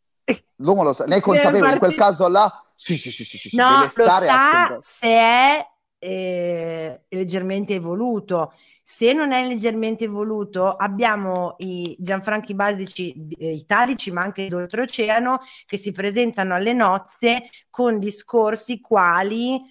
L'uomo 0.57 0.83
lo 0.83 0.93
sa, 0.93 1.05
ne 1.05 1.17
è 1.17 1.19
consapevole, 1.21 1.73
in 1.73 1.79
quel 1.79 1.95
caso 1.95 2.27
là, 2.27 2.51
sì, 2.75 2.97
sì, 2.97 3.11
sì, 3.11 3.23
sì, 3.23 3.37
sì 3.37 3.55
no, 3.55 3.77
deve 3.77 3.87
stare 3.87 4.25
lo 4.25 4.31
sa 4.31 4.77
se 4.81 5.07
è 5.07 5.67
eh, 5.99 7.01
leggermente 7.09 7.75
evoluto. 7.75 8.53
Se 8.81 9.13
non 9.13 9.31
è 9.31 9.45
leggermente 9.45 10.05
evoluto, 10.05 10.75
abbiamo 10.75 11.55
i 11.59 11.95
Gianfranchi 11.99 12.55
basici 12.55 13.27
eh, 13.37 13.53
italici, 13.53 14.11
ma 14.11 14.21
anche 14.21 14.47
d'oltreoceano, 14.47 15.39
che 15.65 15.77
si 15.77 15.91
presentano 15.91 16.55
alle 16.55 16.73
nozze 16.73 17.49
con 17.69 17.99
discorsi 17.99 18.79
quali 18.81 19.61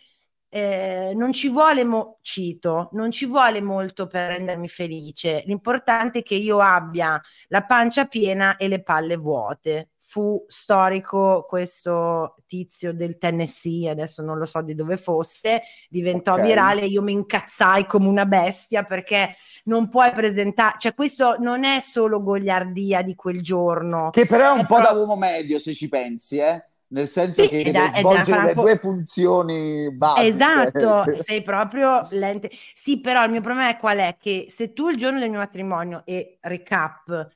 eh, 0.50 1.12
non 1.14 1.32
ci 1.32 1.48
vuole, 1.48 1.84
mo- 1.84 2.18
cito, 2.22 2.88
non 2.92 3.10
ci 3.10 3.26
vuole 3.26 3.60
molto 3.60 4.06
per 4.06 4.30
rendermi 4.32 4.68
felice. 4.68 5.42
L'importante 5.46 6.20
è 6.20 6.22
che 6.22 6.34
io 6.34 6.60
abbia 6.60 7.20
la 7.48 7.64
pancia 7.64 8.06
piena 8.06 8.56
e 8.56 8.68
le 8.68 8.82
palle 8.82 9.16
vuote 9.16 9.90
fu 10.08 10.42
storico 10.48 11.44
questo 11.46 12.36
tizio 12.46 12.94
del 12.94 13.18
Tennessee, 13.18 13.90
adesso 13.90 14.22
non 14.22 14.38
lo 14.38 14.46
so 14.46 14.62
di 14.62 14.74
dove 14.74 14.96
fosse, 14.96 15.60
diventò 15.90 16.32
okay. 16.32 16.46
virale, 16.46 16.86
io 16.86 17.02
mi 17.02 17.12
incazzai 17.12 17.84
come 17.84 18.06
una 18.06 18.24
bestia 18.24 18.84
perché 18.84 19.36
non 19.64 19.90
puoi 19.90 20.10
presentare, 20.12 20.76
cioè 20.78 20.94
questo 20.94 21.36
non 21.38 21.62
è 21.64 21.80
solo 21.80 22.22
gogliardia 22.22 23.02
di 23.02 23.14
quel 23.14 23.42
giorno. 23.42 24.08
Che 24.08 24.24
però 24.24 24.54
è 24.54 24.54
un 24.54 24.60
è 24.60 24.66
po' 24.66 24.76
pro... 24.76 24.84
da 24.84 24.92
uomo 24.92 25.16
medio 25.16 25.58
se 25.58 25.74
ci 25.74 25.90
pensi, 25.90 26.38
eh? 26.38 26.64
Nel 26.90 27.06
senso 27.06 27.42
sì, 27.42 27.48
che 27.48 27.70
deve 27.70 27.90
svolgere 27.90 28.44
le 28.44 28.54
due 28.54 28.78
funzioni 28.78 29.94
basiche. 29.94 30.26
Esatto, 30.26 31.04
sei 31.22 31.42
proprio 31.42 32.00
lente. 32.12 32.50
Sì, 32.72 32.98
però 32.98 33.24
il 33.24 33.30
mio 33.30 33.42
problema 33.42 33.68
è 33.68 33.76
qual 33.76 33.98
è? 33.98 34.16
Che 34.18 34.46
se 34.48 34.72
tu 34.72 34.88
il 34.88 34.96
giorno 34.96 35.18
del 35.18 35.28
mio 35.28 35.38
matrimonio, 35.38 36.00
e 36.06 36.38
recap, 36.40 37.28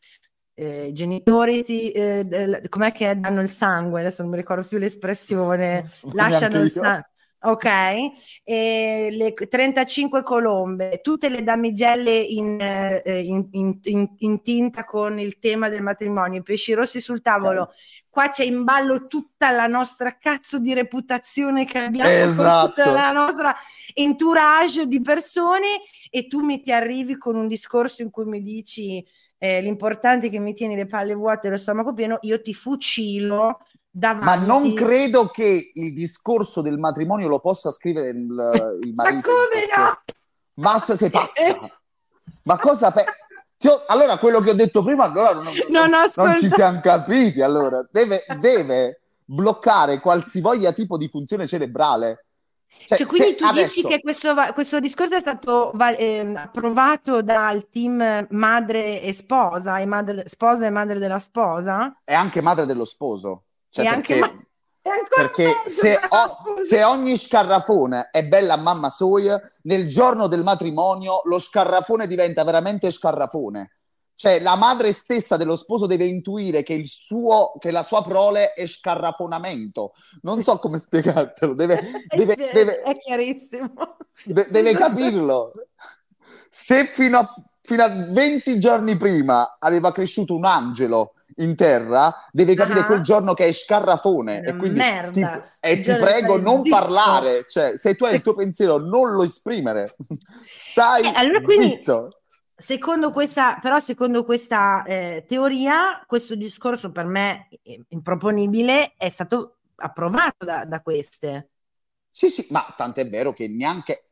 eh, 0.54 0.90
genitori 0.92 1.64
si, 1.64 1.90
eh, 1.90 2.62
com'è 2.68 2.92
che 2.92 3.18
danno 3.18 3.40
il 3.40 3.48
sangue, 3.48 4.00
adesso 4.00 4.22
non 4.22 4.30
mi 4.30 4.36
ricordo 4.36 4.66
più 4.66 4.78
l'espressione, 4.78 5.90
lasciano 6.12 6.60
il 6.60 6.70
sangue. 6.70 7.06
Ok, 7.44 7.66
e 8.44 9.08
le 9.10 9.32
35 9.32 10.22
colombe, 10.22 11.00
tutte 11.02 11.28
le 11.28 11.42
damigelle 11.42 12.16
in, 12.16 12.56
eh, 12.60 13.20
in, 13.20 13.48
in, 13.50 14.14
in, 14.16 14.42
tinta 14.42 14.84
con 14.84 15.18
il 15.18 15.40
tema 15.40 15.68
del 15.68 15.82
matrimonio, 15.82 16.38
i 16.38 16.44
pesci 16.44 16.72
rossi 16.72 17.00
sul 17.00 17.20
tavolo. 17.20 17.62
Okay. 17.62 17.76
Qua 18.08 18.28
c'è 18.28 18.44
in 18.44 18.62
ballo 18.62 19.08
tutta 19.08 19.50
la 19.50 19.66
nostra 19.66 20.16
cazzo 20.18 20.60
di 20.60 20.72
reputazione 20.72 21.64
che 21.64 21.78
abbiamo, 21.78 22.10
esatto. 22.10 22.68
tutta 22.68 22.92
la 22.92 23.10
nostra 23.10 23.52
entourage 23.92 24.86
di 24.86 25.00
persone 25.00 25.80
e 26.10 26.28
tu 26.28 26.44
mi 26.44 26.60
ti 26.60 26.70
arrivi 26.70 27.16
con 27.16 27.34
un 27.34 27.48
discorso 27.48 28.02
in 28.02 28.10
cui 28.10 28.24
mi 28.24 28.40
dici 28.40 29.04
eh, 29.44 29.60
l'importante 29.60 30.28
è 30.28 30.30
che 30.30 30.38
mi 30.38 30.54
tieni 30.54 30.76
le 30.76 30.86
palle 30.86 31.14
vuote 31.14 31.48
e 31.48 31.50
lo 31.50 31.56
stomaco 31.56 31.92
pieno, 31.92 32.18
io 32.20 32.40
ti 32.40 32.54
fucilo 32.54 33.58
davanti. 33.90 34.24
Ma 34.24 34.36
non 34.36 34.72
credo 34.72 35.26
che 35.26 35.72
il 35.74 35.92
discorso 35.92 36.62
del 36.62 36.78
matrimonio 36.78 37.26
lo 37.26 37.40
possa 37.40 37.72
scrivere 37.72 38.10
il, 38.10 38.78
il 38.82 38.94
marito. 38.94 39.30
Ma 39.30 39.34
come 39.34 39.64
no? 39.76 40.02
Massa 40.62 40.94
sei 40.94 41.10
pazza! 41.10 41.58
Ma 42.44 42.56
cosa... 42.56 42.92
Pe- 42.92 43.04
ho... 43.68 43.82
Allora, 43.88 44.16
quello 44.16 44.38
che 44.38 44.50
ho 44.50 44.54
detto 44.54 44.84
prima, 44.84 45.10
allora 45.10 45.32
non, 45.32 45.52
non, 45.70 45.90
non 46.14 46.38
ci 46.38 46.48
siamo 46.48 46.78
capiti. 46.80 47.42
Allora, 47.42 47.84
deve, 47.90 48.22
deve 48.38 49.00
bloccare 49.24 49.98
qualsivoglia 49.98 50.70
tipo 50.70 50.96
di 50.96 51.08
funzione 51.08 51.48
cerebrale. 51.48 52.26
Cioè, 52.84 52.98
cioè, 52.98 53.06
quindi 53.06 53.34
tu 53.36 53.44
adesso... 53.44 53.74
dici 53.74 53.86
che 53.86 54.00
questo, 54.00 54.34
questo, 54.52 54.80
discorso 54.80 55.14
è 55.14 55.20
stato 55.20 55.72
eh, 55.96 56.32
approvato 56.34 57.22
dal 57.22 57.68
team 57.68 58.26
madre 58.30 59.00
e 59.00 59.12
sposa, 59.12 59.78
e 59.78 59.86
madre, 59.86 60.24
sposa 60.28 60.66
e 60.66 60.70
madre 60.70 60.98
della 60.98 61.18
sposa? 61.18 61.96
E 62.04 62.12
anche 62.12 62.40
madre 62.40 62.66
dello 62.66 62.84
sposo. 62.84 63.44
Cioè, 63.68 63.88
perché, 63.88 64.18
anche 64.18 64.18
ma... 64.18 64.44
perché 65.14 65.62
se, 65.66 65.96
o, 65.96 66.60
se, 66.60 66.82
ogni 66.84 67.16
scarrafone 67.16 68.08
è 68.10 68.24
bella 68.24 68.56
mamma 68.56 68.90
soia, 68.90 69.40
nel 69.62 69.88
giorno 69.88 70.26
del 70.26 70.42
matrimonio 70.42 71.22
lo 71.24 71.38
scarrafone 71.38 72.06
diventa 72.06 72.44
veramente 72.44 72.90
scarrafone. 72.90 73.70
Cioè, 74.14 74.40
la 74.40 74.54
madre 74.54 74.92
stessa 74.92 75.36
dello 75.36 75.56
sposo 75.56 75.86
deve 75.86 76.04
intuire 76.04 76.62
che, 76.62 76.74
il 76.74 76.86
suo, 76.86 77.54
che 77.58 77.70
la 77.70 77.82
sua 77.82 78.02
prole 78.02 78.52
è 78.52 78.66
scarrafonamento. 78.66 79.94
Non 80.22 80.42
so 80.42 80.58
come 80.58 80.78
spiegartelo, 80.78 81.54
deve, 81.54 81.80
deve, 82.14 82.34
è, 82.34 82.52
deve, 82.52 82.82
è 82.82 82.96
chiarissimo. 82.98 83.72
De, 84.24 84.46
deve 84.50 84.74
capirlo. 84.74 85.52
Se 86.48 86.86
fino 86.86 87.18
a, 87.18 87.34
fino 87.62 87.82
a 87.82 87.88
20 87.88 88.58
giorni 88.58 88.96
prima 88.96 89.56
aveva 89.58 89.90
cresciuto 89.90 90.36
un 90.36 90.44
angelo 90.44 91.14
in 91.36 91.56
terra, 91.56 92.28
deve 92.30 92.54
capire 92.54 92.80
ah, 92.80 92.86
quel 92.86 93.00
giorno 93.00 93.34
che 93.34 93.46
è 93.46 93.52
scarrafone. 93.52 94.42
E 94.42 94.56
quindi 94.56 94.80
ti, 95.12 95.26
e 95.60 95.80
ti 95.80 95.94
prego, 95.94 96.38
non 96.38 96.62
zitto. 96.62 96.76
parlare. 96.76 97.44
Cioè, 97.48 97.76
se 97.76 97.94
tu 97.94 98.04
hai 98.04 98.16
il 98.16 98.22
tuo 98.22 98.34
pensiero, 98.34 98.78
non 98.78 99.12
lo 99.12 99.22
esprimere. 99.22 99.96
Stai 100.56 101.04
eh, 101.04 101.12
allora, 101.14 101.40
zitto. 101.46 102.21
Secondo 102.62 103.10
questa, 103.10 103.58
però, 103.60 103.80
secondo 103.80 104.24
questa 104.24 104.84
eh, 104.84 105.24
teoria, 105.26 106.04
questo 106.06 106.36
discorso 106.36 106.92
per 106.92 107.06
me 107.06 107.48
improponibile 107.88 108.94
è 108.96 109.08
stato 109.08 109.56
approvato 109.74 110.44
da, 110.44 110.64
da 110.64 110.80
queste. 110.80 111.50
Sì, 112.08 112.30
sì, 112.30 112.46
ma 112.50 112.72
tant'è 112.76 113.08
vero 113.08 113.32
che 113.32 113.48
neanche, 113.48 114.10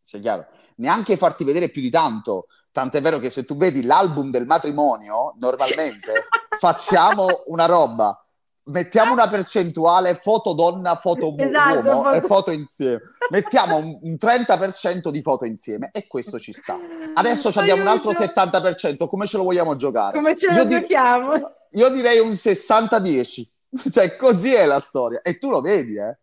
sia 0.00 0.20
chiaro, 0.20 0.46
neanche 0.76 1.16
farti 1.16 1.42
vedere 1.42 1.70
più 1.70 1.82
di 1.82 1.90
tanto. 1.90 2.46
Tant'è 2.70 3.00
vero 3.00 3.18
che 3.18 3.30
se 3.30 3.44
tu 3.44 3.56
vedi 3.56 3.82
l'album 3.82 4.30
del 4.30 4.46
matrimonio, 4.46 5.34
normalmente 5.40 6.28
facciamo 6.56 7.26
una 7.46 7.66
roba 7.66 8.24
mettiamo 8.68 9.12
una 9.12 9.28
percentuale 9.28 10.14
foto 10.14 10.52
donna, 10.52 10.96
foto 10.96 11.34
esatto, 11.36 11.86
uomo 11.86 12.02
foto... 12.02 12.16
e 12.16 12.20
foto 12.20 12.50
insieme. 12.50 13.00
Mettiamo 13.30 13.76
un, 13.76 13.98
un, 14.02 14.16
30% 14.20 15.08
di 15.08 15.22
foto 15.22 15.44
insieme 15.44 15.90
e 15.92 16.06
questo 16.06 16.38
ci 16.38 16.52
sta. 16.52 16.78
Adesso 17.14 17.50
abbiamo 17.58 17.82
un 17.82 17.88
altro 17.88 18.12
70%, 18.12 19.08
come 19.08 19.26
ce 19.26 19.36
lo 19.36 19.42
vogliamo 19.42 19.76
giocare? 19.76 20.16
Come 20.16 20.36
ce 20.36 20.48
lo 20.48 20.62
io 20.62 20.68
giochiamo? 20.68 21.36
Di... 21.36 21.44
Io 21.80 21.88
direi 21.90 22.18
un 22.18 22.32
60-10. 22.32 23.46
Cioè, 23.92 24.16
così 24.16 24.54
è 24.54 24.64
la 24.64 24.80
storia. 24.80 25.20
E 25.20 25.36
tu 25.36 25.50
lo 25.50 25.60
vedi, 25.60 25.98
eh? 25.98 26.16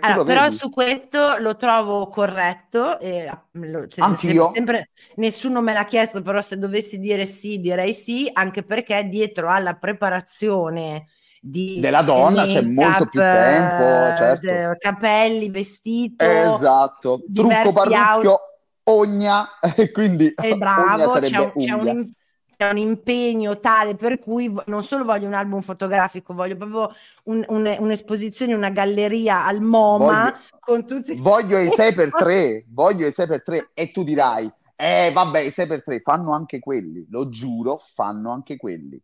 Allora, 0.00 0.24
però 0.24 0.50
su 0.50 0.68
questo 0.68 1.38
lo 1.38 1.56
trovo 1.56 2.06
corretto. 2.08 3.00
E, 3.00 3.28
lo, 3.52 3.86
cioè, 3.88 4.04
Anch'io. 4.04 4.52
Sempre, 4.54 4.90
nessuno 5.16 5.60
me 5.62 5.72
l'ha 5.72 5.84
chiesto, 5.84 6.22
però 6.22 6.40
se 6.40 6.58
dovessi 6.58 6.98
dire 6.98 7.26
sì, 7.26 7.60
direi 7.60 7.92
sì, 7.92 8.30
anche 8.32 8.62
perché 8.62 9.08
dietro 9.08 9.48
alla 9.48 9.74
preparazione 9.74 11.06
di 11.42 11.80
della 11.80 12.02
donna 12.02 12.44
c'è 12.44 12.60
molto 12.60 13.06
più 13.06 13.18
tempo, 13.18 14.14
certo. 14.14 14.76
capelli, 14.78 15.50
vestito, 15.50 16.24
esatto, 16.24 17.22
trucco, 17.32 17.72
parrucchio, 17.72 18.30
out... 18.30 18.40
ogna, 18.84 19.46
e 19.74 19.90
quindi 19.90 20.32
è 20.34 20.54
bravo, 20.56 21.18
c'è 21.20 21.38
un, 21.38 21.52
c'è, 21.52 21.72
un, 21.72 22.10
c'è 22.56 22.68
un, 22.68 22.76
impegno 22.76 23.58
tale 23.58 23.94
per 23.94 24.18
cui 24.18 24.54
non 24.66 24.84
solo 24.84 25.04
voglio 25.04 25.26
un 25.26 25.34
album 25.34 25.62
fotografico, 25.62 26.34
voglio 26.34 26.56
proprio 26.56 26.94
un, 27.24 27.42
un'esposizione, 27.48 28.52
una 28.52 28.70
galleria 28.70 29.46
al 29.46 29.62
MoMA 29.62 30.22
voglio, 30.22 30.36
con 30.60 30.86
tutti 30.86 31.14
Voglio 31.14 31.58
i 31.58 31.68
6x3, 31.68 32.64
voglio 32.68 33.06
i 33.06 33.10
6x3 33.10 33.68
e 33.72 33.90
tu 33.90 34.04
dirai 34.04 34.52
eh 34.80 35.10
vabbè, 35.12 35.40
i 35.40 35.48
6x3 35.48 36.00
fanno 36.00 36.32
anche 36.32 36.58
quelli, 36.58 37.06
lo 37.10 37.28
giuro, 37.28 37.78
fanno 37.78 38.32
anche 38.32 38.56
quelli. 38.56 38.98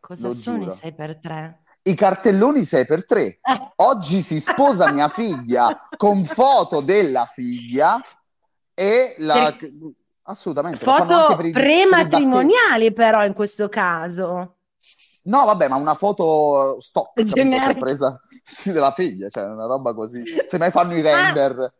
Cosa 0.00 0.26
lo 0.26 0.34
sono 0.34 0.58
giuro. 0.58 0.72
i 0.72 0.76
6x3? 0.76 1.54
I 1.86 1.94
cartelloni 1.94 2.60
6x3. 2.60 3.38
Oggi 3.76 4.20
si 4.20 4.40
sposa 4.40 4.90
mia 4.90 5.08
figlia 5.08 5.88
con 5.96 6.24
foto 6.24 6.80
della 6.80 7.26
figlia 7.26 8.00
e 8.72 9.14
la... 9.18 9.54
Per... 9.58 9.70
Assolutamente. 10.26 10.78
Foto 10.78 11.38
i, 11.42 11.50
prematrimoniali 11.50 12.92
però 12.92 13.24
in 13.26 13.34
questo 13.34 13.68
caso. 13.68 14.56
No, 15.24 15.44
vabbè, 15.44 15.68
ma 15.68 15.76
una 15.76 15.94
foto 15.94 16.78
stock 16.80 17.12
capito, 17.14 17.78
presa 17.78 18.20
della 18.64 18.90
figlia, 18.90 19.28
cioè 19.28 19.44
una 19.44 19.66
roba 19.66 19.94
così. 19.94 20.22
Se 20.46 20.58
mai 20.58 20.70
fanno 20.70 20.94
i 20.94 21.02
render... 21.02 21.58
Ah. 21.60 21.72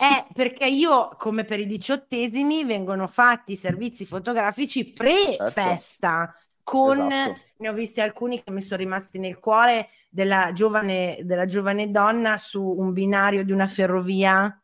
Eh, 0.00 0.26
perché 0.32 0.64
io, 0.64 1.08
come 1.16 1.44
per 1.44 1.58
i 1.58 1.66
diciottesimi, 1.66 2.62
vengono 2.64 3.08
fatti 3.08 3.52
i 3.52 3.56
servizi 3.56 4.06
fotografici 4.06 4.92
pre-festa, 4.92 6.24
certo 6.24 6.47
con 6.68 7.10
esatto. 7.10 7.40
ne 7.56 7.68
ho 7.68 7.72
visti 7.72 8.02
alcuni 8.02 8.42
che 8.42 8.50
mi 8.50 8.60
sono 8.60 8.80
rimasti 8.80 9.18
nel 9.18 9.38
cuore 9.38 9.88
della 10.10 10.52
giovane, 10.52 11.18
della 11.22 11.46
giovane 11.46 11.90
donna 11.90 12.36
su 12.36 12.62
un 12.62 12.92
binario 12.92 13.42
di 13.42 13.52
una 13.52 13.66
ferrovia 13.66 14.60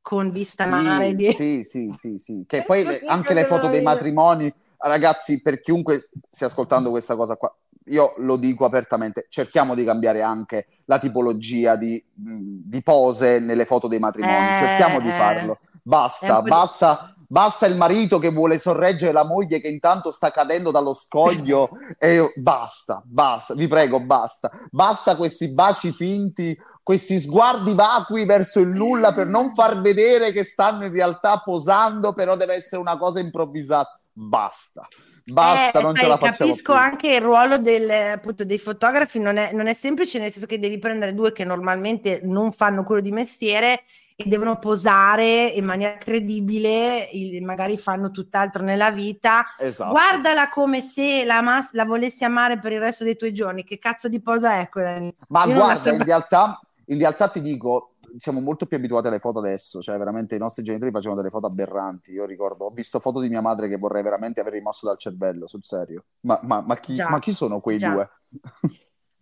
con 0.00 0.30
vista 0.30 0.64
sì, 0.64 0.70
mare. 0.70 1.14
Di... 1.16 1.32
Sì, 1.32 1.64
sì, 1.64 1.90
sì, 1.94 2.18
sì, 2.18 2.44
che 2.46 2.62
poi 2.66 2.84
le, 2.84 3.00
anche 3.00 3.34
le 3.34 3.44
foto 3.44 3.68
dei 3.68 3.82
matrimoni, 3.82 4.52
ragazzi, 4.78 5.42
per 5.42 5.60
chiunque 5.60 6.00
stia 6.30 6.46
ascoltando 6.46 6.90
questa 6.90 7.16
cosa 7.16 7.34
qua, 7.36 7.52
io 7.86 8.14
lo 8.18 8.36
dico 8.36 8.64
apertamente, 8.64 9.26
cerchiamo 9.28 9.74
di 9.74 9.82
cambiare 9.82 10.22
anche 10.22 10.68
la 10.84 11.00
tipologia 11.00 11.74
di, 11.74 12.00
di 12.14 12.80
pose 12.82 13.40
nelle 13.40 13.64
foto 13.64 13.88
dei 13.88 13.98
matrimoni, 13.98 14.54
eh, 14.54 14.58
cerchiamo 14.58 15.00
di 15.00 15.08
eh. 15.08 15.16
farlo. 15.16 15.58
Basta, 15.82 16.42
basta 16.42 17.16
basta 17.30 17.66
il 17.66 17.76
marito 17.76 18.18
che 18.18 18.30
vuole 18.30 18.58
sorreggere 18.58 19.12
la 19.12 19.24
moglie 19.24 19.60
che 19.60 19.68
intanto 19.68 20.10
sta 20.10 20.32
cadendo 20.32 20.72
dallo 20.72 20.92
scoglio 20.92 21.68
e 21.96 22.32
basta, 22.34 23.00
basta, 23.04 23.54
vi 23.54 23.68
prego, 23.68 24.00
basta. 24.00 24.50
Basta 24.68 25.14
questi 25.14 25.52
baci 25.52 25.92
finti, 25.92 26.58
questi 26.82 27.20
sguardi 27.20 27.72
vacui 27.74 28.24
verso 28.24 28.58
il 28.58 28.70
nulla 28.70 29.12
per 29.12 29.28
non 29.28 29.54
far 29.54 29.80
vedere 29.80 30.32
che 30.32 30.42
stanno 30.42 30.86
in 30.86 30.92
realtà 30.92 31.40
posando, 31.44 32.12
però 32.12 32.34
deve 32.34 32.54
essere 32.54 32.80
una 32.80 32.98
cosa 32.98 33.20
improvvisata. 33.20 34.00
Basta. 34.12 34.88
Basta, 35.24 35.78
eh, 35.78 35.82
non 35.82 35.94
sai, 35.94 36.02
ce 36.02 36.08
la 36.08 36.16
facciamo 36.16 36.50
Capisco 36.50 36.72
più. 36.72 36.82
anche 36.82 37.14
il 37.14 37.20
ruolo 37.20 37.58
del, 37.58 37.88
appunto, 37.88 38.44
dei 38.44 38.58
fotografi, 38.58 39.20
non 39.20 39.36
è, 39.36 39.52
non 39.52 39.68
è 39.68 39.72
semplice, 39.72 40.18
nel 40.18 40.32
senso 40.32 40.46
che 40.46 40.58
devi 40.58 40.78
prendere 40.78 41.14
due 41.14 41.30
che 41.30 41.44
normalmente 41.44 42.20
non 42.24 42.50
fanno 42.50 42.82
quello 42.82 43.00
di 43.00 43.12
mestiere 43.12 43.84
devono 44.26 44.58
posare 44.58 45.46
in 45.46 45.64
maniera 45.64 45.98
credibile, 45.98 47.08
magari 47.42 47.78
fanno 47.78 48.10
tutt'altro 48.10 48.62
nella 48.62 48.90
vita. 48.90 49.44
Esatto. 49.58 49.90
Guardala 49.90 50.48
come 50.48 50.80
se 50.80 51.24
la, 51.24 51.40
mas- 51.42 51.72
la 51.72 51.84
volessi 51.84 52.24
amare 52.24 52.58
per 52.58 52.72
il 52.72 52.80
resto 52.80 53.04
dei 53.04 53.16
tuoi 53.16 53.32
giorni. 53.32 53.64
Che 53.64 53.78
cazzo 53.78 54.08
di 54.08 54.20
posa 54.20 54.60
è 54.60 54.68
quella? 54.68 54.98
Ma 55.28 55.44
Io 55.44 55.54
guarda, 55.54 55.92
in 55.92 56.04
realtà, 56.04 56.60
in 56.86 56.98
realtà 56.98 57.28
ti 57.28 57.40
dico, 57.40 57.94
siamo 58.16 58.40
molto 58.40 58.66
più 58.66 58.76
abituati 58.76 59.06
alle 59.06 59.18
foto 59.18 59.38
adesso, 59.38 59.80
cioè 59.80 59.96
veramente 59.98 60.34
i 60.34 60.38
nostri 60.38 60.62
genitori 60.62 60.90
facevano 60.90 61.20
delle 61.20 61.30
foto 61.30 61.46
aberranti. 61.46 62.12
Io 62.12 62.24
ricordo, 62.24 62.66
ho 62.66 62.70
visto 62.70 63.00
foto 63.00 63.20
di 63.20 63.28
mia 63.28 63.40
madre 63.40 63.68
che 63.68 63.76
vorrei 63.76 64.02
veramente 64.02 64.40
aver 64.40 64.54
rimosso 64.54 64.86
dal 64.86 64.98
cervello, 64.98 65.46
sul 65.46 65.62
serio. 65.62 66.04
Ma, 66.20 66.40
ma, 66.42 66.60
ma, 66.60 66.76
chi, 66.76 66.96
ma 66.96 67.18
chi, 67.18 67.32
sono 67.32 67.60
quei 67.60 67.78
Già. 67.78 67.90
due? 67.90 68.10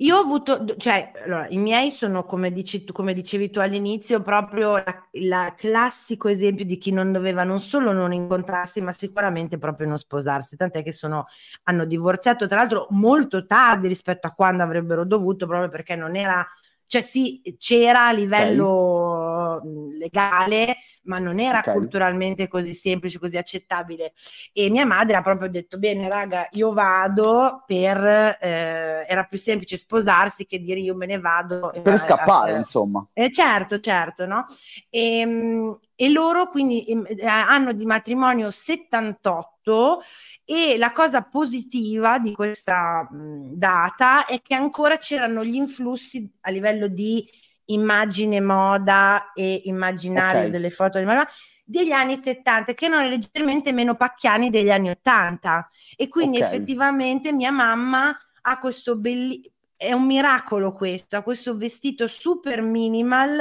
Io 0.01 0.17
ho 0.17 0.21
avuto, 0.21 0.65
cioè, 0.77 1.11
allora, 1.25 1.49
i 1.49 1.57
miei 1.59 1.91
sono, 1.91 2.25
come, 2.25 2.53
dici, 2.53 2.85
come 2.85 3.13
dicevi 3.15 3.51
tu 3.51 3.59
all'inizio, 3.59 4.23
proprio 4.23 4.77
il 5.13 5.55
classico 5.57 6.29
esempio 6.29 6.65
di 6.65 6.79
chi 6.79 6.93
non 6.93 7.11
doveva 7.11 7.43
non 7.43 7.59
solo 7.59 7.91
non 7.93 8.13
incontrarsi, 8.13 8.81
ma 8.81 8.93
sicuramente 8.93 9.59
proprio 9.59 9.89
non 9.89 9.99
sposarsi. 9.99 10.57
Tant'è 10.57 10.85
che 10.85 10.93
sono, 10.93 11.27
hanno 11.65 11.85
divorziato, 11.85 12.47
tra 12.47 12.59
l'altro, 12.59 12.87
molto 12.91 13.45
tardi 13.45 13.89
rispetto 13.89 14.29
a 14.29 14.33
quando 14.35 14.63
avrebbero 14.63 15.05
dovuto, 15.05 15.47
proprio 15.47 15.69
perché 15.69 15.97
non 15.97 16.15
era 16.15 16.47
cioè 16.87 17.03
sì, 17.03 17.43
c'era 17.59 18.07
a 18.07 18.13
livello 18.13 18.67
okay. 18.67 19.38
Legale, 19.65 20.77
ma 21.03 21.19
non 21.19 21.39
era 21.39 21.59
okay. 21.59 21.75
culturalmente 21.75 22.49
così 22.49 22.75
semplice, 22.75 23.19
così 23.19 23.37
accettabile. 23.37 24.13
E 24.53 24.71
mia 24.71 24.87
madre 24.87 25.17
ha 25.17 25.23
proprio 25.23 25.49
detto, 25.49 25.79
bene 25.79 26.09
raga, 26.09 26.49
io 26.53 26.73
vado 26.73 27.65
per... 27.67 28.37
Eh, 28.41 29.07
era 29.09 29.25
più 29.25 29.39
semplice 29.39 29.79
sposarsi 29.79 30.45
che 30.45 30.59
dire 30.59 30.81
io 30.81 30.95
me 30.95 31.07
ne 31.07 31.19
vado. 31.19 31.71
Per 31.83 31.93
eh, 31.93 31.97
scappare, 31.97 32.53
eh, 32.53 32.59
insomma. 32.59 33.07
Eh, 33.13 33.33
certo, 33.33 33.81
certo, 33.81 34.27
no? 34.27 34.45
E, 34.91 35.19
ehm, 35.21 35.79
e 35.95 36.09
loro 36.11 36.49
quindi 36.49 36.85
eh, 36.85 37.27
hanno 37.27 37.73
di 37.73 37.87
matrimonio 37.87 38.51
78 38.51 40.01
e 40.45 40.77
la 40.77 40.93
cosa 40.93 41.23
positiva 41.23 42.19
di 42.19 42.33
questa 42.35 43.09
mh, 43.11 43.55
data 43.55 44.27
è 44.27 44.41
che 44.41 44.55
ancora 44.55 44.99
c'erano 44.99 45.45
gli 45.45 45.57
influssi 45.57 46.31
a 46.43 46.51
livello 46.51 46.87
di 46.89 47.27
immagine 47.69 48.41
moda 48.41 49.33
e 49.33 49.63
immaginario 49.65 50.41
okay. 50.41 50.51
delle 50.51 50.71
foto 50.71 50.99
di 50.99 51.05
Madonna 51.05 51.29
degli 51.65 51.93
anni 51.93 52.17
70 52.17 52.73
che 52.73 52.87
erano 52.87 53.07
leggermente 53.09 53.73
meno 53.73 53.95
pacchiani 53.95 54.49
degli 54.49 54.71
anni 54.71 54.89
80 54.89 55.69
e 55.97 56.09
quindi 56.09 56.39
okay. 56.39 56.49
effettivamente 56.49 57.33
mia 57.33 57.51
mamma 57.51 58.17
ha 58.41 58.59
questo 58.59 58.97
bellissimo 58.97 59.53
è 59.79 59.93
un 59.93 60.05
miracolo 60.07 60.73
questo, 60.73 61.17
ha 61.17 61.23
questo 61.23 61.57
vestito 61.57 62.09
super 62.09 62.61
minimal, 62.63 63.39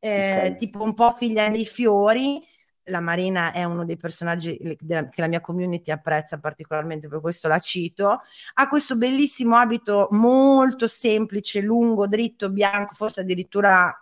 eh, 0.00 0.36
okay. 0.36 0.56
tipo 0.56 0.82
un 0.82 0.94
po' 0.94 1.10
figlia 1.10 1.46
dei 1.48 1.66
fiori. 1.66 2.42
La 2.88 3.00
Marina 3.00 3.52
è 3.52 3.64
uno 3.64 3.84
dei 3.84 3.96
personaggi 3.96 4.56
che 4.58 5.20
la 5.20 5.26
mia 5.26 5.40
community 5.40 5.90
apprezza 5.90 6.38
particolarmente, 6.38 7.08
per 7.08 7.20
questo 7.20 7.48
la 7.48 7.58
cito. 7.58 8.20
Ha 8.54 8.68
questo 8.68 8.96
bellissimo 8.96 9.56
abito 9.56 10.08
molto 10.10 10.86
semplice, 10.86 11.60
lungo, 11.60 12.06
dritto, 12.06 12.50
bianco, 12.50 12.94
forse 12.94 13.20
addirittura 13.20 13.92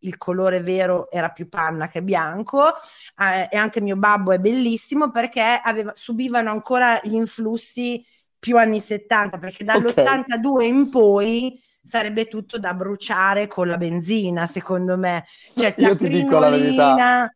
il 0.00 0.16
colore 0.16 0.60
vero 0.60 1.10
era 1.10 1.30
più 1.30 1.48
panna 1.48 1.88
che 1.88 2.02
bianco 2.02 2.74
eh, 3.18 3.48
e 3.50 3.56
anche 3.56 3.80
mio 3.80 3.96
babbo 3.96 4.32
è 4.32 4.38
bellissimo 4.38 5.10
perché 5.10 5.60
aveva, 5.62 5.92
subivano 5.94 6.50
ancora 6.50 7.00
gli 7.02 7.14
influssi 7.14 8.04
più 8.38 8.58
anni 8.58 8.80
70 8.80 9.38
perché 9.38 9.64
dall'82 9.64 10.46
okay. 10.46 10.68
in 10.68 10.90
poi 10.90 11.60
sarebbe 11.82 12.26
tutto 12.26 12.58
da 12.58 12.74
bruciare 12.74 13.46
con 13.46 13.68
la 13.68 13.76
benzina 13.76 14.46
secondo 14.46 14.96
me 14.96 15.24
cioè, 15.56 15.74
io 15.78 15.96
ti 15.96 16.08
dico 16.08 16.38
la 16.38 16.50
verità 16.50 17.30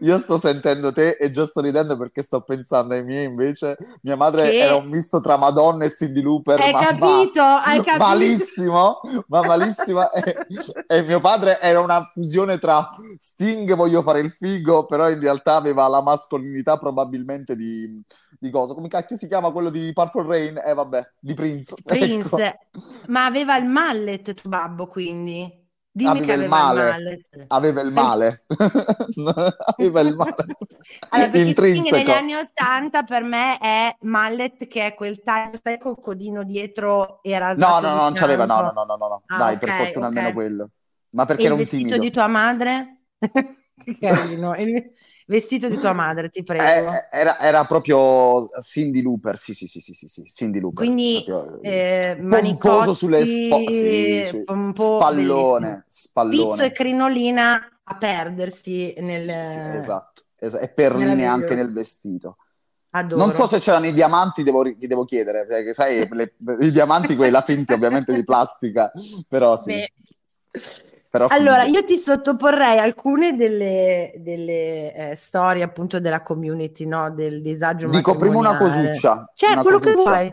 io 0.00 0.18
sto 0.18 0.38
sentendo 0.38 0.92
te 0.92 1.16
e 1.18 1.30
già 1.30 1.44
sto 1.46 1.60
ridendo 1.60 1.96
perché 1.96 2.22
sto 2.22 2.40
pensando 2.42 2.94
ai 2.94 3.04
miei 3.04 3.24
invece. 3.24 3.76
Mia 4.02 4.16
madre 4.16 4.50
che... 4.50 4.58
era 4.58 4.76
un 4.76 4.86
misto 4.86 5.20
tra 5.20 5.36
Madonna 5.36 5.84
e 5.84 5.90
Cindy 5.90 6.20
Looper. 6.20 6.60
Hai 6.60 6.72
ma, 6.72 6.86
capito? 6.86 7.40
Ma, 7.40 7.62
hai 7.62 7.82
capito? 7.82 8.04
Malissimo, 8.04 9.00
ma 9.26 9.42
malissimo. 9.42 10.12
e, 10.12 10.46
e, 10.86 11.02
mio 11.02 11.20
padre 11.20 11.60
era 11.60 11.80
una 11.80 12.04
fusione 12.04 12.58
tra 12.58 12.88
Sting, 13.18 13.74
voglio 13.74 14.02
fare 14.02 14.20
il 14.20 14.30
figo, 14.30 14.86
però 14.86 15.10
in 15.10 15.20
realtà 15.20 15.56
aveva 15.56 15.88
la 15.88 16.02
mascolinità 16.02 16.76
probabilmente 16.76 17.56
di, 17.56 18.00
di 18.38 18.50
cosa? 18.50 18.74
Come 18.74 18.88
cacchio 18.88 19.16
si 19.16 19.26
chiama 19.26 19.50
quello 19.50 19.70
di 19.70 19.90
Purple 19.92 20.26
Rain? 20.26 20.62
Eh 20.64 20.74
vabbè, 20.74 21.12
di 21.18 21.34
Prince. 21.34 21.74
Prince. 21.84 22.36
Ecco. 22.36 22.80
Ma 23.08 23.24
aveva 23.24 23.56
il 23.56 23.66
mallet 23.66 24.34
tuo 24.34 24.48
babbo 24.48 24.86
quindi? 24.86 25.66
Dimmi 25.98 26.18
aveva, 26.20 26.32
il 26.34 26.48
male. 26.48 27.26
aveva 27.48 27.80
il 27.80 27.92
male. 27.92 28.44
aveva 29.76 30.00
il 30.00 30.14
male. 30.14 30.34
Allora, 31.10 31.38
Intrinseco. 31.38 31.96
negli 31.96 32.10
anni 32.10 32.34
Ottanta 32.34 33.02
per 33.02 33.22
me 33.22 33.58
è 33.58 33.94
mallet 34.02 34.66
che 34.68 34.86
è 34.86 34.94
quel 34.94 35.20
taglio, 35.22 35.58
sai, 35.60 35.78
col 35.78 36.00
codino 36.00 36.44
dietro 36.44 37.18
era 37.22 37.52
No, 37.54 37.80
no, 37.80 37.94
no, 37.94 38.02
non 38.02 38.12
c'aveva, 38.14 38.46
no, 38.46 38.60
no, 38.60 38.72
no, 38.72 38.84
no, 38.84 38.96
no. 38.96 39.22
Ah, 39.26 39.38
Dai, 39.38 39.54
okay, 39.56 39.58
per 39.58 39.84
fortuna 39.84 40.06
okay. 40.06 40.18
almeno 40.18 40.34
quello. 40.34 40.70
Ma 41.10 41.26
perché 41.26 41.42
e 41.42 41.46
era 41.46 41.54
un 41.54 41.64
timido. 41.64 41.76
il 41.76 42.00
vestito 42.00 42.02
di 42.02 42.10
tua 42.10 42.26
madre? 42.28 43.02
carino. 43.98 44.54
Vestito 45.28 45.68
di 45.68 45.76
tua 45.76 45.92
madre, 45.92 46.30
ti 46.30 46.42
prego. 46.42 46.90
Eh, 46.90 47.08
era, 47.10 47.38
era, 47.38 47.64
proprio 47.66 48.48
Cindy 48.62 49.02
Looper, 49.02 49.38
sì, 49.38 49.52
sì, 49.52 49.66
sì, 49.66 49.78
sì, 49.80 49.92
sì, 49.92 50.08
sì 50.08 50.24
Cindy 50.24 50.58
Looper. 50.58 50.86
Quindi 50.86 51.22
proprio, 51.26 51.60
eh, 51.60 52.16
pomposo 52.26 52.94
sulle 52.94 53.26
spo- 53.26 53.70
sì, 53.70 54.22
sì, 54.24 54.42
spallone, 54.72 55.84
spallone. 55.86 56.50
Pizzo 56.50 56.62
e 56.62 56.72
crinolina 56.72 57.80
a 57.84 57.96
perdersi 57.98 58.94
nel... 59.00 59.28
Sì, 59.44 59.76
esatto, 59.76 60.22
esatto, 60.38 60.64
e 60.64 60.68
perline 60.70 61.26
anche 61.26 61.54
nel 61.54 61.72
vestito. 61.72 62.38
Adoro. 62.92 63.22
Non 63.22 63.34
so 63.34 63.46
se 63.46 63.58
c'erano 63.58 63.84
i 63.84 63.92
diamanti, 63.92 64.42
devo, 64.42 64.66
gli 64.66 64.86
devo 64.86 65.04
chiedere, 65.04 65.44
perché 65.44 65.74
sai, 65.74 66.08
le, 66.10 66.36
i 66.60 66.70
diamanti 66.70 67.16
quelli 67.16 67.32
là 67.32 67.42
finti 67.44 67.74
ovviamente 67.74 68.14
di 68.14 68.24
plastica, 68.24 68.90
però 69.28 69.58
sì. 69.58 69.72
Beh. 69.72 69.92
Però 71.10 71.26
allora, 71.30 71.64
io 71.64 71.84
ti 71.84 71.96
sottoporrei 71.96 72.78
alcune 72.78 73.34
delle, 73.34 74.12
delle 74.18 74.94
eh, 74.94 75.14
storie 75.16 75.62
appunto 75.62 76.00
della 76.00 76.22
community, 76.22 76.84
no? 76.84 77.10
del 77.10 77.40
disagio 77.40 77.88
Dico 77.88 78.14
prima 78.16 78.36
una 78.36 78.56
cosuccia. 78.58 79.30
Cioè, 79.34 79.52
una 79.52 79.62
quello 79.62 79.78
cosuccia. 79.78 79.96
che 79.96 80.10
vuoi. 80.10 80.32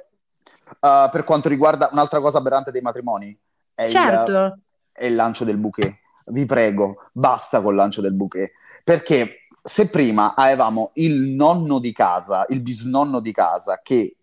Uh, 0.80 1.09
per 1.11 1.23
quanto 1.23 1.47
riguarda 1.47 1.89
un'altra 1.91 2.19
cosa 2.19 2.39
aberrante 2.39 2.71
dei 2.71 2.82
matrimoni, 2.82 3.38
è, 3.73 3.88
certo. 3.88 4.32
il, 4.32 4.59
è 4.91 5.05
il 5.05 5.15
lancio 5.15 5.45
del 5.45 5.57
bouquet. 5.57 5.97
Vi 6.26 6.45
prego, 6.45 7.09
basta 7.13 7.61
col 7.61 7.76
lancio 7.76 8.01
del 8.01 8.13
bouquet. 8.13 8.51
Perché 8.84 9.45
se 9.63 9.89
prima 9.89 10.36
avevamo 10.36 10.91
il 10.95 11.32
nonno 11.32 11.80
di 11.80 11.93
casa, 11.93 12.45
il 12.49 12.61
bisnonno 12.61 13.21
di 13.21 13.32
casa, 13.32 13.80
che 13.82 14.17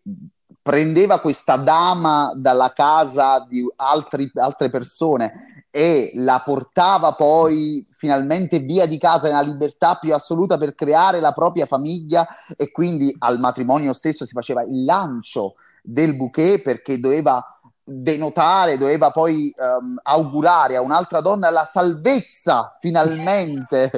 prendeva 0.60 1.20
questa 1.20 1.56
dama 1.56 2.32
dalla 2.36 2.72
casa 2.72 3.44
di 3.48 3.64
altri, 3.76 4.30
altre 4.34 4.70
persone 4.70 5.61
e 5.74 6.12
la 6.16 6.42
portava 6.44 7.14
poi 7.14 7.86
finalmente 7.90 8.58
via 8.58 8.84
di 8.84 8.98
casa 8.98 9.28
nella 9.28 9.40
libertà 9.40 9.96
più 9.96 10.12
assoluta 10.12 10.58
per 10.58 10.74
creare 10.74 11.18
la 11.18 11.32
propria 11.32 11.64
famiglia 11.64 12.28
e 12.58 12.70
quindi 12.70 13.14
al 13.20 13.40
matrimonio 13.40 13.94
stesso 13.94 14.26
si 14.26 14.34
faceva 14.34 14.62
il 14.62 14.84
lancio 14.84 15.54
del 15.82 16.14
bouquet 16.14 16.60
perché 16.60 17.00
doveva 17.00 17.51
denotare, 17.84 18.76
doveva 18.76 19.10
poi 19.10 19.52
um, 19.56 19.98
augurare 20.02 20.76
a 20.76 20.80
un'altra 20.80 21.20
donna 21.20 21.50
la 21.50 21.64
salvezza 21.64 22.76
finalmente 22.78 23.90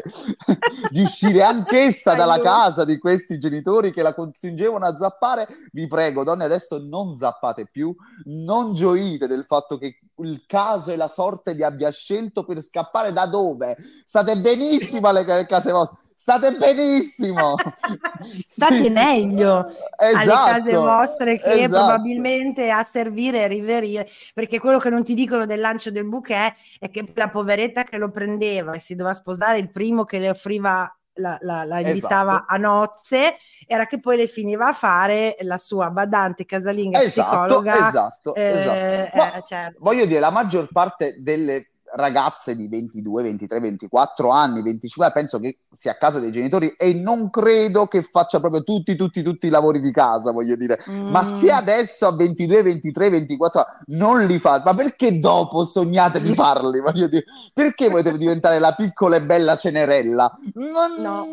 di 0.90 1.02
uscire 1.02 1.42
anch'essa 1.42 2.14
dalla 2.14 2.40
casa 2.40 2.84
di 2.84 2.98
questi 2.98 3.38
genitori 3.38 3.92
che 3.92 4.02
la 4.02 4.14
costringevano 4.14 4.86
a 4.86 4.96
zappare. 4.96 5.46
Vi 5.72 5.86
prego, 5.86 6.24
donne, 6.24 6.44
adesso 6.44 6.78
non 6.78 7.16
zappate 7.16 7.66
più, 7.70 7.94
non 8.24 8.74
gioite 8.74 9.26
del 9.26 9.44
fatto 9.44 9.76
che 9.76 9.98
il 10.18 10.44
caso 10.46 10.92
e 10.92 10.96
la 10.96 11.08
sorte 11.08 11.54
vi 11.54 11.64
abbia 11.64 11.90
scelto 11.90 12.44
per 12.44 12.62
scappare 12.62 13.12
da 13.12 13.26
dove? 13.26 13.76
State 14.04 14.36
benissimo 14.36 15.08
alle 15.08 15.24
case 15.24 15.72
vostre 15.72 15.98
state 16.24 16.52
benissimo. 16.52 17.54
state 18.44 18.82
sì. 18.84 18.88
meglio 18.88 19.68
esatto. 19.98 20.54
alle 20.54 20.62
case 20.62 20.76
vostre 20.76 21.38
che 21.38 21.64
esatto. 21.64 21.84
probabilmente 21.84 22.70
a 22.70 22.82
servire 22.82 23.42
e 23.42 23.46
riverire, 23.46 24.08
perché 24.32 24.58
quello 24.58 24.78
che 24.78 24.88
non 24.88 25.04
ti 25.04 25.12
dicono 25.12 25.44
del 25.44 25.60
lancio 25.60 25.90
del 25.90 26.06
bouquet 26.06 26.54
è 26.78 26.88
che 26.88 27.04
la 27.14 27.28
poveretta 27.28 27.84
che 27.84 27.98
lo 27.98 28.10
prendeva 28.10 28.72
e 28.72 28.78
si 28.78 28.94
doveva 28.94 29.14
sposare 29.14 29.58
il 29.58 29.70
primo 29.70 30.04
che 30.04 30.18
le 30.18 30.30
offriva 30.30 30.90
la, 31.16 31.36
la, 31.42 31.64
la 31.64 31.80
invitava 31.80 32.32
esatto. 32.32 32.54
a 32.54 32.56
nozze 32.56 33.36
era 33.66 33.86
che 33.86 34.00
poi 34.00 34.16
le 34.16 34.26
finiva 34.26 34.68
a 34.68 34.72
fare 34.72 35.36
la 35.42 35.58
sua 35.58 35.90
badante 35.90 36.44
casalinga 36.44 37.00
esatto, 37.00 37.30
psicologa 37.30 37.88
esatto, 37.88 38.34
eh, 38.34 38.48
esatto. 38.48 39.36
Eh, 39.36 39.42
certo. 39.44 39.78
voglio 39.80 40.06
dire 40.06 40.20
la 40.20 40.30
maggior 40.30 40.68
parte 40.72 41.16
delle 41.18 41.73
ragazze 41.94 42.56
di 42.56 42.68
22, 42.68 43.22
23, 43.22 43.60
24 43.60 44.30
anni, 44.30 44.62
25, 44.62 45.10
penso 45.12 45.38
che 45.38 45.58
sia 45.70 45.92
a 45.92 45.96
casa 45.96 46.18
dei 46.18 46.32
genitori 46.32 46.74
e 46.76 46.94
non 46.94 47.30
credo 47.30 47.86
che 47.86 48.02
faccia 48.02 48.40
proprio 48.40 48.62
tutti, 48.62 48.96
tutti, 48.96 49.22
tutti 49.22 49.46
i 49.46 49.50
lavori 49.50 49.80
di 49.80 49.92
casa, 49.92 50.32
voglio 50.32 50.56
dire. 50.56 50.78
Mm. 50.90 51.08
Ma 51.10 51.24
se 51.24 51.50
adesso 51.50 52.06
a 52.06 52.14
22, 52.14 52.62
23, 52.62 53.10
24 53.10 53.60
anni 53.60 53.98
non 53.98 54.24
li 54.24 54.38
fate, 54.38 54.62
ma 54.64 54.74
perché 54.74 55.18
dopo 55.18 55.64
sognate 55.64 56.20
di 56.20 56.34
farli? 56.34 56.80
Voglio 56.80 57.08
dire, 57.08 57.24
perché 57.52 57.88
volete 57.88 58.16
diventare 58.16 58.58
la 58.58 58.72
piccola 58.72 59.16
e 59.16 59.22
bella 59.22 59.56
Cenerella? 59.56 60.36
Non, 60.54 60.94
no. 60.98 61.24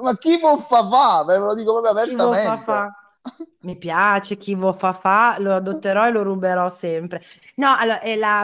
Ma 0.00 0.16
chi 0.16 0.38
può 0.38 0.56
fa 0.56 0.86
fa? 0.86 1.24
Ve 1.26 1.38
lo 1.38 1.54
dico 1.54 1.72
proprio 1.72 1.92
apertamente. 1.92 3.04
Mi 3.60 3.76
piace 3.76 4.36
chi 4.36 4.54
vo 4.54 4.72
fa 4.72 4.92
fa, 4.92 5.36
lo 5.38 5.54
adotterò 5.54 6.06
e 6.06 6.10
lo 6.10 6.22
ruberò 6.22 6.70
sempre. 6.70 7.22
No, 7.56 7.74
allora, 7.76 8.00
la, 8.16 8.40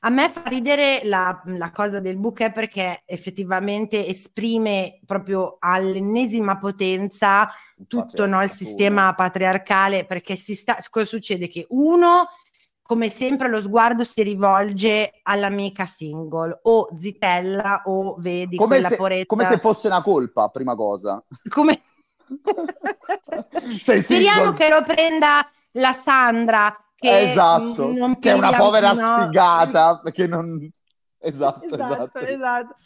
a 0.00 0.10
me 0.10 0.28
fa 0.28 0.42
ridere 0.46 1.00
la, 1.04 1.42
la, 1.46 1.70
cosa 1.70 2.00
del 2.00 2.16
bouquet 2.16 2.52
perché 2.52 3.02
effettivamente 3.04 4.06
esprime 4.06 5.00
proprio 5.04 5.56
all'ennesima 5.58 6.58
potenza 6.58 7.50
tutto 7.86 8.26
no, 8.26 8.42
il 8.42 8.50
sistema 8.50 9.14
patriarcale 9.14 10.06
perché 10.06 10.36
si 10.36 10.54
sta, 10.54 10.78
cosa 10.90 11.04
succede? 11.04 11.48
Che 11.48 11.66
uno 11.70 12.28
come 12.86 13.08
sempre 13.08 13.48
lo 13.48 13.60
sguardo 13.60 14.04
si 14.04 14.22
rivolge 14.22 15.20
all'amica 15.24 15.86
single 15.86 16.60
o 16.62 16.88
zitella 16.96 17.82
o 17.86 18.14
vedi 18.18 18.56
come 18.56 18.80
se, 18.80 18.96
poretta 18.96 19.26
come 19.26 19.44
se 19.44 19.58
fosse 19.58 19.88
una 19.88 20.02
colpa 20.02 20.48
prima 20.48 20.76
cosa 20.76 21.22
come 21.48 21.82
Speriamo 23.78 24.52
che 24.52 24.68
lo 24.68 24.82
prenda 24.82 25.48
la 25.72 25.92
Sandra. 25.92 26.76
Che 26.94 27.30
esatto, 27.30 27.92
che 28.18 28.30
è 28.30 28.32
una 28.32 28.56
povera 28.56 28.92
no. 28.92 29.22
sfigata. 29.22 30.00
Che 30.12 30.26
non... 30.26 30.70
Esatto, 31.18 31.64
esatto, 31.66 31.92
esatto. 31.92 32.18
esatto. 32.18 32.76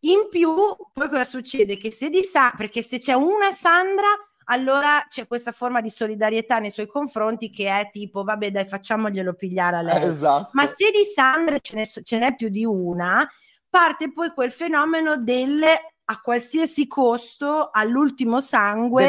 In 0.00 0.28
più, 0.30 0.54
poi 0.92 1.08
cosa 1.08 1.24
succede? 1.24 1.76
Che 1.78 1.90
se 1.90 2.10
di 2.10 2.22
Sa- 2.22 2.52
perché 2.56 2.82
se 2.82 2.98
c'è 2.98 3.14
una 3.14 3.50
Sandra, 3.50 4.06
allora 4.44 5.04
c'è 5.08 5.26
questa 5.26 5.52
forma 5.52 5.80
di 5.80 5.90
solidarietà 5.90 6.58
nei 6.58 6.70
suoi 6.70 6.86
confronti 6.86 7.50
che 7.50 7.68
è 7.68 7.88
tipo, 7.90 8.22
vabbè, 8.22 8.50
dai, 8.50 8.66
facciamoglielo 8.66 9.34
pigliare 9.34 9.76
a 9.78 9.80
lei. 9.80 10.04
Esatto. 10.04 10.50
Ma 10.52 10.66
se 10.66 10.90
di 10.90 11.02
Sandra 11.02 11.58
ce, 11.58 11.76
ne, 11.76 11.86
ce 11.86 12.18
n'è 12.18 12.34
più 12.36 12.48
di 12.48 12.64
una, 12.64 13.26
parte 13.68 14.12
poi 14.12 14.30
quel 14.30 14.52
fenomeno 14.52 15.16
del 15.16 15.64
a 16.08 16.20
qualsiasi 16.20 16.86
costo 16.86 17.70
all'ultimo 17.72 18.40
sangue 18.40 19.04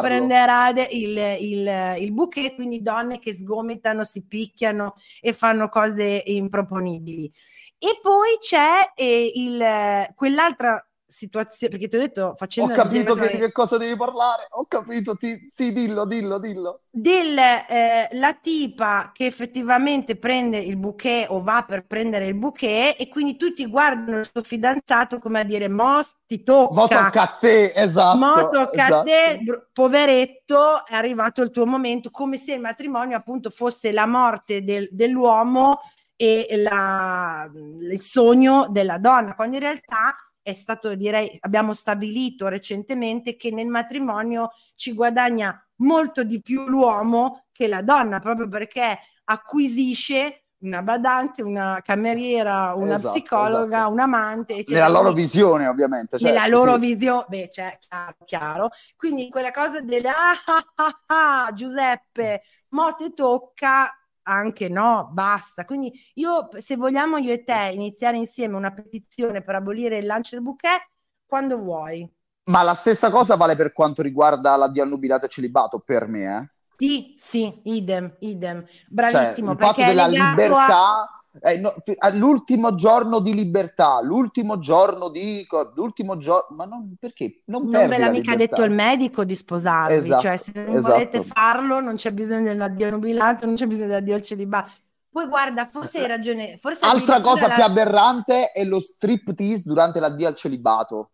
prenderà 0.00 0.72
de- 0.72 0.88
il, 0.92 1.16
il, 1.40 1.96
il 1.98 2.12
bouquet, 2.12 2.54
quindi 2.54 2.80
donne 2.80 3.18
che 3.18 3.34
sgomitano, 3.34 4.04
si 4.04 4.24
picchiano 4.24 4.94
e 5.20 5.32
fanno 5.32 5.68
cose 5.68 6.22
improponibili. 6.26 7.32
E 7.78 7.98
poi 8.00 8.38
c'è 8.40 8.92
eh, 8.94 9.32
il, 9.34 10.12
quell'altra 10.14 10.87
situazione, 11.08 11.72
perché 11.72 11.88
ti 11.88 11.96
ho 11.96 12.00
detto 12.00 12.34
facendo... 12.36 12.72
Ho 12.72 12.76
capito 12.76 13.14
che, 13.14 13.30
di 13.30 13.38
che 13.38 13.50
cosa 13.50 13.78
devi 13.78 13.96
parlare, 13.96 14.46
ho 14.50 14.66
capito, 14.66 15.16
ti... 15.16 15.46
sì, 15.48 15.72
dillo, 15.72 16.04
dillo, 16.04 16.38
dillo. 16.38 16.82
Del, 16.90 17.38
eh, 17.38 18.08
tipa 18.42 19.10
che 19.14 19.26
effettivamente 19.26 20.16
prende 20.16 20.58
il 20.58 20.76
bouquet 20.76 21.26
o 21.30 21.42
va 21.42 21.64
per 21.66 21.86
prendere 21.86 22.26
il 22.26 22.34
bouquet 22.34 22.94
e 22.98 23.08
quindi 23.08 23.36
tutti 23.36 23.66
guardano 23.66 24.18
il 24.18 24.28
suo 24.30 24.42
fidanzato 24.42 25.18
come 25.18 25.40
a 25.40 25.44
dire, 25.44 25.68
mo 25.68 26.02
ti 26.26 26.42
tocca. 26.42 26.74
Mo 26.74 26.86
tocca 26.86 27.22
a 27.22 27.36
te, 27.40 27.72
esatto. 27.74 28.18
Mo 28.18 28.48
tocca 28.50 28.86
esatto. 28.86 28.94
a 28.94 29.02
te, 29.02 29.68
poveretto, 29.72 30.84
è 30.86 30.94
arrivato 30.94 31.40
il 31.42 31.50
tuo 31.50 31.64
momento, 31.64 32.10
come 32.10 32.36
se 32.36 32.52
il 32.52 32.60
matrimonio 32.60 33.16
appunto 33.16 33.48
fosse 33.48 33.92
la 33.92 34.06
morte 34.06 34.62
del, 34.62 34.88
dell'uomo 34.90 35.80
e 36.20 36.48
la, 36.56 37.48
il 37.54 38.00
sogno 38.00 38.66
della 38.68 38.98
donna, 38.98 39.34
quando 39.34 39.56
in 39.56 39.62
realtà 39.62 40.14
è 40.48 40.54
stato, 40.54 40.94
direi, 40.94 41.36
abbiamo 41.40 41.74
stabilito 41.74 42.48
recentemente 42.48 43.36
che 43.36 43.50
nel 43.50 43.66
matrimonio 43.66 44.52
ci 44.76 44.94
guadagna 44.94 45.62
molto 45.76 46.24
di 46.24 46.40
più 46.40 46.66
l'uomo 46.68 47.44
che 47.52 47.66
la 47.66 47.82
donna, 47.82 48.18
proprio 48.18 48.48
perché 48.48 48.98
acquisisce 49.24 50.44
una 50.60 50.80
badante, 50.80 51.42
una 51.42 51.82
cameriera, 51.84 52.72
una 52.74 52.94
esatto, 52.94 53.12
psicologa, 53.12 53.76
esatto. 53.76 53.92
un 53.92 54.00
amante. 54.00 54.52
Eccetera. 54.54 54.86
Nella 54.86 54.98
loro 54.98 55.12
visione, 55.12 55.66
ovviamente. 55.66 56.18
Certo, 56.18 56.34
nella 56.34 56.46
loro 56.46 56.74
sì. 56.74 56.80
visione, 56.80 57.24
beh, 57.28 57.48
c'è 57.48 57.78
chiaro, 57.78 58.16
chiaro. 58.24 58.70
Quindi 58.96 59.28
quella 59.28 59.50
cosa 59.50 59.82
del 59.82 60.06
ah, 60.06 60.32
ah, 60.46 60.64
ah, 60.76 61.00
ah, 61.44 61.52
Giuseppe, 61.52 62.42
mo 62.70 62.94
te 62.94 63.12
tocca, 63.12 63.97
anche 64.28 64.68
no, 64.68 65.10
basta. 65.12 65.64
Quindi 65.64 65.92
io, 66.14 66.48
se 66.58 66.76
vogliamo 66.76 67.18
io 67.18 67.32
e 67.32 67.44
te 67.44 67.70
iniziare 67.72 68.16
insieme 68.16 68.56
una 68.56 68.72
petizione 68.72 69.42
per 69.42 69.56
abolire 69.56 69.98
il 69.98 70.06
lancio 70.06 70.36
del 70.36 70.44
bouquet, 70.44 70.88
quando 71.26 71.58
vuoi. 71.58 72.10
Ma 72.44 72.62
la 72.62 72.74
stessa 72.74 73.10
cosa 73.10 73.36
vale 73.36 73.56
per 73.56 73.72
quanto 73.72 74.02
riguarda 74.02 74.56
la 74.56 74.70
annubilato 74.74 75.26
e 75.26 75.28
celibato 75.28 75.80
per 75.80 76.06
me, 76.06 76.38
eh? 76.38 76.50
Sì, 76.76 77.14
sì, 77.16 77.60
idem, 77.64 78.16
idem. 78.20 78.64
Bravissimo. 78.88 79.54
Cioè, 79.54 79.66
il 79.66 79.66
fatto 79.66 79.84
della 79.84 80.06
libertà... 80.06 81.02
A 81.02 81.17
eh, 81.40 81.58
no, 81.58 81.74
l'ultimo 82.14 82.74
giorno 82.74 83.20
di 83.20 83.34
libertà, 83.34 84.00
l'ultimo 84.02 84.58
giorno 84.58 85.08
di 85.08 85.46
l'ultimo 85.74 86.16
giorno, 86.16 86.56
ma 86.56 86.64
non 86.64 86.96
perché 86.98 87.42
non, 87.46 87.62
non 87.64 87.88
ve 87.88 87.98
l'ha 87.98 88.10
mica 88.10 88.34
detto 88.34 88.62
il 88.62 88.72
medico 88.72 89.24
di 89.24 89.34
sposarvi, 89.34 89.94
esatto, 89.94 90.22
cioè 90.22 90.36
se 90.36 90.52
non 90.54 90.76
esatto. 90.76 90.94
volete 90.94 91.22
farlo 91.22 91.80
non 91.80 91.96
c'è 91.96 92.12
bisogno 92.12 92.44
dell'addio 92.44 92.90
nubilato, 92.90 93.46
non 93.46 93.54
c'è 93.54 93.66
bisogno 93.66 93.88
dell'addio 93.88 94.14
al 94.14 94.22
celibato. 94.22 94.70
Poi 95.10 95.26
guarda, 95.26 95.64
forse 95.64 96.00
hai 96.00 96.06
ragione. 96.06 96.56
Forse 96.58 96.84
Altra 96.84 97.20
cosa 97.20 97.48
la... 97.48 97.54
più 97.54 97.64
aberrante 97.64 98.52
è 98.52 98.64
lo 98.64 98.78
striptease 98.78 99.62
durante 99.64 100.00
l'addio 100.00 100.28
al 100.28 100.34
celibato 100.34 101.10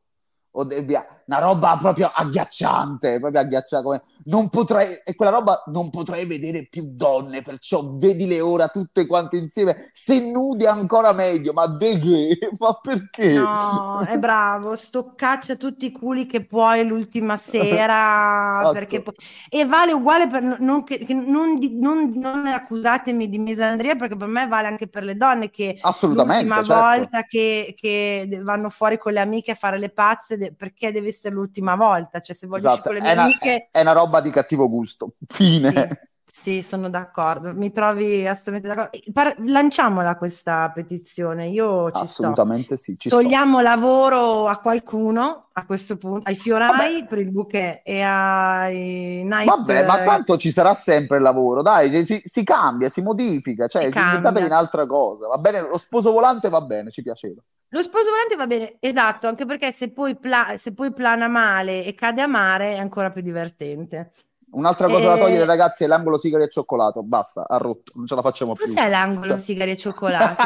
o 0.56 0.64
via, 0.64 1.04
una 1.26 1.38
roba 1.38 1.76
proprio 1.80 2.10
agghiacciante, 2.12 3.18
proprio 3.18 3.40
agghiacciante. 3.40 3.86
Come, 3.86 4.02
non 4.26 4.48
potrei, 4.48 5.00
e 5.04 5.14
quella 5.14 5.32
roba 5.32 5.62
non 5.66 5.90
potrei 5.90 6.24
vedere 6.26 6.66
più 6.70 6.84
donne, 6.86 7.42
perciò 7.42 7.94
vedile 7.96 8.40
ora 8.40 8.68
tutte 8.68 9.06
quante 9.06 9.36
insieme, 9.36 9.90
se 9.92 10.30
nudi 10.30 10.66
ancora 10.66 11.12
meglio, 11.12 11.52
ma 11.52 11.66
de 11.66 11.98
che? 11.98 12.38
Ma 12.58 12.78
perché? 12.80 13.32
No, 13.34 14.00
è 14.00 14.18
bravo, 14.18 14.76
sto 14.76 15.14
caccia 15.14 15.56
tutti 15.56 15.86
i 15.86 15.92
culi 15.92 16.26
che 16.26 16.44
puoi 16.44 16.86
l'ultima 16.86 17.36
sera, 17.36 18.60
esatto. 18.60 18.72
perché 18.72 19.02
po- 19.02 19.12
e 19.48 19.64
vale 19.66 19.92
uguale 19.92 20.26
per, 20.26 20.42
non, 20.60 20.84
che, 20.84 21.04
non, 21.08 21.58
non, 21.72 22.12
non, 22.14 22.46
accusatemi 22.46 23.28
di 23.28 23.38
misandria, 23.38 23.96
perché 23.96 24.16
per 24.16 24.28
me 24.28 24.46
vale 24.46 24.68
anche 24.68 24.88
per 24.88 25.04
le 25.04 25.16
donne 25.16 25.50
che 25.50 25.76
Assolutamente, 25.80 26.44
l'ultima 26.44 26.62
certo. 26.62 26.82
volta 26.82 27.22
che, 27.24 27.74
che 27.76 28.40
vanno 28.42 28.70
fuori 28.70 28.98
con 28.98 29.12
le 29.12 29.20
amiche 29.20 29.52
a 29.52 29.56
fare 29.56 29.78
le 29.78 29.90
pazze, 29.90 30.54
perché 30.54 30.92
deve 30.92 31.12
essere 31.14 31.34
l'ultima 31.34 31.76
volta, 31.76 32.20
cioè 32.20 32.34
se 32.34 32.46
voglio 32.46 32.68
esatto. 32.68 32.88
con 32.88 32.94
le 32.94 33.00
mie 33.00 33.12
è 33.12 33.16
amiche... 33.16 33.48
Una, 33.50 33.68
è 33.70 33.80
una 33.80 33.92
roba 33.92 34.20
di 34.20 34.30
cattivo 34.30 34.68
gusto, 34.68 35.14
fine. 35.26 35.70
Sì. 35.70 36.12
Sì, 36.36 36.62
sono 36.62 36.90
d'accordo, 36.90 37.54
mi 37.54 37.70
trovi 37.70 38.26
assolutamente 38.26 38.68
d'accordo. 38.68 39.12
Par- 39.12 39.36
lanciamola 39.38 40.16
questa 40.16 40.70
petizione, 40.74 41.48
io 41.48 41.90
ci 41.92 42.02
Assolutamente 42.02 42.76
sto. 42.76 42.90
sì, 42.90 42.98
ci 42.98 43.08
Togliamo 43.08 43.58
sto. 43.60 43.62
lavoro 43.62 44.48
a 44.48 44.58
qualcuno 44.58 45.50
a 45.52 45.64
questo 45.64 45.96
punto, 45.96 46.28
ai 46.28 46.34
fiorai 46.34 46.68
Vabbè. 46.68 47.06
per 47.06 47.18
il 47.18 47.30
bouquet 47.30 47.80
e 47.84 48.00
ai 48.02 49.22
night. 49.24 49.46
Vabbè, 49.46 49.86
ma 49.86 50.02
tanto 50.02 50.36
ci 50.36 50.50
sarà 50.50 50.74
sempre 50.74 51.18
il 51.18 51.22
lavoro, 51.22 51.62
dai, 51.62 52.04
si, 52.04 52.20
si 52.24 52.42
cambia, 52.42 52.88
si 52.88 53.00
modifica, 53.00 53.68
cioè 53.68 53.84
inventatevi 53.84 54.44
un'altra 54.44 54.86
cosa, 54.86 55.28
va 55.28 55.38
bene? 55.38 55.60
Lo 55.60 55.78
sposo 55.78 56.10
volante 56.10 56.48
va 56.48 56.60
bene, 56.60 56.90
ci 56.90 57.02
piaceva. 57.02 57.40
Lo 57.74 57.82
sposo 57.82 58.08
volante 58.08 58.36
va 58.36 58.46
bene, 58.46 58.76
esatto, 58.78 59.26
anche 59.26 59.44
perché 59.46 59.72
se 59.72 59.90
poi, 59.90 60.14
pla- 60.14 60.54
se 60.56 60.72
poi 60.72 60.92
plana 60.92 61.26
male 61.26 61.84
e 61.84 61.96
cade 61.96 62.22
a 62.22 62.28
mare 62.28 62.74
è 62.74 62.78
ancora 62.78 63.10
più 63.10 63.20
divertente. 63.20 64.12
Un'altra 64.52 64.86
cosa 64.86 65.02
e... 65.02 65.06
da 65.06 65.16
togliere, 65.16 65.44
ragazzi, 65.44 65.82
è 65.82 65.88
l'angolo 65.88 66.16
sigari 66.16 66.44
e 66.44 66.48
cioccolato. 66.48 67.02
Basta, 67.02 67.44
ha 67.48 67.56
rotto, 67.56 67.90
non 67.96 68.06
ce 68.06 68.14
la 68.14 68.22
facciamo 68.22 68.52
Cos'è 68.52 68.66
più. 68.66 68.74
Cos'è 68.74 68.88
l'angolo 68.88 69.38
sigari 69.38 69.72
e 69.72 69.76
cioccolato? 69.76 70.44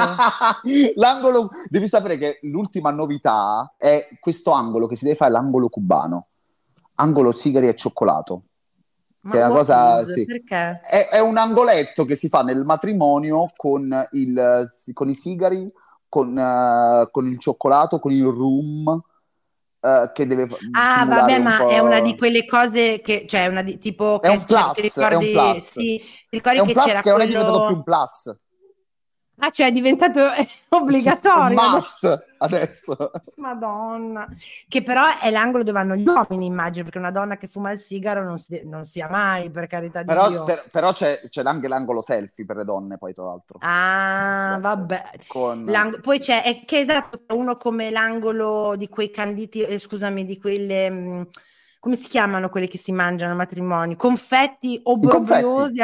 l'angolo, 0.97 1.51
devi 1.69 1.87
sapere 1.87 2.17
che 2.17 2.39
l'ultima 2.45 2.91
novità 2.91 3.75
è 3.77 4.09
questo 4.19 4.53
angolo 4.53 4.87
che 4.87 4.97
si 4.97 5.05
deve 5.05 5.17
fare 5.17 5.31
l'angolo 5.31 5.69
cubano. 5.69 6.29
Angolo 6.95 7.33
sigari 7.33 7.69
e 7.69 7.75
cioccolato. 7.75 8.43
Ma 9.21 9.33
che 9.33 9.39
è 9.41 9.45
una 9.45 9.55
cosa, 9.55 10.07
sì. 10.07 10.25
È, 10.25 11.09
è, 11.11 11.21
un 11.21 11.37
angoletto 11.37 12.07
che 12.07 12.17
si 12.17 12.31
fa 12.31 12.41
nel 12.41 12.65
matrimonio 12.65 13.49
con, 13.55 14.09
il, 14.13 14.69
con 14.95 15.11
i 15.11 15.15
sigari, 15.15 15.71
con, 16.09 16.37
uh, 16.37 17.11
con 17.11 17.27
il 17.27 17.39
cioccolato, 17.39 17.99
con 17.99 18.13
il 18.13 18.25
rum 18.25 19.03
Uh, 19.81 20.11
che 20.13 20.27
deve 20.27 20.49
ah 20.73 21.05
vabbè 21.05 21.39
ma 21.39 21.69
è 21.69 21.79
una 21.79 22.01
di 22.01 22.17
quelle 22.17 22.45
cose 22.45 23.01
che 23.01 23.27
cioè 23.29 23.47
una 23.47 23.63
di 23.63 23.79
tipo 23.79 24.21
è 24.21 24.27
un 24.27 24.45
plus, 24.45 24.75
ricordi, 24.75 25.15
è 25.15 25.17
un 25.17 25.31
plus. 25.31 25.71
Sì, 25.71 26.03
ricordi 26.31 26.59
è 26.59 26.61
un 26.63 26.67
che 26.67 26.73
plus 26.73 26.85
c'era 26.85 27.01
che 27.01 27.11
quello... 27.13 27.19
non 27.19 27.27
è 27.27 27.31
diventato 27.31 27.67
più 27.67 27.77
un 27.77 27.83
plus 27.85 28.41
Ah, 29.41 29.51
cioè 29.51 29.69
è 29.69 29.73
diventato 29.73 30.21
obbligatorio. 30.71 31.59
Un 31.59 31.71
must 31.73 32.27
adesso. 32.39 33.11
Madonna. 33.37 34.27
Che 34.67 34.83
però 34.83 35.19
è 35.21 35.31
l'angolo 35.31 35.63
dove 35.63 35.79
vanno 35.79 35.95
gli 35.95 36.07
uomini, 36.07 36.47
immagino, 36.47 36.85
perché 36.85 36.99
una 36.99 37.13
donna 37.13 37.37
che 37.37 37.47
fuma 37.47 37.71
il 37.71 37.79
sigaro 37.79 38.25
non 38.25 38.39
si, 38.39 38.63
non 38.65 38.85
si 38.85 39.01
ha 39.01 39.09
mai, 39.09 39.51
per 39.51 39.67
carità 39.69 40.03
però, 40.03 40.27
di 40.27 40.35
Dio. 40.35 40.45
Per, 40.45 40.65
però 40.71 40.93
c'è, 40.93 41.21
c'è, 41.29 41.43
anche 41.45 41.69
l'angolo 41.69 42.03
selfie 42.03 42.45
per 42.45 42.57
le 42.57 42.65
donne, 42.65 42.99
poi 42.99 43.13
tra 43.13 43.25
l'altro. 43.25 43.59
Ah, 43.61 44.59
vabbè. 44.61 45.11
Con... 45.29 45.99
Poi 46.03 46.19
c'è, 46.19 46.43
è 46.43 46.65
che 46.65 46.81
esatto, 46.81 47.23
uno 47.35 47.57
come 47.57 47.91
l'angolo 47.91 48.75
di 48.77 48.89
quei 48.89 49.11
canditi, 49.11 49.63
eh, 49.63 49.79
scusami, 49.79 50.25
di 50.25 50.39
quelle... 50.39 50.91
Mh, 50.91 50.97
mm, 50.97 51.23
come 51.81 51.95
si 51.95 52.09
chiamano 52.09 52.49
quelli 52.49 52.67
che 52.67 52.77
si 52.77 52.91
mangiano 52.91 53.33
a 53.33 53.37
matrimoni? 53.37 53.95
Confetti 53.95 54.81
obbrobriosi 54.83 55.81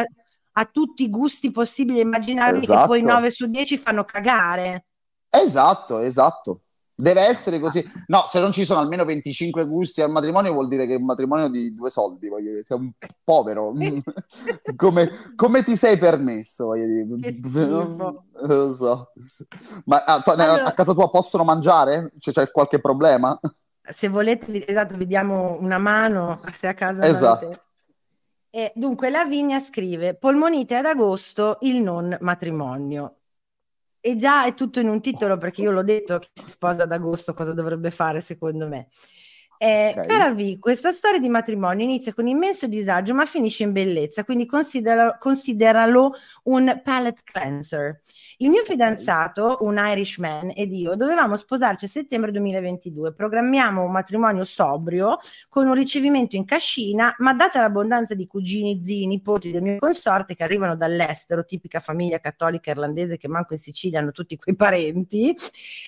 a 0.57 0.65
tutti 0.67 1.05
i 1.05 1.11
gusti 1.11 1.51
possibili 1.51 1.99
e 1.99 2.03
immaginabili 2.03 2.63
esatto. 2.63 2.81
che 2.81 2.87
poi 2.87 3.03
9 3.03 3.31
su 3.31 3.47
10 3.47 3.77
fanno 3.77 4.05
cagare. 4.05 4.87
Esatto, 5.29 5.99
esatto. 5.99 6.61
Deve 6.97 7.23
essere 7.23 7.59
così. 7.59 7.85
No, 8.07 8.25
se 8.29 8.39
non 8.39 8.53
ci 8.53 8.65
sono 8.65 8.79
almeno 8.79 9.05
25 9.05 9.67
gusti 9.67 10.01
al 10.01 10.13
matrimonio 10.13 10.53
vuol 10.53 10.69
dire 10.69 10.87
che 10.87 10.95
è 10.95 10.97
un 10.97 11.07
matrimonio 11.07 11.49
di 11.49 11.75
due 11.75 11.91
soldi, 11.91 12.29
voglio 12.29 12.51
dire, 12.51 12.65
sei 12.65 12.79
un 12.79 12.93
povero. 13.25 13.73
come, 14.77 15.11
come, 15.35 15.63
ti 15.65 15.75
sei 15.75 15.99
permesso, 15.99 16.67
voglio 16.67 16.87
dire. 16.87 17.33
Non 18.45 18.57
lo 18.57 18.73
so. 18.73 19.13
Ma 19.87 20.05
a, 20.05 20.23
allora, 20.25 20.65
a, 20.67 20.73
casa 20.73 20.93
tua 20.93 21.11
possono 21.11 21.43
mangiare? 21.43 22.13
Cioè, 22.19 22.33
c'è 22.33 22.51
qualche 22.53 22.79
problema? 22.79 23.39
Se 23.83 24.09
volete, 24.09 24.65
esatto, 24.65 24.97
vi 24.97 25.07
diamo 25.07 25.57
una 25.61 25.79
mano 25.79 26.41
se 26.57 26.69
a 26.69 26.75
casa. 26.75 27.01
Esatto. 27.07 27.47
Avete 27.47 27.63
e 28.57 28.71
dunque 28.77 29.11
Lavinia 29.11 29.59
scrive: 29.59 30.15
Polmonite 30.15 30.77
ad 30.77 30.87
agosto, 30.87 31.59
il 31.63 31.83
non 31.83 32.17
matrimonio. 32.21 33.17
E 33.99 34.15
già 34.15 34.45
è 34.45 34.55
tutto 34.55 34.79
in 34.79 34.87
un 34.87 35.01
titolo 35.01 35.39
perché 35.39 35.63
io 35.63 35.73
l'ho 35.73 35.83
detto 35.83 36.21
che 36.21 36.29
si 36.33 36.47
sposa 36.47 36.85
ad 36.85 36.93
agosto 36.93 37.35
cosa 37.35 37.53
dovrebbe 37.53 37.91
fare 37.91 38.21
secondo 38.21 38.69
me. 38.69 38.87
Eh, 39.59 39.91
okay. 39.91 40.07
Cara 40.07 40.33
V, 40.33 40.59
questa 40.61 40.93
storia 40.93 41.19
di 41.19 41.29
matrimonio 41.29 41.85
inizia 41.85 42.15
con 42.15 42.29
immenso 42.29 42.69
disagio 42.69 43.13
ma 43.13 43.27
finisce 43.27 43.65
in 43.65 43.73
bellezza, 43.73 44.23
quindi 44.23 44.47
considera, 44.47 45.17
consideralo 45.19 46.13
un 46.45 46.81
palette 46.85 47.23
cleanser. 47.25 47.99
Il 48.39 48.49
mio 48.49 48.65
fidanzato, 48.65 49.59
un 49.61 49.77
Irishman, 49.79 50.53
ed 50.55 50.73
io 50.73 50.97
dovevamo 50.97 51.37
sposarci 51.37 51.85
a 51.85 51.89
settembre 51.89 52.33
2022. 52.33 53.13
Programmiamo 53.13 53.83
un 53.83 53.93
matrimonio 53.93 54.45
sobrio 54.45 55.19
con 55.49 55.67
un 55.67 55.75
ricevimento 55.75 56.35
in 56.35 56.45
cascina, 56.45 57.15
ma 57.19 57.33
data 57.35 57.61
l'abbondanza 57.61 58.15
di 58.15 58.27
cugini, 58.27 58.83
zii, 58.83 59.07
nipoti 59.07 59.53
del 59.53 59.63
mio 59.63 59.79
consorte 59.79 60.35
che 60.35 60.43
arrivano 60.43 60.77
dall'estero, 60.77 61.45
tipica 61.45 61.79
famiglia 61.79 62.19
cattolica 62.19 62.71
irlandese 62.71 63.17
che 63.17 63.29
manco 63.29 63.53
in 63.53 63.61
Sicilia 63.61 64.01
hanno 64.01 64.11
tutti 64.11 64.37
quei 64.37 64.57
parenti, 64.57 65.35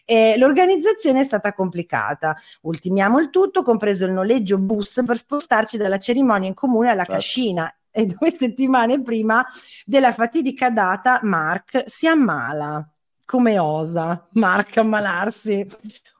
eh, 0.04 0.36
l'organizzazione 0.38 1.20
è 1.20 1.24
stata 1.24 1.52
complicata. 1.52 2.36
Ultimiamo 2.62 3.18
il 3.18 3.30
tutto, 3.30 3.62
compreso 3.62 4.04
il 4.04 4.12
noleggio 4.12 4.58
bus 4.58 5.02
per 5.04 5.16
spostarci 5.16 5.76
dalla 5.76 5.98
cerimonia 5.98 6.48
in 6.48 6.54
comune 6.54 6.90
alla 6.90 7.04
certo. 7.04 7.12
cascina 7.12 7.74
e 7.96 8.04
due 8.04 8.30
settimane 8.30 9.00
prima 9.00 9.42
della 9.86 10.12
fatidica 10.12 10.68
data 10.68 11.20
Mark 11.22 11.84
si 11.86 12.06
ammala. 12.06 12.86
Come 13.24 13.58
osa 13.58 14.28
Mark 14.32 14.76
ammalarsi? 14.76 15.66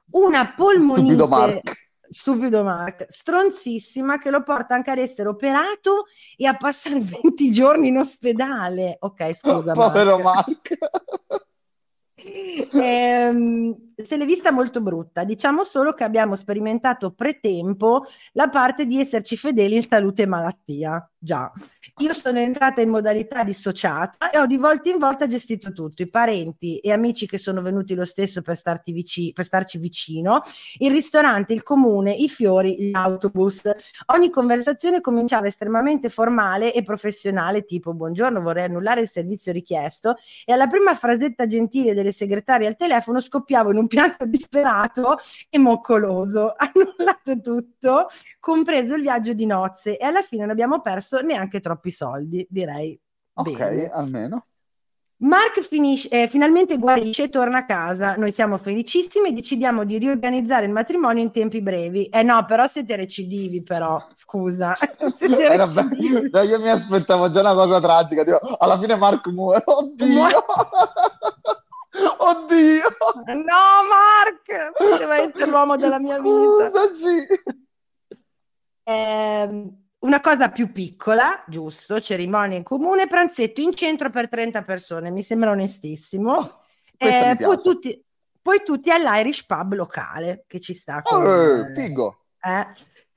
una 0.09 0.53
polmonite 0.55 0.95
Stupido 0.95 1.27
Mark. 1.27 1.89
stupido 2.09 2.63
Mark, 2.63 3.05
stronzissima 3.09 4.17
che 4.17 4.31
lo 4.31 4.41
porta 4.41 4.73
anche 4.73 4.91
ad 4.91 4.97
essere 4.97 5.29
operato 5.29 6.05
e 6.35 6.47
a 6.47 6.55
passare 6.55 6.97
20 6.99 7.51
giorni 7.51 7.89
in 7.89 7.97
ospedale. 7.97 8.97
Ok, 8.99 9.35
scusa. 9.35 9.71
Povero 9.77 10.17
Mark. 10.17 10.77
Ehm, 12.73 13.86
se 14.03 14.15
l'è 14.15 14.25
vista 14.25 14.51
molto 14.51 14.81
brutta. 14.81 15.23
Diciamo 15.23 15.63
solo 15.63 15.93
che 15.93 16.03
abbiamo 16.03 16.35
sperimentato 16.35 17.11
pretempo 17.11 18.05
la 18.33 18.49
parte 18.49 18.85
di 18.85 18.99
esserci 18.99 19.37
fedeli 19.37 19.75
in 19.75 19.87
salute 19.87 20.23
e 20.23 20.27
malattia. 20.27 21.09
Già, 21.19 21.51
io 21.97 22.13
sono 22.13 22.37
entrata 22.37 22.79
in 22.79 22.89
modalità 22.89 23.43
dissociata 23.43 24.29
e 24.29 24.37
ho 24.37 24.45
di 24.45 24.57
volta 24.57 24.89
in 24.91 24.99
volta 24.99 25.25
gestito 25.25 25.73
tutto, 25.73 26.03
i 26.03 26.09
parenti 26.09 26.77
e 26.77 26.91
amici 26.91 27.25
che 27.25 27.39
sono 27.39 27.63
venuti 27.63 27.95
lo 27.95 28.05
stesso 28.05 28.43
per, 28.43 28.55
vici- 28.85 29.33
per 29.33 29.43
starci 29.43 29.79
vicino, 29.79 30.41
il 30.77 30.91
ristorante, 30.91 31.53
il 31.53 31.63
comune, 31.63 32.13
i 32.13 32.29
fiori, 32.29 32.91
l'autobus. 32.91 33.61
Ogni 34.13 34.29
conversazione 34.29 35.01
cominciava 35.01 35.47
estremamente 35.47 36.09
formale 36.09 36.71
e 36.71 36.83
professionale, 36.83 37.65
tipo 37.65 37.95
buongiorno, 37.95 38.39
vorrei 38.39 38.65
annullare 38.65 39.01
il 39.01 39.09
servizio 39.09 39.51
richiesto 39.51 40.17
e 40.45 40.53
alla 40.53 40.67
prima 40.67 40.93
frasetta 40.93 41.47
gentile 41.47 41.95
delle 41.95 42.11
segretarie 42.11 42.67
al 42.67 42.75
telefono 42.75 43.19
scoppiavo 43.19 43.71
in 43.71 43.77
un 43.77 43.86
pianto 43.87 44.25
disperato 44.25 45.17
e 45.49 45.57
moccoloso. 45.57 46.53
Annullato 46.57 47.41
tutto, 47.41 48.07
compreso 48.39 48.95
il 48.95 49.01
viaggio 49.01 49.33
di 49.33 49.45
nozze 49.45 49.97
e 49.97 50.05
alla 50.05 50.21
fine 50.21 50.41
non 50.41 50.51
abbiamo 50.51 50.81
perso 50.81 51.19
neanche 51.21 51.59
troppi 51.59 51.91
soldi, 51.91 52.45
direi. 52.49 52.99
Ok, 53.33 53.57
bene. 53.57 53.89
almeno. 53.89 54.45
Mark 55.19 55.61
finisce, 55.61 56.09
eh, 56.09 56.27
finalmente 56.27 56.77
guarisce 56.77 57.23
e 57.23 57.29
torna 57.29 57.59
a 57.59 57.65
casa. 57.65 58.15
Noi 58.17 58.31
siamo 58.31 58.59
felicissimi 58.59 59.29
e 59.29 59.33
decidiamo 59.33 59.83
di 59.83 59.97
riorganizzare 59.97 60.65
il 60.67 60.71
matrimonio 60.71 61.23
in 61.23 61.31
tempi 61.31 61.59
brevi. 61.59 62.05
Eh 62.05 62.21
no, 62.21 62.45
però 62.45 62.67
siete 62.67 62.95
recidivi, 62.95 63.63
però, 63.63 63.99
scusa. 64.13 64.75
siete 65.15 65.43
Era 65.43 65.65
recidivi. 65.65 66.29
be- 66.29 66.29
no, 66.31 66.41
io 66.43 66.59
mi 66.59 66.69
aspettavo 66.69 67.31
già 67.31 67.39
una 67.39 67.53
cosa 67.53 67.81
tragica, 67.81 68.23
tipo, 68.23 68.39
alla 68.59 68.77
fine 68.77 68.95
Mark 68.95 69.25
muore. 69.29 69.63
Oddio! 69.65 70.27
Oddio! 72.17 72.81
No, 73.25 73.83
Mark! 73.87 74.71
Poteva 74.77 75.17
essere 75.17 75.45
l'uomo 75.49 75.75
della 75.75 75.99
mia 75.99 76.19
vita. 76.19 76.67
Scusaci! 76.67 77.27
Ehm, 78.83 79.85
una 79.99 80.21
cosa 80.21 80.49
più 80.49 80.71
piccola, 80.71 81.43
giusto, 81.47 81.99
cerimonia 81.99 82.57
in 82.57 82.63
comune, 82.63 83.07
pranzetto 83.07 83.61
in 83.61 83.73
centro 83.73 84.09
per 84.09 84.29
30 84.29 84.63
persone, 84.63 85.11
mi 85.11 85.23
sembra 85.23 85.51
onestissimo. 85.51 86.33
Oh, 86.33 86.61
Eh, 86.97 87.35
poi, 87.39 87.57
tutti, 87.57 88.05
poi 88.41 88.63
tutti 88.63 88.89
all'Irish 88.91 89.45
Pub 89.45 89.73
locale, 89.73 90.45
che 90.47 90.59
ci 90.59 90.73
sta 90.73 91.01
con... 91.01 91.23
Eh, 91.25 91.73
figo! 91.73 92.25
eh. 92.41 92.67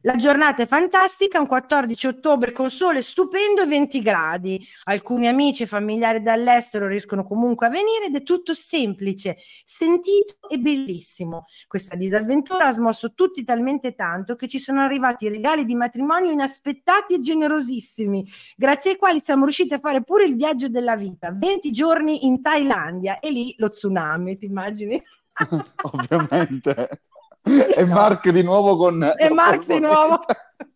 La 0.03 0.17
giornata 0.17 0.63
è 0.63 0.67
fantastica, 0.67 1.41
un 1.41 1.47
14 1.47 2.07
ottobre 2.07 2.53
con 2.53 2.71
sole 2.71 3.03
stupendo 3.03 3.61
e 3.61 3.67
20 3.67 3.99
gradi. 4.01 4.67
Alcuni 4.85 5.29
amici 5.29 5.65
e 5.65 5.67
familiari 5.67 6.23
dall'estero 6.23 6.87
riescono 6.87 7.23
comunque 7.23 7.67
a 7.67 7.71
venire 7.71 8.07
ed 8.07 8.15
è 8.15 8.23
tutto 8.23 8.55
semplice, 8.55 9.37
sentito 9.67 10.37
e 10.49 10.57
bellissimo. 10.57 11.45
Questa 11.67 11.97
disavventura 11.97 12.69
ha 12.69 12.73
smosso 12.73 13.13
tutti 13.13 13.45
talmente 13.45 13.95
tanto 13.95 14.37
che 14.37 14.49
ci 14.49 14.59
sono 14.59 14.81
arrivati 14.81 15.29
regali 15.29 15.67
di 15.67 15.75
matrimonio 15.75 16.31
inaspettati 16.31 17.13
e 17.13 17.21
generosissimi, 17.21 18.27
grazie 18.57 18.93
ai 18.93 18.97
quali 18.97 19.21
siamo 19.23 19.45
riusciti 19.45 19.75
a 19.75 19.81
fare 19.81 20.03
pure 20.03 20.25
il 20.25 20.35
viaggio 20.35 20.71
della 20.71 20.97
vita, 20.97 21.31
20 21.31 21.71
giorni 21.73 22.25
in 22.25 22.41
Thailandia 22.41 23.19
e 23.19 23.31
lì 23.31 23.55
lo 23.59 23.69
tsunami, 23.69 24.39
ti 24.39 24.47
immagini? 24.47 25.03
Ovviamente. 25.93 27.03
E 27.43 27.85
Mark 27.87 28.29
di 28.31 28.43
nuovo 28.43 28.77
con... 28.77 29.03
E 29.03 29.31
Mark 29.31 29.67
di 29.67 29.79
nuovo. 29.79 30.19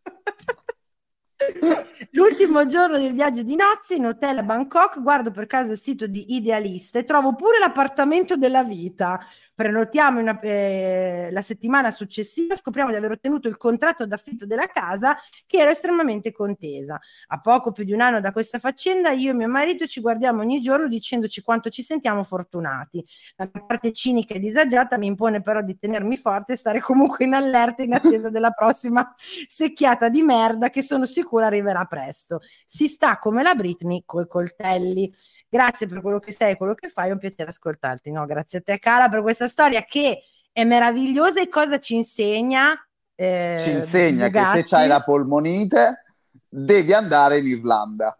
L'ultimo 2.10 2.64
giorno 2.66 2.98
del 2.98 3.12
viaggio 3.12 3.42
di 3.42 3.56
nozze 3.56 3.94
in 3.94 4.06
hotel 4.06 4.38
a 4.38 4.42
Bangkok, 4.42 5.02
guardo 5.02 5.30
per 5.30 5.46
caso 5.46 5.72
il 5.72 5.78
sito 5.78 6.06
di 6.06 6.34
Idealista 6.36 6.98
e 6.98 7.04
trovo 7.04 7.34
pure 7.34 7.58
l'appartamento 7.58 8.36
della 8.36 8.62
vita. 8.62 9.18
Prenotiamo 9.54 10.18
una- 10.18 10.40
eh, 10.40 11.28
la 11.30 11.42
settimana 11.42 11.92
successiva, 11.92 12.56
scopriamo 12.56 12.90
di 12.90 12.96
aver 12.96 13.12
ottenuto 13.12 13.46
il 13.46 13.56
contratto 13.56 14.04
d'affitto 14.04 14.46
della 14.46 14.66
casa 14.66 15.16
che 15.46 15.58
era 15.58 15.70
estremamente 15.70 16.32
contesa. 16.32 17.00
A 17.28 17.40
poco 17.40 17.70
più 17.70 17.84
di 17.84 17.92
un 17.92 18.00
anno 18.00 18.20
da 18.20 18.32
questa 18.32 18.58
faccenda, 18.58 19.10
io 19.10 19.30
e 19.30 19.34
mio 19.34 19.48
marito 19.48 19.86
ci 19.86 20.00
guardiamo 20.00 20.40
ogni 20.42 20.60
giorno 20.60 20.88
dicendoci 20.88 21.42
quanto 21.42 21.70
ci 21.70 21.84
sentiamo 21.84 22.24
fortunati. 22.24 23.04
La 23.36 23.48
parte 23.48 23.92
cinica 23.92 24.34
e 24.34 24.40
disagiata 24.40 24.98
mi 24.98 25.06
impone 25.06 25.40
però 25.40 25.62
di 25.62 25.78
tenermi 25.78 26.16
forte 26.16 26.54
e 26.54 26.56
stare 26.56 26.80
comunque 26.80 27.24
in 27.24 27.34
allerta 27.34 27.82
in 27.82 27.94
attesa 27.94 28.30
della 28.30 28.50
prossima 28.50 29.14
secchiata 29.16 30.08
di 30.08 30.22
merda 30.22 30.68
che 30.68 30.82
sono 30.82 31.06
sicura 31.34 31.46
arriverà 31.46 31.84
presto. 31.84 32.40
Si 32.66 32.86
sta 32.88 33.18
come 33.18 33.42
la 33.42 33.54
Britney 33.54 34.02
coi 34.06 34.26
coltelli. 34.26 35.12
Grazie 35.48 35.86
per 35.86 36.00
quello 36.00 36.18
che 36.18 36.32
sei 36.32 36.52
e 36.52 36.56
quello 36.56 36.74
che 36.74 36.88
fai, 36.88 37.08
è 37.08 37.12
un 37.12 37.18
piacere 37.18 37.50
ascoltarti. 37.50 38.10
No, 38.10 38.24
grazie 38.26 38.58
a 38.58 38.62
te, 38.62 38.78
cara, 38.78 39.08
per 39.08 39.22
questa 39.22 39.48
storia 39.48 39.82
che 39.84 40.22
è 40.52 40.64
meravigliosa 40.64 41.40
e 41.40 41.48
cosa 41.48 41.78
ci 41.78 41.96
insegna? 41.96 42.72
Eh, 43.16 43.56
Ci 43.60 43.70
insegna 43.70 44.28
che 44.28 44.44
se 44.46 44.64
c'hai 44.64 44.88
la 44.88 45.02
polmonite 45.02 46.04
devi 46.48 46.92
andare 46.92 47.38
in 47.38 47.46
Irlanda. 47.46 48.16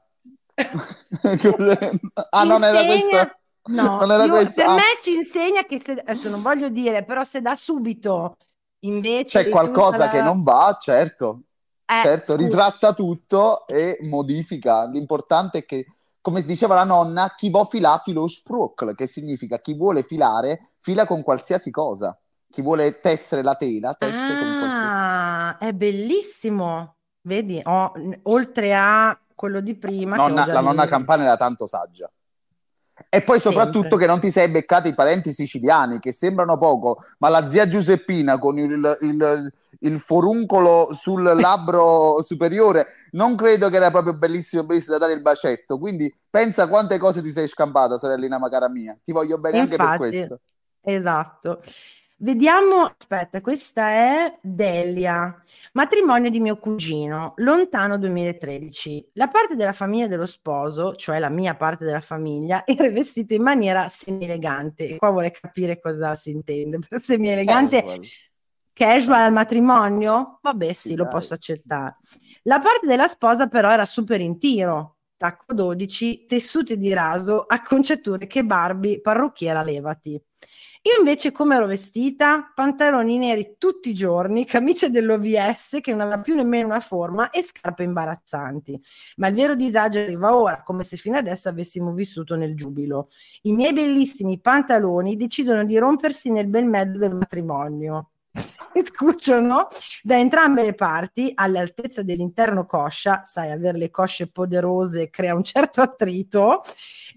ah, 2.31 2.45
non 2.45 2.65
era 2.65 2.85
questa? 2.85 3.39
No, 3.67 3.99
non 4.01 4.11
era 4.13 4.25
io- 4.25 4.33
questa? 4.35 4.65
per 4.65 4.71
Ah, 4.71 4.75
me 4.77 4.83
ci 5.03 5.15
insegna 5.17 5.65
che 5.65 5.81
se, 5.83 5.93
adesso 5.93 6.29
non 6.29 6.43
voglio 6.43 6.69
dire, 6.69 7.05
però 7.05 7.25
se 7.25 7.41
da 7.41 7.57
subito 7.57 8.37
invece 8.81 9.45
c'è 9.45 9.49
qualcosa 9.51 9.97
tutta 9.97 10.09
che 10.11 10.19
la- 10.19 10.25
non 10.25 10.43
va, 10.43 10.77
certo. 10.81 11.43
Eh, 11.87 12.01
certo, 12.03 12.33
scusa. 12.35 12.47
ritratta 12.47 12.93
tutto 12.95 13.67
e 13.67 13.99
modifica. 14.03 14.87
L'importante 14.89 15.59
è 15.59 15.65
che, 15.67 15.87
come 16.21 16.43
diceva 16.43 16.75
la 16.75 16.85
nonna, 16.85 17.35
chi 17.37 17.51
vuole 17.51 17.69
filare 17.71 18.01
filo 18.05 18.27
spruckel, 18.27 18.95
che 18.95 19.07
significa 19.07 19.59
chi 19.61 19.75
vuole 19.75 20.03
filare 20.03 20.71
fila 20.79 21.07
con 21.07 21.23
qualsiasi 21.23 21.71
cosa. 21.71 22.19
Chi 22.51 22.63
vuole 22.63 22.99
tessere 22.99 23.43
la 23.43 23.55
tela, 23.57 23.95
tesse 23.95 24.13
con 24.39 24.59
qualsiasi 24.59 24.85
Ah, 24.87 25.59
è 25.59 25.73
bellissimo. 25.73 26.97
Vedi, 27.23 27.61
n- 27.65 28.19
oltre 28.25 28.75
a 28.75 29.19
quello 29.35 29.61
di 29.61 29.75
prima, 29.75 30.17
Nonna- 30.17 30.47
la 30.47 30.61
nonna. 30.61 30.87
Campana 30.87 31.25
era 31.25 31.37
tanto 31.37 31.67
saggia. 31.67 32.11
E 33.09 33.23
poi 33.23 33.41
soprattutto 33.41 33.81
Sempre. 33.81 33.99
che 33.99 34.07
non 34.07 34.21
ti 34.21 34.31
sei 34.31 34.49
beccati 34.49 34.91
i 34.91 34.95
parenti 34.95 35.33
siciliani 35.33 35.99
che 35.99 36.13
sembrano 36.13 36.57
poco, 36.59 37.03
ma 37.19 37.29
la 37.29 37.49
zia 37.49 37.67
Giuseppina 37.67 38.39
con 38.39 38.57
il, 38.59 38.99
il- 39.01 39.53
il 39.81 39.99
foruncolo 39.99 40.91
sul 40.95 41.23
labbro 41.39 42.23
superiore 42.23 42.87
non 43.15 43.35
credo 43.37 43.69
che 43.69 43.77
era 43.77 43.91
proprio 43.91 44.15
bellissimo, 44.15 44.65
bellissimo 44.65 44.99
da 44.99 45.07
dare 45.07 45.17
il 45.17 45.23
bacetto. 45.23 45.79
Quindi 45.79 46.13
pensa 46.29 46.69
quante 46.69 46.99
cose 46.99 47.23
ti 47.23 47.31
sei 47.31 47.49
scampata, 47.49 47.99
sorellina 47.99 48.39
ma 48.39 48.49
cara 48.49 48.69
mia. 48.69 48.97
Ti 49.03 49.13
voglio 49.13 49.39
bene 49.39 49.61
anche 49.61 49.77
per 49.77 49.85
Infatti, 49.85 49.99
questo. 49.99 50.41
Esatto. 50.81 51.63
Vediamo, 52.17 52.95
aspetta, 52.97 53.41
questa 53.41 53.89
è 53.89 54.39
Delia, 54.41 55.37
matrimonio 55.73 56.31
di 56.31 56.39
mio 56.39 56.57
cugino, 56.59 57.35
lontano 57.37 57.99
2013. 57.99 59.11
La 59.15 59.29
parte 59.29 59.57
della 59.57 59.73
famiglia 59.73 60.07
dello 60.07 60.25
sposo, 60.25 60.95
cioè 60.95 61.19
la 61.19 61.29
mia 61.29 61.55
parte 61.55 61.85
della 61.85 62.01
famiglia, 62.01 62.65
era 62.67 62.89
vestita 62.89 63.35
in 63.35 63.43
maniera 63.43 63.89
semi-elegante. 63.89 64.89
E 64.89 64.97
qua 64.97 65.11
vorrei 65.11 65.33
capire 65.33 65.81
cosa 65.81 66.15
si 66.15 66.31
intende 66.31 66.79
per 66.79 67.01
semi-elegante. 67.03 67.81
Casual. 67.83 68.01
Casual 68.75 69.21
al 69.23 69.33
matrimonio? 69.33 70.39
Vabbè, 70.43 70.73
sì, 70.73 70.89
Sì, 70.89 70.95
lo 70.97 71.05
dai. 71.05 71.13
posso 71.13 71.33
accettare. 71.35 71.97
La 72.43 72.59
parte 72.59 72.87
della 72.87 73.07
sposa 73.07 73.47
però 73.47 73.71
era 73.71 73.85
super 73.85 74.21
in 74.21 74.39
tiro. 74.39 74.97
Tacco 75.17 75.55
12, 75.55 76.27
tessuti 76.27 76.77
di 76.77 76.93
raso, 76.93 77.45
acconciature 77.47 78.27
che 78.27 78.45
Barbie, 78.45 79.01
parrucchiera 79.01 79.63
levati. 79.63 80.21
Io 80.87 80.99
invece 80.99 81.33
come 81.33 81.55
ero 81.57 81.67
vestita? 81.67 82.53
Pantaloni 82.55 83.17
neri 83.17 83.55
tutti 83.57 83.91
i 83.91 83.95
giorni, 83.95 84.45
camicia 84.45 84.89
dell'OVS 84.89 85.79
che 85.81 85.93
non 85.93 86.01
aveva 86.03 86.21
più 86.21 86.35
nemmeno 86.35 86.67
una 86.67 86.81
forma 86.81 87.31
e 87.31 87.43
scarpe 87.43 87.85
imbarazzanti. 87.85 88.79
Ma 89.17 89.29
il 89.29 89.35
vero 89.35 89.55
disagio 89.55 90.01
arriva 90.01 90.37
ora, 90.37 90.63
come 90.63 90.83
se 90.85 90.97
fino 90.99 91.17
adesso 91.17 91.49
avessimo 91.49 91.93
vissuto 91.93 92.35
nel 92.37 92.55
giubilo. 92.57 93.09
I 93.43 93.53
miei 93.53 93.73
bellissimi 93.73 94.41
pantaloni 94.41 95.17
decidono 95.17 95.65
di 95.65 95.79
rompersi 95.79 96.31
nel 96.31 96.49
bel 96.49 96.67
mezzo 96.67 96.99
del 96.99 97.15
matrimonio. 97.15 98.11
Si 98.75 98.83
scucciano 98.87 99.69
da 100.03 100.19
entrambe 100.19 100.65
le 100.65 100.75
parti 100.75 101.31
all'altezza 101.35 102.03
dell'interno 102.03 102.67
coscia, 102.67 103.23
sai, 103.25 103.53
avere 103.53 103.79
le 103.79 103.91
cosce 103.91 104.27
poderose 104.29 105.09
crea 105.09 105.35
un 105.35 105.45
certo 105.45 105.81
attrito. 105.81 106.63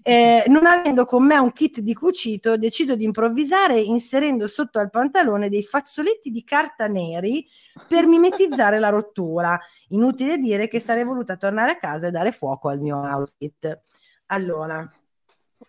Eh, 0.02 0.44
non 0.46 0.64
avendo 0.66 1.04
con 1.04 1.24
me 1.26 1.36
un 1.36 1.52
kit 1.52 1.80
di 1.80 1.92
cucito, 1.92 2.56
decido 2.56 2.94
di 2.94 3.02
improvvisare 3.02 3.80
inserendo 3.80 4.46
sotto 4.46 4.78
al 4.78 4.90
pantalone 4.90 5.48
dei 5.48 5.64
fazzoletti 5.64 6.30
di 6.30 6.44
carta 6.44 6.86
neri 6.86 7.44
per 7.88 8.06
mimetizzare 8.06 8.78
la 8.78 8.88
rottura. 8.88 9.58
Inutile 9.88 10.38
dire 10.38 10.68
che 10.68 10.78
sarei 10.78 11.02
voluta 11.04 11.36
tornare 11.36 11.72
a 11.72 11.78
casa 11.78 12.06
e 12.06 12.10
dare 12.12 12.30
fuoco 12.30 12.68
al 12.68 12.78
mio 12.78 12.96
outfit. 12.98 13.80
Allora, 14.26 14.86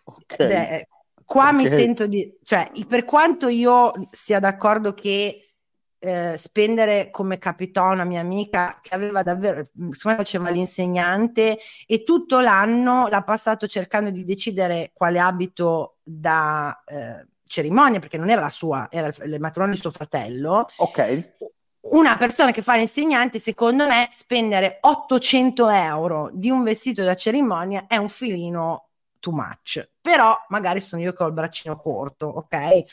Ok. 0.04 0.36
Beh, 0.36 0.86
qua 1.30 1.50
okay. 1.50 1.54
mi 1.54 1.66
sento 1.68 2.08
di... 2.08 2.38
cioè, 2.42 2.72
per 2.88 3.04
quanto 3.04 3.46
io 3.46 3.92
sia 4.10 4.40
d'accordo 4.40 4.94
che 4.94 5.52
eh, 6.00 6.36
spendere 6.36 7.10
come 7.12 7.38
capitò 7.38 7.92
una 7.92 8.02
mia 8.02 8.18
amica 8.18 8.80
che 8.82 8.92
aveva 8.96 9.22
davvero, 9.22 9.62
insomma 9.78 10.16
faceva 10.16 10.50
l'insegnante 10.50 11.56
e 11.86 12.02
tutto 12.02 12.40
l'anno 12.40 13.06
l'ha 13.06 13.22
passato 13.22 13.68
cercando 13.68 14.10
di 14.10 14.24
decidere 14.24 14.90
quale 14.92 15.20
abito 15.20 15.98
da 16.02 16.82
eh, 16.84 17.28
cerimonia, 17.44 18.00
perché 18.00 18.18
non 18.18 18.28
era 18.28 18.40
la 18.40 18.50
sua, 18.50 18.88
era 18.90 19.06
il, 19.06 19.14
il 19.32 19.40
matrimonio 19.40 19.76
di 19.76 19.80
suo 19.80 19.90
fratello. 19.90 20.66
Ok. 20.78 21.34
Una 21.82 22.16
persona 22.16 22.50
che 22.50 22.60
fa 22.60 22.74
l'insegnante, 22.74 23.38
secondo 23.38 23.86
me, 23.86 24.08
spendere 24.10 24.78
800 24.80 25.68
euro 25.68 26.28
di 26.32 26.50
un 26.50 26.64
vestito 26.64 27.04
da 27.04 27.14
cerimonia 27.14 27.86
è 27.86 27.98
un 27.98 28.08
filino 28.08 28.89
too 29.20 29.32
much. 29.32 29.88
Però 30.00 30.36
magari 30.48 30.80
sono 30.80 31.02
io 31.02 31.12
che 31.12 31.22
ho 31.22 31.26
il 31.28 31.32
braccino 31.32 31.76
corto, 31.76 32.26
ok? 32.26 32.84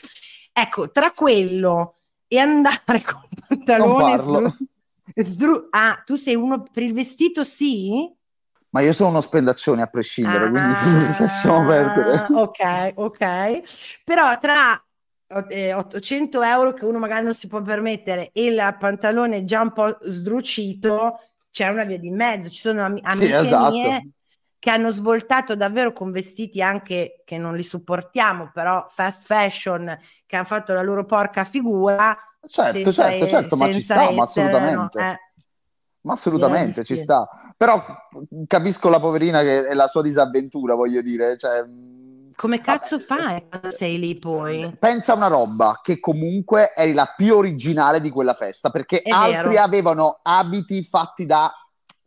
Ecco, 0.52 0.90
tra 0.90 1.10
quello 1.12 1.96
e 2.28 2.38
andare 2.38 2.82
con 3.04 3.22
pantalone 3.48 4.18
sdru- 4.18 4.56
sdru- 5.16 5.66
ah, 5.70 6.02
tu 6.04 6.14
sei 6.14 6.34
uno 6.34 6.62
per 6.62 6.82
il 6.82 6.92
vestito, 6.92 7.42
sì? 7.42 8.14
Ma 8.70 8.82
io 8.82 8.92
sono 8.92 9.10
uno 9.10 9.20
spendaccione 9.20 9.82
a 9.82 9.86
prescindere, 9.86 10.44
ah, 10.46 10.50
quindi 10.50 10.74
lasciamo 11.18 11.66
perdere. 11.66 12.26
Ok, 12.34 12.92
ok. 12.96 13.62
Però 14.04 14.36
tra 14.38 14.82
800 15.30 16.42
eh, 16.42 16.48
euro 16.48 16.72
che 16.72 16.84
uno 16.84 16.98
magari 16.98 17.24
non 17.24 17.34
si 17.34 17.46
può 17.48 17.62
permettere 17.62 18.30
e 18.32 18.44
il 18.44 18.76
pantalone 18.78 19.44
già 19.44 19.60
un 19.62 19.72
po' 19.72 19.96
sdrucito, 20.02 21.20
c'è 21.50 21.68
una 21.68 21.84
via 21.84 21.98
di 21.98 22.10
mezzo. 22.10 22.48
Ci 22.50 22.60
sono 22.60 22.84
am- 22.84 22.98
amiche 23.02 23.34
sì, 23.34 23.46
esatto. 23.46 23.66
mie 23.78 24.08
che 24.58 24.70
hanno 24.70 24.90
svoltato 24.90 25.54
davvero 25.54 25.92
con 25.92 26.10
vestiti 26.10 26.60
anche 26.60 27.22
che 27.24 27.38
non 27.38 27.54
li 27.54 27.62
supportiamo, 27.62 28.50
però 28.52 28.86
fast 28.88 29.24
fashion, 29.24 29.96
che 30.26 30.36
hanno 30.36 30.44
fatto 30.44 30.72
la 30.72 30.82
loro 30.82 31.04
porca 31.04 31.44
figura. 31.44 32.16
Certo, 32.42 32.92
certo, 32.92 33.26
certo, 33.26 33.56
ma 33.56 33.70
ci 33.70 33.80
sta, 33.80 34.10
ma 34.10 34.22
assolutamente. 34.22 35.00
No, 35.00 35.10
eh. 35.10 35.16
Ma 36.00 36.12
assolutamente 36.12 36.84
ci 36.84 36.96
sta. 36.96 37.28
Però 37.56 37.84
capisco 38.46 38.88
la 38.88 39.00
poverina 39.00 39.42
che 39.42 39.66
è 39.66 39.74
la 39.74 39.88
sua 39.88 40.02
disavventura, 40.02 40.74
voglio 40.74 41.02
dire. 41.02 41.36
Cioè, 41.36 41.64
Come 42.34 42.60
cazzo 42.60 42.98
fai 42.98 43.46
quando 43.48 43.70
sei 43.70 43.98
lì 43.98 44.18
poi? 44.18 44.76
Pensa 44.78 45.12
a 45.12 45.16
una 45.16 45.26
roba 45.26 45.80
che 45.82 46.00
comunque 46.00 46.72
eri 46.74 46.94
la 46.94 47.12
più 47.16 47.34
originale 47.34 48.00
di 48.00 48.10
quella 48.10 48.34
festa, 48.34 48.70
perché 48.70 49.02
è 49.02 49.10
altri 49.10 49.50
vero. 49.50 49.62
avevano 49.62 50.18
abiti 50.22 50.82
fatti 50.82 51.26
da 51.26 51.52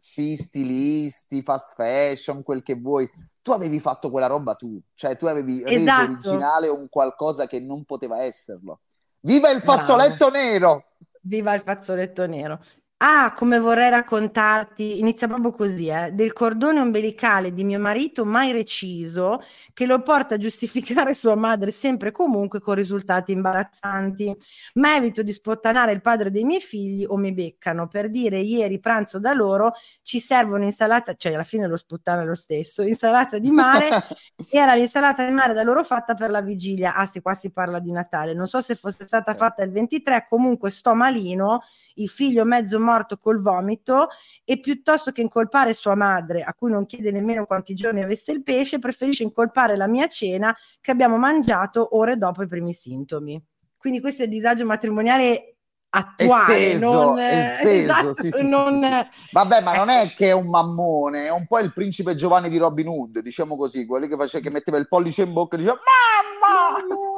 sì, 0.04 0.36
stilisti, 0.36 1.44
fast 1.44 1.76
fashion, 1.76 2.42
quel 2.42 2.64
che 2.64 2.74
vuoi. 2.74 3.08
Tu 3.44 3.52
avevi 3.52 3.80
fatto 3.80 4.10
quella 4.10 4.26
roba 4.26 4.56
tu, 4.56 4.82
cioè 4.96 5.16
tu 5.16 5.28
avevi 5.28 5.62
esatto. 5.64 6.02
reso 6.02 6.02
originale 6.02 6.68
un 6.70 6.90
qualcosa 6.90 7.46
che 7.46 7.60
non 7.60 7.86
poteva 7.86 8.24
esserlo. 8.24 8.82
Viva 9.20 9.52
il 9.52 9.62
fazzoletto 9.62 10.30
Bravo. 10.30 10.32
nero! 10.32 10.86
Viva 11.22 11.54
il 11.54 11.62
fazzoletto 11.62 12.26
nero. 12.26 12.60
Ah, 13.04 13.34
come 13.34 13.58
vorrei 13.58 13.90
raccontarti, 13.90 15.00
inizia 15.00 15.28
proprio 15.28 15.50
così, 15.50 15.88
eh, 15.88 16.12
del 16.14 16.34
cordone 16.34 16.80
ombelicale 16.82 17.52
di 17.52 17.64
mio 17.64 17.80
marito 17.80 18.26
mai 18.26 18.52
reciso 18.52 19.42
che 19.74 19.88
lo 19.88 20.04
porta 20.04 20.36
a 20.36 20.38
giustificare 20.38 21.16
sua 21.16 21.34
madre 21.34 21.72
sempre 21.72 22.10
e 22.10 22.12
comunque 22.12 22.60
con 22.60 22.76
risultati 22.76 23.32
imbarazzanti. 23.32 24.36
Ma 24.76 24.96
evito 24.98 25.24
di 25.24 25.34
spottanare 25.34 25.94
il 25.94 26.02
padre 26.02 26.30
dei 26.30 26.44
miei 26.44 26.62
figli 26.62 27.04
o 27.04 27.18
mi 27.18 27.34
beccano 27.34 27.88
per 27.88 28.08
dire 28.12 28.38
ieri 28.38 28.80
pranzo 28.80 29.18
da 29.18 29.34
loro 29.34 29.74
ci 30.04 30.20
servono 30.20 30.64
insalata, 30.64 31.16
cioè 31.16 31.34
alla 31.34 31.42
fine 31.42 31.66
lo 31.66 31.78
sputtana 31.78 32.24
lo 32.24 32.36
stesso, 32.36 32.84
insalata 32.84 33.40
di 33.40 33.50
mare, 33.50 33.90
era 34.52 34.76
l'insalata 34.76 35.26
di 35.26 35.32
mare 35.32 35.54
da 35.54 35.64
loro 35.64 35.84
fatta 35.84 36.14
per 36.14 36.30
la 36.30 36.42
vigilia. 36.42 36.94
Ah 36.94 37.08
sì, 37.08 37.20
qua 37.20 37.34
si 37.34 37.52
parla 37.52 37.80
di 37.80 37.92
Natale, 37.92 38.36
non 38.36 38.48
so 38.48 38.62
se 38.62 38.76
fosse 38.76 39.08
stata 39.08 39.34
fatta 39.34 39.64
il 39.64 39.72
23, 39.72 40.28
comunque 40.30 40.70
sto 40.70 40.94
malino 40.94 41.64
il 41.96 42.08
figlio 42.08 42.46
mezzo 42.46 42.80
morto 42.80 42.90
col 43.20 43.42
vomito 43.42 44.08
e 44.44 44.60
piuttosto 44.60 45.12
che 45.12 45.22
incolpare 45.22 45.74
sua 45.74 45.96
madre, 45.96 46.44
a 46.44 46.54
cui 46.54 46.72
non 46.72 46.86
chiede 46.86 47.12
nemmeno 47.12 47.46
quanti 47.46 47.74
giorni 47.74 48.02
avesse 48.02 48.32
il 48.32 48.44
pesce, 48.44 48.80
preferisce 48.80 49.24
incolpare 49.24 49.76
la 49.76 49.88
mia 49.88 50.08
cena 50.08 50.56
che 50.80 50.92
abbiamo 50.92 51.18
mangiato 51.18 51.96
ore 51.98 52.18
dopo 52.18 52.44
i 52.44 52.48
primi 52.48 52.74
sintomi. 52.74 53.42
Quindi 53.78 54.00
questo 54.00 54.22
è 54.22 54.26
il 54.26 54.32
disagio 54.32 54.66
matrimoniale 54.66 55.56
attuale, 55.94 56.72
esteso, 56.72 56.92
non, 56.92 57.20
esteso, 57.20 57.70
esatto, 57.70 58.14
sì, 58.14 58.32
sì, 58.32 58.48
non, 58.48 58.82
sì, 59.12 59.30
Vabbè, 59.32 59.62
ma 59.62 59.76
non 59.76 59.90
è 59.90 60.08
che 60.16 60.28
è 60.28 60.32
un 60.32 60.48
mammone, 60.48 61.26
è 61.26 61.32
un 61.32 61.46
po' 61.48 61.60
il 61.60 61.74
principe 61.74 62.16
Giovanni 62.16 62.50
di 62.50 62.58
Robin 62.58 62.88
Hood, 62.88 63.20
diciamo 63.20 63.58
così, 63.58 63.86
quelli 63.86 64.08
che, 64.08 64.16
faceva, 64.16 64.44
che 64.44 64.52
metteva 64.52 64.78
il 64.78 64.88
pollice 64.88 65.24
in 65.24 65.34
bocca 65.34 65.56
e 65.56 65.60
diceva 65.60 65.78
mamma! 65.78 67.11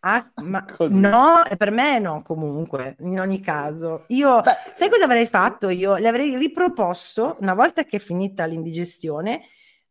Ah, 0.00 0.24
ma 0.42 0.64
no, 0.90 1.42
per 1.56 1.70
me 1.70 1.98
no, 1.98 2.22
comunque, 2.22 2.96
in 3.00 3.20
ogni 3.20 3.40
caso. 3.40 4.04
Io, 4.08 4.40
Beh, 4.40 4.72
sai 4.74 4.88
cosa 4.88 5.04
avrei 5.04 5.26
fatto 5.26 5.68
io? 5.68 5.96
Le 5.96 6.08
avrei 6.08 6.36
riproposto, 6.36 7.36
una 7.40 7.54
volta 7.54 7.84
che 7.84 7.96
è 7.96 8.00
finita 8.00 8.44
l'indigestione, 8.46 9.42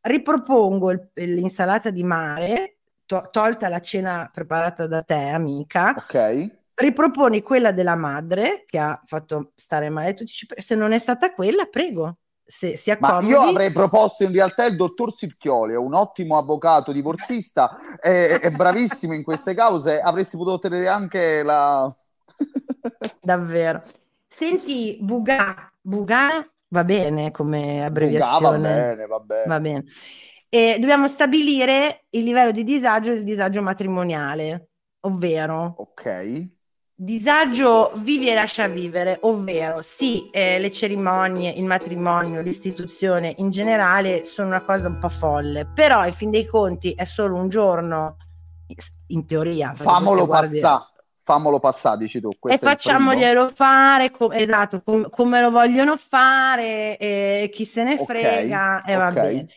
ripropongo 0.02 0.92
il, 0.92 1.10
l'insalata 1.14 1.90
di 1.92 2.04
mare, 2.04 2.78
to- 3.06 3.30
tolta 3.32 3.70
la 3.70 3.82
cena 3.82 4.30
preparata 4.34 4.88
da 4.88 5.02
te, 5.04 5.16
amica. 5.30 5.94
Ok. 5.98 6.58
Riproponi 6.74 7.42
quella 7.42 7.72
della 7.74 7.96
madre 7.96 8.64
che 8.66 8.80
ha 8.80 9.02
fatto 9.06 9.52
stare 9.56 9.90
male. 9.90 10.14
Tu 10.14 10.24
dici, 10.24 10.48
se 10.58 10.76
non 10.76 10.94
è 10.94 10.98
stata 10.98 11.34
quella, 11.34 11.66
prego 11.66 12.20
se 12.50 12.78
si 12.78 12.90
accomodi. 12.90 13.28
Ma 13.28 13.32
io 13.32 13.42
avrei 13.42 13.72
proposto 13.72 14.24
in 14.24 14.32
realtà 14.32 14.66
il 14.66 14.76
dottor 14.76 15.14
Sirchioli, 15.14 15.74
è 15.74 15.78
un 15.78 15.94
ottimo 15.94 16.36
avvocato 16.36 16.92
divorzista, 16.92 17.78
è, 18.00 18.40
è 18.42 18.50
bravissimo 18.50 19.14
in 19.14 19.22
queste 19.22 19.54
cause, 19.54 20.02
avresti 20.02 20.36
potuto 20.36 20.56
ottenere 20.56 20.88
anche 20.88 21.44
la... 21.44 21.96
Davvero. 23.22 23.84
Senti, 24.26 24.98
Buga, 25.00 25.72
Buga 25.80 26.44
va 26.70 26.84
bene 26.84 27.30
come 27.30 27.86
abbreviazione. 27.86 28.40
Buga, 28.40 28.50
va 28.50 28.58
bene, 28.58 29.06
va 29.06 29.20
bene. 29.20 29.46
Va 29.46 29.60
bene. 29.60 29.84
E 30.50 30.78
dobbiamo 30.80 31.08
stabilire 31.08 32.06
il 32.10 32.24
livello 32.24 32.50
di 32.50 32.64
disagio 32.64 33.14
del 33.14 33.24
disagio 33.24 33.62
matrimoniale, 33.62 34.70
ovvero... 35.02 35.76
Ok 35.78 36.58
Disagio 37.02 37.94
vivi 38.00 38.30
e 38.30 38.34
lascia 38.34 38.68
vivere, 38.68 39.20
ovvero 39.22 39.82
sì, 39.82 40.30
eh, 40.32 40.60
le 40.60 40.70
cerimonie, 40.70 41.50
il 41.50 41.66
matrimonio, 41.66 42.42
l'istituzione 42.42 43.36
in 43.38 43.52
generale 43.52 44.26
sono 44.26 44.50
una 44.50 44.66
cosa 44.66 44.90
un 44.90 44.98
po' 44.98 45.08
folle, 45.08 45.66
però 45.66 46.06
in 46.06 46.12
fin 46.12 46.30
dei 46.30 46.46
conti 46.46 46.92
è 46.92 47.06
solo 47.06 47.38
un 47.38 47.48
giorno, 47.48 48.18
in 49.08 49.26
teoria. 49.26 49.72
Famolo 49.78 50.28
passare, 50.28 50.88
famolo 51.22 51.60
passare, 51.62 52.00
dici 52.00 52.20
tu. 52.20 52.32
E 52.50 52.58
facciamoglielo 52.58 53.48
fare, 53.48 54.12
com- 54.12 54.34
esatto, 54.34 54.82
com- 54.84 55.10
come 55.10 55.40
lo 55.40 55.52
vogliono 55.52 55.96
fare, 55.96 56.98
e 56.98 57.50
chi 57.50 57.64
se 57.64 57.84
ne 57.84 57.98
frega, 57.98 58.80
okay, 58.82 58.94
e 58.94 58.98
va 58.98 59.08
okay. 59.08 59.32
bene. 59.36 59.48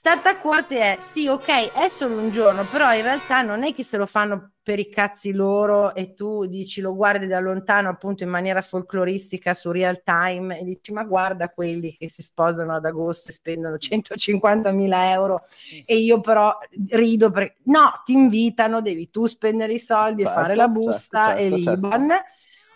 Stata 0.00 0.38
quote 0.38 0.80
è 0.80 0.96
sì, 0.98 1.28
ok, 1.28 1.72
è 1.72 1.88
solo 1.88 2.16
un 2.16 2.30
giorno, 2.30 2.64
però 2.64 2.94
in 2.94 3.02
realtà 3.02 3.42
non 3.42 3.64
è 3.64 3.74
che 3.74 3.82
se 3.82 3.98
lo 3.98 4.06
fanno 4.06 4.52
per 4.62 4.78
i 4.78 4.88
cazzi 4.88 5.30
loro 5.30 5.94
e 5.94 6.14
tu 6.14 6.46
dici 6.46 6.80
lo 6.80 6.94
guardi 6.94 7.26
da 7.26 7.38
lontano 7.38 7.90
appunto 7.90 8.22
in 8.22 8.30
maniera 8.30 8.62
folcloristica 8.62 9.52
su 9.52 9.70
real 9.70 10.02
time 10.02 10.58
e 10.58 10.64
dici 10.64 10.90
ma 10.94 11.04
guarda 11.04 11.50
quelli 11.50 11.94
che 11.98 12.08
si 12.08 12.22
sposano 12.22 12.74
ad 12.74 12.86
agosto 12.86 13.28
e 13.28 13.32
spendono 13.32 13.76
150 13.76 14.72
mila 14.72 15.10
euro 15.10 15.42
e 15.84 15.98
io 15.98 16.22
però 16.22 16.56
rido 16.92 17.30
perché 17.30 17.56
no, 17.64 18.00
ti 18.02 18.14
invitano, 18.14 18.80
devi 18.80 19.10
tu 19.10 19.26
spendere 19.26 19.74
i 19.74 19.78
soldi 19.78 20.22
certo, 20.22 20.38
e 20.38 20.42
fare 20.42 20.54
la 20.54 20.64
certo, 20.64 20.80
busta 20.80 21.26
certo, 21.26 21.40
certo, 21.40 21.54
e 21.54 21.58
l'Iban. 21.58 22.08
Certo 22.08 22.24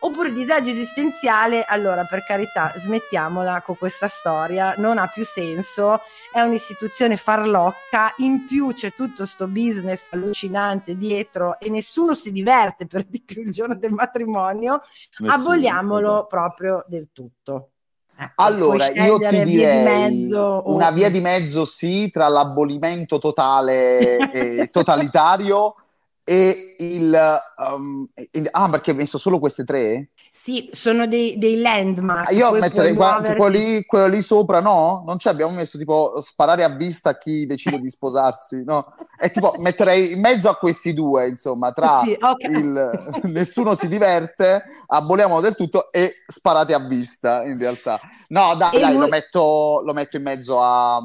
Oppure 0.04 0.32
disagio 0.32 0.68
esistenziale, 0.68 1.64
allora 1.64 2.04
per 2.04 2.24
carità 2.24 2.74
smettiamola 2.76 3.62
con 3.62 3.78
questa 3.78 4.06
storia, 4.06 4.74
non 4.76 4.98
ha 4.98 5.06
più 5.06 5.24
senso, 5.24 6.02
è 6.30 6.40
un'istituzione 6.40 7.16
farlocca, 7.16 8.12
in 8.18 8.44
più 8.44 8.74
c'è 8.74 8.92
tutto 8.92 9.24
sto 9.24 9.46
business 9.46 10.08
allucinante 10.10 10.98
dietro 10.98 11.58
e 11.58 11.70
nessuno 11.70 12.12
si 12.12 12.32
diverte 12.32 12.86
per 12.86 13.04
di 13.04 13.22
più 13.24 13.40
il 13.40 13.50
giorno 13.50 13.76
del 13.76 13.92
matrimonio, 13.92 14.82
nessuno, 15.20 15.32
aboliamolo 15.32 16.10
esatto. 16.10 16.26
proprio 16.26 16.84
del 16.86 17.08
tutto. 17.10 17.70
Ecco, 18.14 18.42
allora, 18.42 18.90
io 18.90 19.16
ti 19.16 19.42
direi 19.42 20.30
una 20.64 20.90
via 20.90 21.10
di 21.10 21.20
mezzo 21.20 21.64
sì, 21.64 22.10
tra 22.10 22.28
l'abolimento 22.28 23.16
totale 23.16 24.30
e 24.30 24.68
totalitario 24.70 25.76
e 26.24 26.76
il, 26.78 27.14
um, 27.58 28.08
il, 28.30 28.48
ah 28.50 28.70
perché 28.70 28.92
hai 28.92 28.96
messo 28.96 29.18
solo 29.18 29.38
queste 29.38 29.64
tre? 29.64 30.08
Sì, 30.30 30.68
sono 30.72 31.06
dei, 31.06 31.36
dei 31.36 31.60
landmark. 31.60 32.32
Io 32.32 32.50
metterei 32.52 32.94
quello 32.94 33.46
lì, 33.46 33.84
quello 33.84 34.06
lì 34.06 34.22
sopra, 34.22 34.60
no? 34.60 35.04
Non 35.06 35.18
ci 35.18 35.28
abbiamo 35.28 35.52
messo 35.52 35.76
tipo 35.76 36.20
sparare 36.22 36.64
a 36.64 36.70
vista 36.70 37.10
a 37.10 37.18
chi 37.18 37.44
decide 37.44 37.78
di 37.78 37.90
sposarsi, 37.90 38.64
no? 38.64 38.96
E 39.20 39.30
tipo 39.30 39.54
metterei 39.58 40.12
in 40.12 40.20
mezzo 40.20 40.48
a 40.48 40.56
questi 40.56 40.94
due, 40.94 41.28
insomma, 41.28 41.72
tra 41.72 41.98
sì, 41.98 42.16
okay. 42.18 42.50
il 42.50 43.20
nessuno 43.30 43.76
si 43.76 43.86
diverte, 43.86 44.64
aboliamolo 44.86 45.40
del 45.40 45.54
tutto 45.54 45.92
e 45.92 46.24
sparate 46.26 46.72
a 46.72 46.80
vista, 46.80 47.44
in 47.44 47.58
realtà. 47.58 48.00
No, 48.28 48.54
dai, 48.54 48.80
dai, 48.80 48.92
lui... 48.92 49.02
lo, 49.02 49.08
metto, 49.08 49.82
lo 49.84 49.92
metto 49.92 50.16
in 50.16 50.22
mezzo 50.22 50.62
a... 50.62 51.00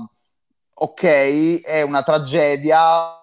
Ok, 0.82 1.62
è 1.62 1.82
una 1.82 2.04
tragedia, 2.04 3.19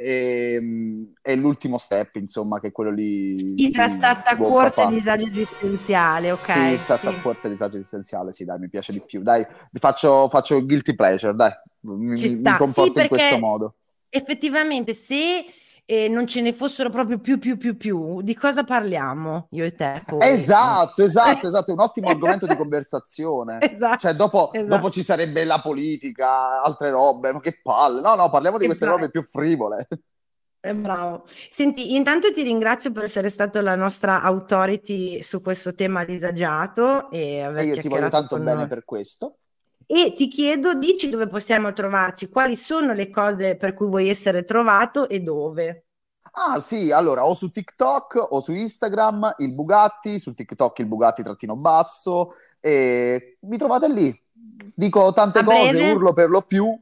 e, 0.00 1.12
e, 1.22 1.36
l'ultimo 1.36 1.78
step, 1.78 2.16
insomma, 2.16 2.58
che 2.60 2.68
è 2.68 2.72
quello 2.72 2.90
lì. 2.90 3.54
Chi 3.54 3.70
sarà 3.70 3.88
stata 3.88 4.36
corte 4.36 4.86
disagio 4.88 5.26
esistenziale, 5.26 6.30
ok? 6.30 6.52
Sì, 6.52 6.78
stata 6.78 7.12
sì. 7.12 7.20
corte 7.20 7.48
disagio 7.48 7.76
esistenziale, 7.76 8.32
sì, 8.32 8.44
dai, 8.44 8.58
mi 8.58 8.68
piace 8.68 8.92
di 8.92 9.00
più. 9.00 9.22
Dai, 9.22 9.46
faccio, 9.72 10.28
faccio 10.28 10.64
guilty 10.64 10.94
pleasure, 10.94 11.34
dai, 11.34 11.52
mi, 11.80 12.36
mi 12.36 12.56
comporto 12.56 12.94
sì, 12.94 13.02
in 13.02 13.08
questo 13.08 13.38
modo. 13.38 13.74
Effettivamente, 14.08 14.94
se 14.94 15.44
e 15.90 16.06
non 16.06 16.24
ce 16.28 16.40
ne 16.40 16.52
fossero 16.52 16.88
proprio 16.88 17.18
più, 17.18 17.40
più, 17.40 17.56
più, 17.56 17.76
più, 17.76 18.22
di 18.22 18.36
cosa 18.36 18.62
parliamo 18.62 19.48
io 19.50 19.64
e 19.64 19.74
te? 19.74 20.04
Poi? 20.06 20.20
Esatto, 20.22 21.02
esatto, 21.02 21.48
esatto, 21.48 21.70
è 21.72 21.74
un 21.74 21.80
ottimo 21.80 22.06
argomento 22.10 22.46
di 22.46 22.54
conversazione. 22.54 23.58
Esatto, 23.60 23.98
cioè, 23.98 24.14
dopo, 24.14 24.52
esatto. 24.52 24.68
dopo, 24.68 24.88
ci 24.90 25.02
sarebbe 25.02 25.42
la 25.42 25.60
politica, 25.60 26.62
altre 26.62 26.90
robe, 26.90 27.32
ma 27.32 27.40
che 27.40 27.58
palle. 27.60 28.00
No, 28.02 28.14
no, 28.14 28.30
parliamo 28.30 28.56
di 28.56 28.66
queste 28.66 28.84
esatto. 28.84 29.00
robe 29.00 29.10
più 29.10 29.24
frivole. 29.24 29.88
Eh, 30.60 30.74
bravo. 30.76 31.24
Senti, 31.48 31.96
intanto 31.96 32.30
ti 32.30 32.44
ringrazio 32.44 32.92
per 32.92 33.02
essere 33.02 33.28
stato 33.28 33.60
la 33.60 33.74
nostra 33.74 34.22
authority 34.22 35.24
su 35.24 35.42
questo 35.42 35.74
tema 35.74 36.04
disagiato 36.04 37.10
e 37.10 37.40
aver 37.40 37.62
e 37.62 37.66
io 37.66 37.80
ti 37.80 37.88
voglio 37.88 38.10
tanto 38.10 38.36
bene 38.38 38.58
noi. 38.58 38.68
per 38.68 38.84
questo 38.84 39.39
e 39.92 40.14
ti 40.14 40.28
chiedo, 40.28 40.74
dici 40.74 41.10
dove 41.10 41.26
possiamo 41.26 41.72
trovarci, 41.72 42.28
quali 42.28 42.54
sono 42.56 42.92
le 42.92 43.10
cose 43.10 43.56
per 43.56 43.74
cui 43.74 43.88
vuoi 43.88 44.08
essere 44.08 44.44
trovato 44.44 45.08
e 45.08 45.18
dove. 45.20 45.86
Ah 46.32 46.60
sì, 46.60 46.92
allora 46.92 47.26
o 47.26 47.34
su 47.34 47.50
TikTok 47.50 48.28
o 48.30 48.40
su 48.40 48.52
Instagram 48.52 49.34
il 49.38 49.52
Bugatti, 49.52 50.18
su 50.20 50.32
TikTok 50.32 50.78
il 50.78 50.86
Bugatti 50.86 51.22
trattino 51.24 51.56
basso 51.56 52.34
e 52.60 53.36
mi 53.40 53.58
trovate 53.58 53.88
lì. 53.88 54.16
Dico 54.74 55.12
tante 55.12 55.40
A 55.40 55.44
cose, 55.44 55.72
breve. 55.72 55.90
urlo 55.92 56.12
per 56.12 56.28
lo 56.30 56.42
più, 56.42 56.78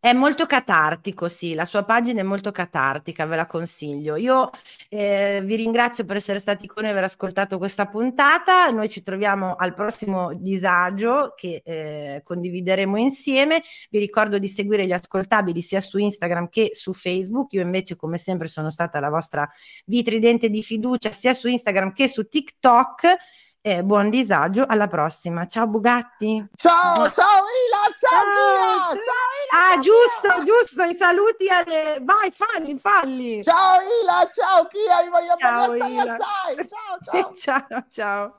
è 0.00 0.14
molto 0.14 0.46
catartico, 0.46 1.28
sì, 1.28 1.52
la 1.52 1.66
sua 1.66 1.84
pagina 1.84 2.20
è 2.20 2.22
molto 2.22 2.50
catartica, 2.52 3.26
ve 3.26 3.36
la 3.36 3.44
consiglio. 3.44 4.16
Io 4.16 4.48
eh, 4.88 5.42
vi 5.44 5.56
ringrazio 5.56 6.06
per 6.06 6.16
essere 6.16 6.38
stati 6.38 6.66
con 6.66 6.84
noi 6.84 6.92
e 6.92 6.94
aver 6.94 7.04
ascoltato 7.04 7.58
questa 7.58 7.86
puntata. 7.86 8.70
Noi 8.70 8.88
ci 8.88 9.02
troviamo 9.02 9.56
al 9.56 9.74
prossimo 9.74 10.32
disagio 10.32 11.34
che 11.36 11.60
eh, 11.62 12.22
condivideremo 12.24 12.96
insieme. 12.96 13.62
Vi 13.90 13.98
ricordo 13.98 14.38
di 14.38 14.48
seguire 14.48 14.86
gli 14.86 14.92
ascoltabili 14.92 15.60
sia 15.60 15.82
su 15.82 15.98
Instagram 15.98 16.48
che 16.48 16.70
su 16.72 16.94
Facebook. 16.94 17.52
Io 17.52 17.60
invece, 17.60 17.96
come 17.96 18.16
sempre, 18.16 18.48
sono 18.48 18.70
stata 18.70 19.00
la 19.00 19.10
vostra 19.10 19.46
vitridente 19.84 20.48
di 20.48 20.62
fiducia 20.62 21.12
sia 21.12 21.34
su 21.34 21.46
Instagram 21.46 21.92
che 21.92 22.08
su 22.08 22.26
TikTok 22.26 23.16
e 23.62 23.82
buon 23.82 24.08
disagio. 24.10 24.64
Alla 24.66 24.86
prossima. 24.86 25.46
Ciao 25.46 25.66
Bugatti. 25.66 26.48
Ciao, 26.56 26.94
ciao 27.10 27.44
Ila, 27.44 27.92
ciao, 27.94 28.10
ciao 28.10 28.96
Ciao 28.96 29.26
Ila. 29.40 29.52
Ah, 29.52 29.72
ciao, 29.72 29.80
giusto, 29.80 30.28
Kia. 30.28 30.44
giusto, 30.44 30.82
i 30.82 30.94
saluti 30.94 31.48
alle... 31.48 32.00
Vai, 32.02 32.32
falli, 32.32 32.78
falli. 32.78 33.42
Ciao 33.42 33.78
Ila, 33.80 34.28
ciao 34.30 34.66
Kia, 34.66 35.02
vi 35.02 35.08
voglio 35.10 35.36
ciao, 35.36 35.72
bene 35.72 36.00
assai, 36.00 36.58
assai. 36.58 36.68
Ciao, 36.70 37.34
ciao. 37.34 37.64
ciao, 37.68 37.84
ciao. 37.90 38.34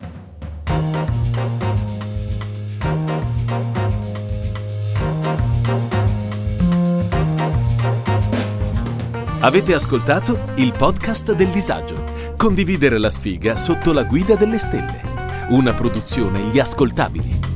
Avete 9.44 9.74
ascoltato 9.74 10.38
il 10.56 10.72
podcast 10.72 11.32
del 11.34 11.48
disagio. 11.48 12.21
Condividere 12.42 12.98
la 12.98 13.12
sfiga 13.12 13.56
sotto 13.56 13.94
la 13.94 14.02
guida 14.02 14.34
delle 14.34 14.58
stelle 14.58 15.02
una 15.50 15.74
produzione 15.74 16.40
Gli 16.52 16.58
Ascoltabili. 16.58 17.51